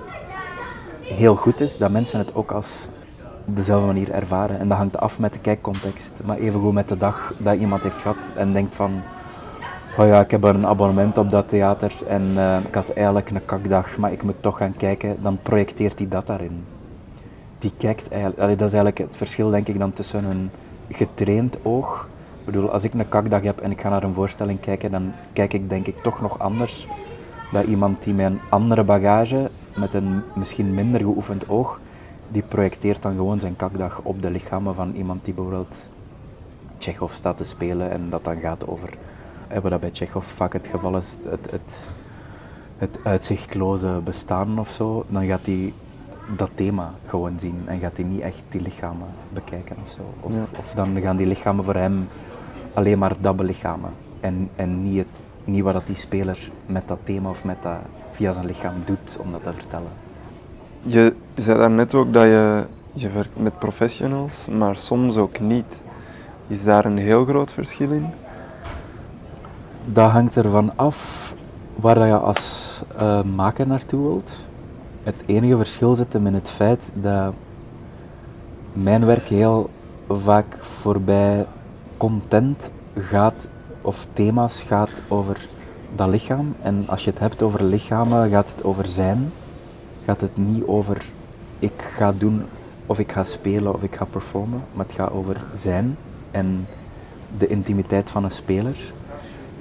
heel 1.08 1.36
goed 1.36 1.60
is, 1.60 1.78
dat 1.78 1.90
mensen 1.90 2.18
het 2.18 2.34
ook 2.34 2.52
als 2.52 2.88
dezelfde 3.44 3.86
manier 3.86 4.10
ervaren. 4.10 4.58
En 4.58 4.68
dat 4.68 4.78
hangt 4.78 4.98
af 4.98 5.18
met 5.18 5.32
de 5.32 5.38
kijkcontext, 5.38 6.20
maar 6.24 6.38
evengoed 6.38 6.72
met 6.72 6.88
de 6.88 6.96
dag 6.96 7.34
dat 7.38 7.56
iemand 7.56 7.82
heeft 7.82 8.02
gehad 8.02 8.30
en 8.34 8.52
denkt 8.52 8.74
van, 8.74 9.02
oh 9.98 10.06
ja, 10.06 10.20
ik 10.20 10.30
heb 10.30 10.42
een 10.42 10.66
abonnement 10.66 11.18
op 11.18 11.30
dat 11.30 11.48
theater 11.48 11.92
en 12.06 12.22
uh, 12.34 12.56
ik 12.66 12.74
had 12.74 12.90
eigenlijk 12.90 13.30
een 13.30 13.44
kakdag, 13.44 13.96
maar 13.96 14.12
ik 14.12 14.22
moet 14.22 14.42
toch 14.42 14.56
gaan 14.56 14.76
kijken, 14.76 15.16
dan 15.22 15.38
projecteert 15.42 15.98
hij 15.98 16.08
dat 16.08 16.26
daarin. 16.26 16.64
Die 17.58 17.72
kijkt 17.76 18.08
eigenlijk, 18.08 18.58
dat 18.58 18.68
is 18.68 18.74
eigenlijk 18.74 18.98
het 18.98 19.16
verschil 19.16 19.50
denk 19.50 19.68
ik 19.68 19.78
dan 19.78 19.92
tussen 19.92 20.24
een 20.24 20.50
getraind 20.88 21.56
oog. 21.62 22.08
Ik 22.38 22.44
bedoel, 22.44 22.70
als 22.70 22.84
ik 22.84 22.94
een 22.94 23.08
kakdag 23.08 23.42
heb 23.42 23.60
en 23.60 23.70
ik 23.70 23.80
ga 23.80 23.88
naar 23.88 24.02
een 24.02 24.14
voorstelling 24.14 24.60
kijken, 24.60 24.90
dan 24.90 25.12
kijk 25.32 25.52
ik 25.52 25.68
denk 25.68 25.86
ik 25.86 26.02
toch 26.02 26.20
nog 26.20 26.38
anders 26.38 26.88
dan 27.52 27.64
iemand 27.64 28.02
die 28.02 28.14
met 28.14 28.26
een 28.26 28.40
andere 28.48 28.84
bagage 28.84 29.50
met 29.76 29.94
een 29.94 30.22
misschien 30.34 30.74
minder 30.74 31.00
geoefend 31.00 31.48
oog, 31.48 31.80
die 32.28 32.42
projecteert 32.42 33.02
dan 33.02 33.14
gewoon 33.14 33.40
zijn 33.40 33.56
kakdag 33.56 34.00
op 34.02 34.22
de 34.22 34.30
lichamen 34.30 34.74
van 34.74 34.94
iemand 34.94 35.24
die 35.24 35.34
bijvoorbeeld 35.34 35.88
Tsjechov 36.78 37.12
staat 37.12 37.36
te 37.36 37.44
spelen 37.44 37.90
en 37.90 38.10
dat 38.10 38.24
dan 38.24 38.36
gaat 38.36 38.66
over, 38.66 38.88
hebben 39.48 39.70
dat 39.70 39.80
bij 39.80 39.90
Tsjechov 39.90 40.26
vaak 40.26 40.52
het 40.52 40.66
geval 40.66 40.96
is, 40.96 41.16
het, 41.28 41.50
het, 41.50 41.90
het 42.78 42.98
uitzichtloze 43.02 44.00
bestaan 44.04 44.58
of 44.58 44.68
zo, 44.68 45.04
dan 45.08 45.26
gaat 45.26 45.46
hij 45.46 45.72
dat 46.36 46.50
thema 46.54 46.94
gewoon 47.06 47.40
zien 47.40 47.62
en 47.66 47.78
gaat 47.78 47.96
hij 47.96 48.06
niet 48.06 48.20
echt 48.20 48.42
die 48.48 48.60
lichamen 48.60 49.08
bekijken 49.32 49.76
of 49.82 49.90
zo. 49.90 50.00
Of, 50.20 50.32
of 50.58 50.72
dan 50.74 51.00
gaan 51.00 51.16
die 51.16 51.26
lichamen 51.26 51.64
voor 51.64 51.74
hem 51.74 52.08
alleen 52.74 52.98
maar 52.98 53.14
dat 53.20 53.36
belichamen 53.36 53.90
en, 54.20 54.50
en 54.56 54.82
niet, 54.82 54.98
het, 54.98 55.20
niet 55.48 55.62
wat 55.62 55.72
dat 55.72 55.86
die 55.86 55.96
speler 55.96 56.50
met 56.66 56.88
dat 56.88 56.98
thema 57.02 57.28
of 57.28 57.44
met 57.44 57.62
dat 57.62 57.78
via 58.10 58.32
zijn 58.32 58.46
lichaam 58.46 58.74
doet 58.84 59.18
om 59.20 59.32
dat 59.32 59.42
te 59.42 59.52
vertellen. 59.52 59.90
Je 60.82 61.14
zei 61.34 61.58
daarnet 61.58 61.94
ook 61.94 62.12
dat 62.12 62.22
je, 62.22 62.64
je 62.92 63.10
werkt 63.10 63.40
met 63.40 63.58
professionals, 63.58 64.46
maar 64.46 64.76
soms 64.76 65.16
ook 65.16 65.40
niet. 65.40 65.82
Is 66.46 66.64
daar 66.64 66.84
een 66.84 66.98
heel 66.98 67.24
groot 67.24 67.52
verschil 67.52 67.90
in? 67.90 68.06
Dat 69.84 70.10
hangt 70.10 70.36
ervan 70.36 70.72
af 70.76 71.34
waar 71.74 72.06
je 72.06 72.18
als 72.18 72.82
uh, 73.00 73.22
maker 73.22 73.66
naartoe 73.66 74.02
wilt. 74.02 74.32
Het 75.02 75.22
enige 75.26 75.56
verschil 75.56 75.94
zit 75.94 76.12
hem 76.12 76.26
in 76.26 76.34
het 76.34 76.50
feit 76.50 76.90
dat 76.94 77.34
mijn 78.72 79.06
werk 79.06 79.28
heel 79.28 79.70
vaak 80.08 80.56
voorbij 80.60 81.46
content 81.96 82.70
gaat 82.98 83.48
of 83.88 84.06
thema's 84.12 84.62
gaat 84.62 85.02
over 85.08 85.48
dat 85.94 86.08
lichaam. 86.08 86.54
En 86.62 86.84
als 86.88 87.04
je 87.04 87.10
het 87.10 87.18
hebt 87.18 87.42
over 87.42 87.64
lichamen, 87.64 88.30
gaat 88.30 88.50
het 88.50 88.64
over 88.64 88.86
zijn. 88.86 89.32
Gaat 90.04 90.20
het 90.20 90.36
niet 90.36 90.64
over 90.66 91.04
ik 91.58 91.72
ga 91.76 92.12
doen 92.12 92.42
of 92.86 92.98
ik 92.98 93.12
ga 93.12 93.24
spelen 93.24 93.74
of 93.74 93.82
ik 93.82 93.94
ga 93.96 94.04
performen, 94.04 94.62
maar 94.72 94.86
het 94.86 94.94
gaat 94.94 95.12
over 95.12 95.36
zijn 95.56 95.96
en 96.30 96.66
de 97.38 97.46
intimiteit 97.46 98.10
van 98.10 98.24
een 98.24 98.30
speler. 98.30 98.76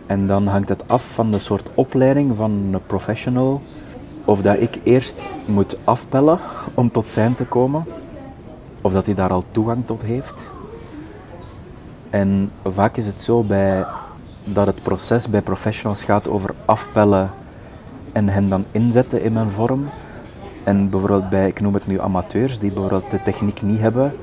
En 0.05 0.27
dan 0.27 0.47
hangt 0.47 0.69
het 0.69 0.87
af 0.87 1.13
van 1.13 1.31
de 1.31 1.39
soort 1.39 1.69
opleiding 1.73 2.35
van 2.35 2.51
een 2.51 2.85
professional, 2.85 3.61
of 4.25 4.41
dat 4.41 4.61
ik 4.61 4.79
eerst 4.83 5.29
moet 5.45 5.77
afpellen 5.83 6.39
om 6.73 6.91
tot 6.91 7.09
zijn 7.09 7.35
te 7.35 7.45
komen, 7.45 7.85
of 8.81 8.91
dat 8.93 9.05
hij 9.05 9.15
daar 9.15 9.31
al 9.31 9.43
toegang 9.51 9.85
tot 9.85 10.01
heeft. 10.01 10.51
En 12.09 12.51
vaak 12.63 12.97
is 12.97 13.05
het 13.05 13.21
zo 13.21 13.43
bij, 13.43 13.85
dat 14.53 14.67
het 14.67 14.83
proces 14.83 15.29
bij 15.29 15.41
professionals 15.41 16.03
gaat 16.03 16.27
over 16.27 16.53
afpellen 16.65 17.29
en 18.11 18.29
hen 18.29 18.49
dan 18.49 18.65
inzetten 18.71 19.21
in 19.21 19.33
mijn 19.33 19.49
vorm. 19.49 19.85
En 20.63 20.89
bijvoorbeeld 20.89 21.29
bij, 21.29 21.47
ik 21.47 21.59
noem 21.59 21.73
het 21.73 21.87
nu 21.87 21.99
amateurs, 21.99 22.59
die 22.59 22.71
bijvoorbeeld 22.71 23.11
de 23.11 23.23
techniek 23.23 23.61
niet 23.61 23.79
hebben, 23.79 24.13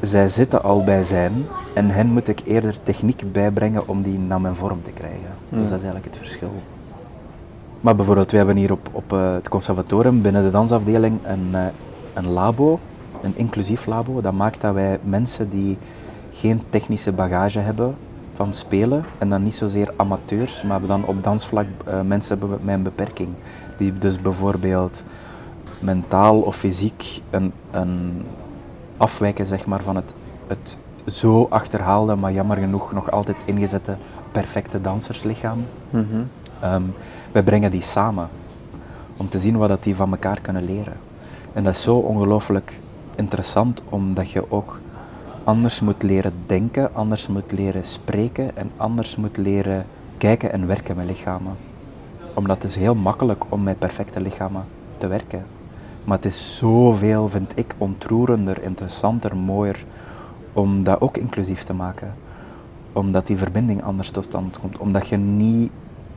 zij 0.00 0.28
zitten 0.28 0.62
al 0.62 0.84
bij 0.84 1.02
zijn 1.02 1.32
en 1.74 1.90
hen 1.90 2.06
moet 2.06 2.28
ik 2.28 2.40
eerder 2.44 2.82
techniek 2.82 3.32
bijbrengen 3.32 3.88
om 3.88 4.02
die 4.02 4.18
naar 4.18 4.40
mijn 4.40 4.54
vorm 4.54 4.82
te 4.82 4.90
krijgen. 4.90 5.30
Dus 5.48 5.68
dat 5.68 5.78
is 5.78 5.84
eigenlijk 5.84 6.04
het 6.04 6.16
verschil. 6.16 6.52
Maar 7.80 7.96
bijvoorbeeld, 7.96 8.30
we 8.30 8.36
hebben 8.36 8.56
hier 8.56 8.72
op, 8.72 8.88
op 8.92 9.12
eh, 9.12 9.32
het 9.32 9.48
conservatorium 9.48 10.22
binnen 10.22 10.42
de 10.42 10.50
dansafdeling 10.50 11.18
een, 11.24 11.48
eh, 11.52 11.62
een 12.14 12.28
labo, 12.28 12.78
een 13.22 13.36
inclusief 13.36 13.86
labo. 13.86 14.20
Dat 14.20 14.32
maakt 14.32 14.60
dat 14.60 14.74
wij 14.74 14.98
mensen 15.02 15.50
die 15.50 15.78
geen 16.32 16.62
technische 16.70 17.12
bagage 17.12 17.58
hebben 17.58 17.94
van 18.40 18.54
spelen, 18.54 19.04
en 19.18 19.28
dan 19.28 19.42
niet 19.42 19.54
zozeer 19.54 19.92
amateurs, 19.96 20.62
maar 20.62 20.86
dan 20.86 21.04
op 21.04 21.24
dansvlak 21.24 21.66
uh, 21.66 22.00
mensen 22.00 22.38
hebben 22.38 22.58
met 22.62 22.74
een 22.74 22.82
beperking. 22.82 23.28
Die 23.78 23.98
dus 23.98 24.20
bijvoorbeeld 24.20 25.04
mentaal 25.78 26.40
of 26.40 26.56
fysiek 26.56 27.20
een, 27.30 27.52
een 27.70 28.22
afwijken 28.96 29.46
zeg 29.46 29.66
maar, 29.66 29.82
van 29.82 29.96
het, 29.96 30.14
het 30.46 30.76
zo 31.06 31.46
achterhaalde, 31.50 32.14
maar 32.14 32.32
jammer 32.32 32.56
genoeg 32.56 32.92
nog 32.92 33.10
altijd 33.10 33.36
ingezette 33.44 33.96
perfecte 34.32 34.80
danserslichaam. 34.80 35.66
Mm 35.90 36.28
wij 37.32 37.42
brengen 37.42 37.70
die 37.70 37.82
samen 37.82 38.28
om 39.16 39.28
te 39.28 39.40
zien 39.40 39.56
wat 39.56 39.68
dat 39.68 39.82
die 39.82 39.96
van 39.96 40.10
elkaar 40.10 40.40
kunnen 40.40 40.64
leren. 40.64 40.96
En 41.52 41.64
dat 41.64 41.74
is 41.74 41.82
zo 41.82 41.96
ongelooflijk 41.96 42.80
interessant 43.16 43.82
omdat 43.88 44.30
je 44.30 44.50
ook 44.50 44.78
anders 45.50 45.80
moet 45.80 46.02
leren 46.02 46.32
denken, 46.46 46.94
anders 46.94 47.26
moet 47.26 47.52
leren 47.52 47.84
spreken 47.84 48.56
en 48.56 48.70
anders 48.76 49.16
moet 49.16 49.36
leren 49.36 49.86
kijken 50.18 50.52
en 50.52 50.66
werken 50.66 50.96
met 50.96 51.06
lichamen. 51.06 51.56
Omdat 52.34 52.62
het 52.62 52.70
is 52.70 52.76
heel 52.76 52.94
makkelijk 52.94 53.44
om 53.48 53.62
met 53.62 53.78
perfecte 53.78 54.20
lichamen 54.20 54.64
te 54.98 55.06
werken. 55.06 55.44
Maar 56.04 56.16
het 56.16 56.26
is 56.26 56.56
zoveel, 56.56 57.28
vind 57.28 57.52
ik, 57.54 57.74
ontroerender, 57.78 58.62
interessanter, 58.62 59.36
mooier 59.36 59.84
om 60.52 60.84
dat 60.84 61.00
ook 61.00 61.16
inclusief 61.16 61.62
te 61.62 61.74
maken. 61.74 62.14
Omdat 62.92 63.26
die 63.26 63.36
verbinding 63.36 63.82
anders 63.82 64.10
tot 64.10 64.24
stand 64.24 64.58
komt. 64.58 64.78
Omdat 64.78 65.08
je 65.08 65.16
niet 65.16 65.70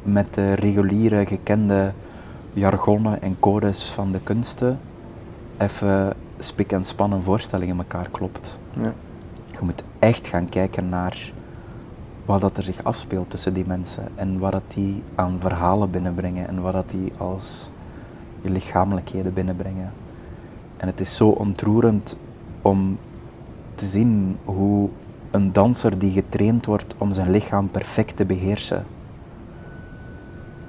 met 0.03 0.33
de 0.33 0.53
reguliere, 0.53 1.25
gekende 1.25 1.91
jargonnen 2.53 3.21
en 3.21 3.35
codes 3.39 3.91
van 3.91 4.11
de 4.11 4.19
kunsten 4.23 4.79
even 5.57 6.13
spik 6.39 6.71
en 6.71 6.85
span 6.85 7.11
een 7.11 7.21
voorstelling 7.21 7.71
in 7.71 7.77
elkaar 7.77 8.07
klopt. 8.11 8.57
Ja. 8.81 8.93
Je 9.63 9.69
moet 9.69 9.83
echt 9.99 10.27
gaan 10.27 10.49
kijken 10.49 10.89
naar 10.89 11.31
wat 12.25 12.41
dat 12.41 12.57
er 12.57 12.63
zich 12.63 12.83
afspeelt 12.83 13.29
tussen 13.29 13.53
die 13.53 13.65
mensen 13.67 14.07
en 14.15 14.39
wat 14.39 14.51
dat 14.51 14.63
die 14.67 15.03
aan 15.15 15.39
verhalen 15.39 15.91
binnenbrengen 15.91 16.47
en 16.47 16.61
wat 16.61 16.73
dat 16.73 16.89
die 16.89 17.11
als 17.17 17.69
lichamelijkheden 18.41 19.33
binnenbrengen. 19.33 19.93
En 20.77 20.87
het 20.87 20.99
is 20.99 21.15
zo 21.15 21.29
ontroerend 21.29 22.17
om 22.61 22.97
te 23.75 23.85
zien 23.85 24.37
hoe 24.43 24.89
een 25.31 25.53
danser 25.53 25.99
die 25.99 26.11
getraind 26.11 26.65
wordt 26.65 26.95
om 26.97 27.13
zijn 27.13 27.29
lichaam 27.29 27.69
perfect 27.69 28.15
te 28.15 28.25
beheersen, 28.25 28.85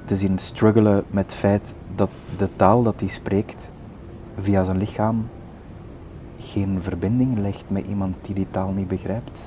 te 0.05 0.17
zien 0.17 0.39
struggelen 0.39 1.05
met 1.11 1.25
het 1.25 1.35
feit 1.35 1.75
dat 1.95 2.11
de 2.37 2.49
taal 2.57 2.83
dat 2.83 3.01
hij 3.01 3.09
spreekt 3.09 3.71
via 4.39 4.65
zijn 4.65 4.79
lichaam 4.79 5.27
geen 6.45 6.83
verbinding 6.83 7.39
legt 7.39 7.65
met 7.71 7.87
iemand 7.87 8.17
die 8.23 8.35
die 8.35 8.47
taal 8.51 8.73
niet 8.73 8.89
begrijpt 8.89 9.41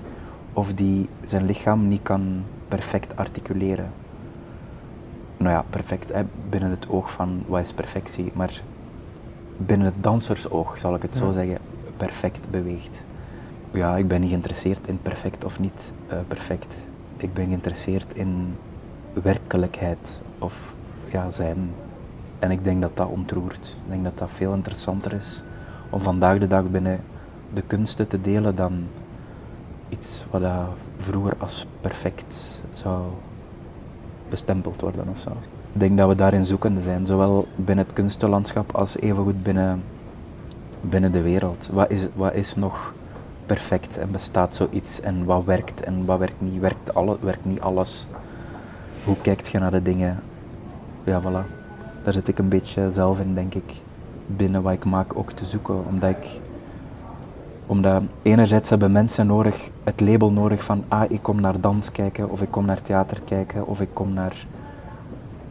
of 0.54 0.74
die 0.74 1.10
zijn 1.24 1.46
lichaam 1.46 1.88
niet 1.88 2.02
kan 2.02 2.44
perfect 2.68 3.16
articuleren. 3.16 3.92
Nou 5.38 5.52
ja, 5.52 5.64
perfect 5.70 6.14
hè, 6.14 6.24
binnen 6.50 6.70
het 6.70 6.90
oog 6.90 7.12
van 7.12 7.44
wat 7.48 7.62
is 7.62 7.74
perfectie, 7.74 8.32
maar 8.34 8.62
binnen 9.58 9.86
het 9.88 10.04
dansersoog 10.04 10.80
zal 10.80 10.96
ik 10.96 11.02
het 11.02 11.16
zo 11.16 11.32
zeggen, 11.32 11.58
perfect 11.98 12.50
beweegt. 12.50 13.04
Ja, 13.72 13.98
ik 13.98 14.08
ben 14.08 14.20
niet 14.20 14.30
geïnteresseerd 14.30 14.88
in 14.88 15.00
perfect 15.02 15.46
of 15.46 15.60
niet 15.60 15.92
uh, 16.12 16.18
perfect. 16.28 16.76
Ik 17.18 17.34
ben 17.34 17.46
geïnteresseerd 17.46 18.14
in 18.14 18.56
werkelijkheid 19.14 20.22
of 20.40 20.76
ja, 21.12 21.30
zijn. 21.30 21.70
En 22.40 22.52
ik 22.52 22.64
denk 22.64 22.82
dat 22.82 22.98
dat 22.98 23.08
ontroert. 23.08 23.76
Ik 23.86 23.90
denk 23.90 24.04
dat 24.04 24.18
dat 24.18 24.30
veel 24.32 24.54
interessanter 24.54 25.14
is 25.14 25.44
om 25.90 26.02
vandaag 26.02 26.38
de 26.40 26.48
dag 26.48 26.70
binnen 26.70 27.00
de 27.54 27.62
kunsten 27.62 28.08
te 28.08 28.22
delen 28.22 28.56
dan 28.56 28.88
iets 29.90 30.26
wat 30.32 30.42
dat 30.42 30.68
vroeger 30.98 31.34
als 31.38 31.66
perfect 31.82 32.62
zou 32.74 33.04
bestempeld 34.30 34.82
worden 34.82 35.08
of 35.10 35.20
zo. 35.20 35.30
Ik 35.74 35.80
denk 35.80 35.98
dat 35.98 36.10
we 36.10 36.16
daarin 36.16 36.46
zoekende 36.46 36.82
zijn, 36.82 37.06
zowel 37.06 37.48
binnen 37.56 37.86
het 37.86 37.94
kunstenlandschap 37.94 38.76
als 38.76 38.98
evengoed 39.00 39.44
binnen, 39.44 39.84
binnen 40.82 41.12
de 41.12 41.22
wereld. 41.22 41.70
Wat 41.72 41.90
is, 41.90 42.06
wat 42.16 42.34
is 42.34 42.56
nog 42.56 42.94
perfect 43.46 43.98
en 43.98 44.12
bestaat 44.12 44.56
zoiets 44.56 45.02
en 45.02 45.26
wat 45.26 45.44
werkt 45.44 45.84
en 45.84 46.06
wat 46.06 46.20
werkt 46.20 46.42
niet? 46.42 46.60
Werkt, 46.60 46.94
alle, 46.94 47.18
werkt 47.22 47.46
niet 47.46 47.62
alles? 47.62 48.08
Hoe 49.04 49.16
kijkt 49.22 49.48
je 49.48 49.60
naar 49.60 49.72
de 49.72 49.82
dingen? 49.82 50.20
Ja, 51.04 51.22
voilà. 51.22 51.56
Daar 52.04 52.14
zit 52.14 52.28
ik 52.28 52.38
een 52.38 52.50
beetje 52.50 52.92
zelf 52.92 53.20
in, 53.20 53.34
denk 53.34 53.54
ik, 53.54 53.74
binnen 54.28 54.62
wat 54.62 54.74
ik 54.74 54.86
maak 54.86 55.18
ook 55.18 55.32
te 55.32 55.46
zoeken. 55.46 55.86
Omdat 55.86 56.10
ik 56.10 56.40
omdat 57.66 58.02
enerzijds 58.22 58.70
hebben 58.70 58.92
mensen 58.92 59.28
nodig, 59.28 59.70
het 59.84 60.00
label 60.00 60.32
nodig 60.32 60.64
van 60.64 60.84
ah, 60.88 61.12
ik 61.12 61.22
kom 61.22 61.42
naar 61.42 61.62
dans 61.62 61.92
kijken, 61.92 62.30
of 62.30 62.42
ik 62.42 62.52
kom 62.52 62.66
naar 62.66 62.82
theater 62.82 63.22
kijken, 63.22 63.68
of 63.68 63.82
ik 63.82 63.90
kom 63.94 64.14
naar 64.14 64.48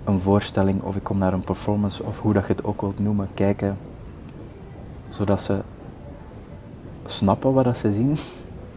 een 0.04 0.20
voorstelling, 0.20 0.82
of 0.82 0.96
ik 0.96 1.02
kom 1.02 1.18
naar 1.18 1.32
een 1.32 1.44
performance, 1.44 2.02
of 2.02 2.20
hoe 2.20 2.32
dat 2.32 2.46
je 2.46 2.52
het 2.52 2.64
ook 2.64 2.80
wilt 2.80 2.98
noemen, 2.98 3.28
kijken. 3.34 3.78
Zodat 5.08 5.40
ze 5.40 5.58
snappen 7.06 7.52
wat 7.52 7.64
dat 7.64 7.78
ze 7.78 7.92
zien. 7.92 8.16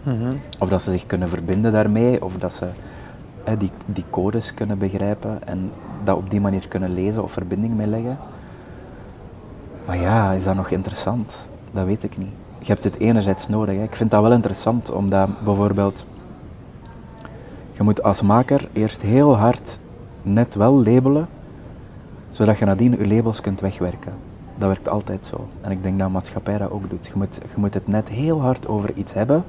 Mhm. 0.04 0.34
Of 0.60 0.70
dat 0.70 0.82
ze 0.82 0.92
zich 0.92 1.06
kunnen 1.06 1.30
verbinden 1.30 1.72
daarmee, 1.72 2.24
of 2.24 2.36
dat 2.36 2.54
ze 2.54 2.68
die, 3.58 3.72
die 3.86 4.04
codes 4.10 4.54
kunnen 4.54 4.78
begrijpen 4.78 5.48
en 5.48 5.72
dat 6.04 6.18
op 6.18 6.30
die 6.30 6.42
manier 6.42 6.68
kunnen 6.68 6.94
lezen 6.94 7.24
of 7.24 7.32
verbinding 7.32 7.76
mee 7.76 7.88
leggen. 7.88 8.18
Maar 9.90 10.00
ja, 10.00 10.32
is 10.32 10.44
dat 10.44 10.56
nog 10.56 10.70
interessant? 10.70 11.34
Dat 11.72 11.86
weet 11.86 12.04
ik 12.04 12.18
niet. 12.18 12.34
Je 12.60 12.66
hebt 12.66 12.84
het 12.84 13.00
enerzijds 13.00 13.48
nodig. 13.48 13.76
Ik 13.76 13.96
vind 13.96 14.12
dat 14.12 14.22
wel 14.22 14.32
interessant, 14.32 14.92
omdat 14.92 15.44
bijvoorbeeld 15.44 16.06
je 17.72 17.84
moet 17.84 18.04
als 18.04 18.22
maker 18.22 18.70
eerst 18.74 19.02
heel 19.02 19.38
hard 19.38 19.80
net 20.22 20.56
wel 20.56 20.84
labelen, 20.84 21.28
zodat 22.30 22.58
je 22.58 22.66
nadien 22.66 22.92
je 22.92 23.08
labels 23.08 23.42
kunt 23.42 23.60
wegwerken. 23.60 24.14
Dat 24.58 24.68
werkt 24.68 24.90
altijd 24.90 25.26
zo. 25.26 25.48
En 25.62 25.72
ik 25.72 25.84
denk 25.84 26.00
dat 26.00 26.10
maatschappij 26.10 26.58
dat 26.58 26.72
ook 26.72 26.90
doet. 26.90 27.06
Je 27.06 27.14
moet, 27.16 27.36
je 27.36 27.58
moet 27.60 27.74
het 27.74 27.88
net 27.88 28.10
heel 28.10 28.42
hard 28.42 28.68
over 28.68 28.94
iets 28.94 29.14
hebben, 29.14 29.44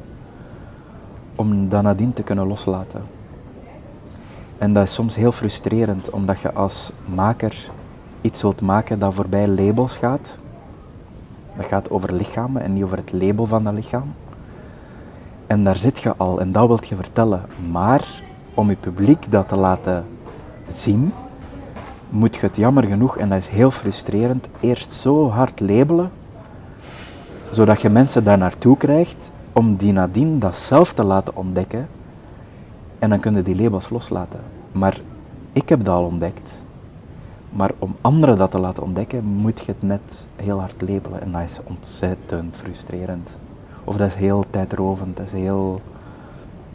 om 1.34 1.68
dat 1.68 1.82
nadien 1.82 2.12
te 2.12 2.22
kunnen 2.22 2.46
loslaten. 2.46 3.02
En 4.58 4.72
dat 4.72 4.84
is 4.84 4.94
soms 4.94 5.14
heel 5.14 5.32
frustrerend, 5.32 6.10
omdat 6.10 6.40
je 6.40 6.52
als 6.52 6.92
maker 7.14 7.70
iets 8.20 8.42
wilt 8.42 8.60
maken 8.60 8.98
dat 8.98 9.14
voorbij 9.14 9.48
labels 9.48 9.96
gaat. 9.96 10.38
Dat 11.56 11.66
gaat 11.66 11.90
over 11.90 12.12
lichamen 12.12 12.62
en 12.62 12.72
niet 12.72 12.82
over 12.84 12.96
het 12.96 13.12
label 13.12 13.46
van 13.46 13.64
dat 13.64 13.72
lichaam. 13.72 14.14
En 15.46 15.64
daar 15.64 15.76
zit 15.76 15.98
je 15.98 16.16
al 16.16 16.40
en 16.40 16.52
dat 16.52 16.66
wilt 16.66 16.88
je 16.88 16.96
vertellen. 16.96 17.44
Maar 17.70 18.22
om 18.54 18.68
je 18.68 18.76
publiek 18.76 19.30
dat 19.30 19.48
te 19.48 19.56
laten 19.56 20.04
zien, 20.68 21.12
moet 22.08 22.34
je 22.36 22.46
het 22.46 22.56
jammer 22.56 22.84
genoeg, 22.84 23.16
en 23.16 23.28
dat 23.28 23.38
is 23.38 23.48
heel 23.48 23.70
frustrerend, 23.70 24.48
eerst 24.60 24.92
zo 24.92 25.28
hard 25.28 25.60
labelen, 25.60 26.10
zodat 27.50 27.80
je 27.80 27.88
mensen 27.88 28.24
daar 28.24 28.38
naartoe 28.38 28.76
krijgt 28.76 29.30
om 29.52 29.76
die 29.76 29.92
nadien 29.92 30.38
dat 30.38 30.56
zelf 30.56 30.92
te 30.92 31.04
laten 31.04 31.36
ontdekken 31.36 31.88
en 32.98 33.08
dan 33.08 33.20
kunnen 33.20 33.44
die 33.44 33.62
labels 33.62 33.90
loslaten. 33.90 34.40
Maar 34.72 35.00
ik 35.52 35.68
heb 35.68 35.84
dat 35.84 35.94
al 35.94 36.04
ontdekt. 36.04 36.64
Maar 37.50 37.70
om 37.78 37.96
anderen 38.00 38.38
dat 38.38 38.50
te 38.50 38.58
laten 38.58 38.82
ontdekken, 38.82 39.24
moet 39.24 39.58
je 39.58 39.64
het 39.72 39.82
net 39.82 40.26
heel 40.36 40.58
hard 40.60 40.82
labelen. 40.88 41.20
En 41.20 41.32
dat 41.32 41.42
is 41.42 41.60
ontzettend 41.64 42.56
frustrerend. 42.56 43.28
Of 43.84 43.96
dat 43.96 44.08
is 44.08 44.14
heel 44.14 44.44
tijdrovend, 44.50 45.16
dat 45.16 45.26
is 45.26 45.32
heel... 45.32 45.80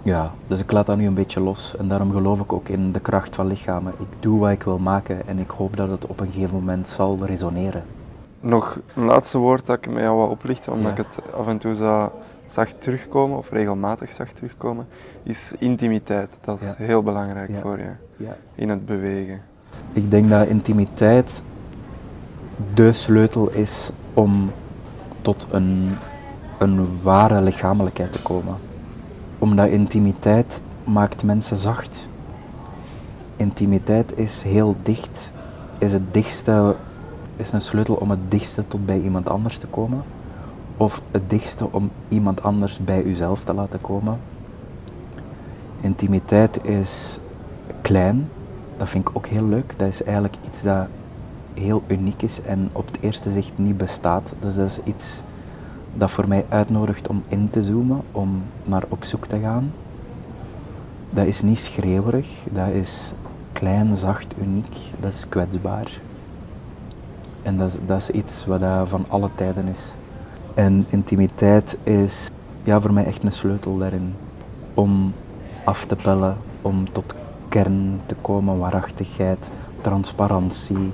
Ja, 0.01 0.31
dus 0.47 0.59
ik 0.59 0.71
laat 0.71 0.85
dat 0.85 0.97
nu 0.97 1.05
een 1.07 1.13
beetje 1.13 1.39
los. 1.39 1.75
En 1.77 1.87
daarom 1.87 2.11
geloof 2.11 2.39
ik 2.39 2.53
ook 2.53 2.67
in 2.69 2.91
de 2.91 2.99
kracht 2.99 3.35
van 3.35 3.47
lichamen. 3.47 3.93
Ik 3.99 4.07
doe 4.19 4.39
wat 4.39 4.51
ik 4.51 4.63
wil 4.63 4.77
maken 4.79 5.27
en 5.27 5.39
ik 5.39 5.49
hoop 5.49 5.75
dat 5.77 5.89
het 5.89 6.05
op 6.07 6.19
een 6.19 6.31
gegeven 6.31 6.55
moment 6.55 6.87
zal 6.87 7.17
resoneren. 7.25 7.83
Nog 8.39 8.79
een 8.95 9.05
laatste 9.05 9.37
woord 9.37 9.65
dat 9.65 9.77
ik 9.77 9.87
met 9.93 10.01
jou 10.01 10.17
wil 10.17 10.27
oplichten, 10.27 10.73
omdat 10.73 10.97
Ja. 10.97 11.03
ik 11.03 11.05
het 11.15 11.33
af 11.33 11.47
en 11.47 11.57
toe 11.57 11.73
zag 12.47 12.69
terugkomen, 12.77 13.37
of 13.37 13.49
regelmatig 13.51 14.13
zag 14.13 14.29
terugkomen, 14.29 14.87
is 15.23 15.53
intimiteit. 15.59 16.37
Dat 16.41 16.61
is 16.61 16.67
Ja. 16.67 16.73
heel 16.77 17.03
belangrijk 17.03 17.49
Ja. 17.49 17.59
voor 17.61 17.77
je 17.77 17.91
Ja. 18.17 18.35
in 18.55 18.69
het 18.69 18.85
bewegen. 18.85 19.39
Ik 19.93 20.11
denk 20.11 20.29
dat 20.29 20.47
intimiteit 20.47 21.43
de 22.73 22.93
sleutel 22.93 23.49
is 23.49 23.89
om 24.13 24.51
tot 25.21 25.47
een, 25.51 25.95
een 26.57 27.01
ware 27.01 27.41
lichamelijkheid 27.41 28.11
te 28.11 28.21
komen. 28.21 28.55
Omdat 29.39 29.67
intimiteit 29.67 30.61
maakt 30.83 31.23
mensen 31.23 31.57
zacht. 31.57 32.07
Intimiteit 33.35 34.17
is 34.17 34.43
heel 34.43 34.75
dicht, 34.81 35.31
is 35.77 35.91
het 35.91 36.13
dichtste, 36.13 36.75
is 37.35 37.51
een 37.51 37.61
sleutel 37.61 37.95
om 37.95 38.09
het 38.09 38.31
dichtste 38.31 38.67
tot 38.67 38.85
bij 38.85 38.99
iemand 38.99 39.29
anders 39.29 39.57
te 39.57 39.67
komen. 39.67 40.03
Of 40.77 41.01
het 41.11 41.29
dichtste 41.29 41.71
om 41.71 41.91
iemand 42.07 42.43
anders 42.43 42.79
bij 42.79 43.03
uzelf 43.03 43.43
te 43.43 43.53
laten 43.53 43.81
komen. 43.81 44.19
Intimiteit 45.81 46.63
is 46.63 47.19
klein, 47.81 48.29
dat 48.77 48.89
vind 48.89 49.09
ik 49.09 49.15
ook 49.17 49.27
heel 49.27 49.45
leuk. 49.45 49.73
Dat 49.77 49.87
is 49.87 50.03
eigenlijk 50.03 50.35
iets 50.45 50.61
dat 50.61 50.87
heel 51.53 51.83
uniek 51.87 52.21
is 52.21 52.41
en 52.41 52.69
op 52.71 52.87
het 52.87 52.97
eerste 53.01 53.31
zicht 53.31 53.57
niet 53.57 53.77
bestaat. 53.77 54.33
Dus 54.39 54.55
dat 54.55 54.67
is 54.67 54.79
iets 54.83 55.23
dat 55.93 56.11
voor 56.11 56.27
mij 56.27 56.45
uitnodigt 56.49 57.07
om 57.07 57.23
in 57.27 57.49
te 57.49 57.63
zoomen, 57.63 58.01
om 58.11 58.43
naar 58.63 58.83
op 58.87 59.03
zoek 59.03 59.25
te 59.25 59.39
gaan. 59.39 59.73
Dat 61.09 61.25
is 61.25 61.41
niet 61.41 61.59
schreeuwerig, 61.59 62.27
dat 62.51 62.69
is 62.69 63.13
klein, 63.51 63.95
zacht, 63.95 64.33
uniek, 64.41 64.77
dat 64.99 65.13
is 65.13 65.25
kwetsbaar. 65.29 65.99
En 67.41 67.57
dat 67.57 67.67
is, 67.67 67.77
dat 67.85 67.97
is 67.97 68.09
iets 68.09 68.45
wat 68.45 68.89
van 68.89 69.05
alle 69.07 69.29
tijden 69.35 69.67
is. 69.67 69.93
En 70.53 70.85
intimiteit 70.89 71.77
is 71.83 72.29
ja, 72.63 72.81
voor 72.81 72.93
mij 72.93 73.05
echt 73.05 73.23
een 73.23 73.31
sleutel 73.31 73.77
daarin. 73.77 74.13
Om 74.73 75.13
af 75.65 75.85
te 75.85 75.95
pellen, 75.95 76.37
om 76.61 76.91
tot 76.91 77.15
kern 77.55 78.01
te 78.05 78.15
komen, 78.21 78.57
waarachtigheid, 78.59 79.49
transparantie, 79.81 80.91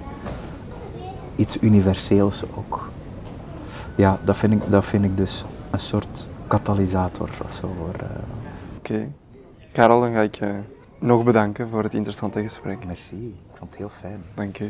iets 1.35 1.57
universeels 1.61 2.43
ook. 2.55 2.89
Ja, 3.95 4.19
dat 4.25 4.37
vind 4.37 4.53
ik, 4.53 4.71
dat 4.71 4.85
vind 4.85 5.03
ik 5.03 5.17
dus 5.17 5.45
een 5.71 5.79
soort 5.79 6.29
katalysator 6.47 7.29
of 7.43 7.53
zo 7.53 7.69
voor. 7.77 7.95
eh, 8.01 8.07
Oké. 8.77 9.11
Karel, 9.71 9.99
dan 9.99 10.11
ga 10.13 10.21
ik 10.21 10.35
je 10.35 10.59
nog 10.99 11.23
bedanken 11.23 11.69
voor 11.69 11.83
het 11.83 11.93
interessante 11.93 12.41
gesprek. 12.41 12.85
Merci, 12.85 13.27
ik 13.51 13.57
vond 13.57 13.69
het 13.69 13.79
heel 13.79 13.89
fijn. 13.89 14.23
Dank 14.35 14.57
je. 14.57 14.69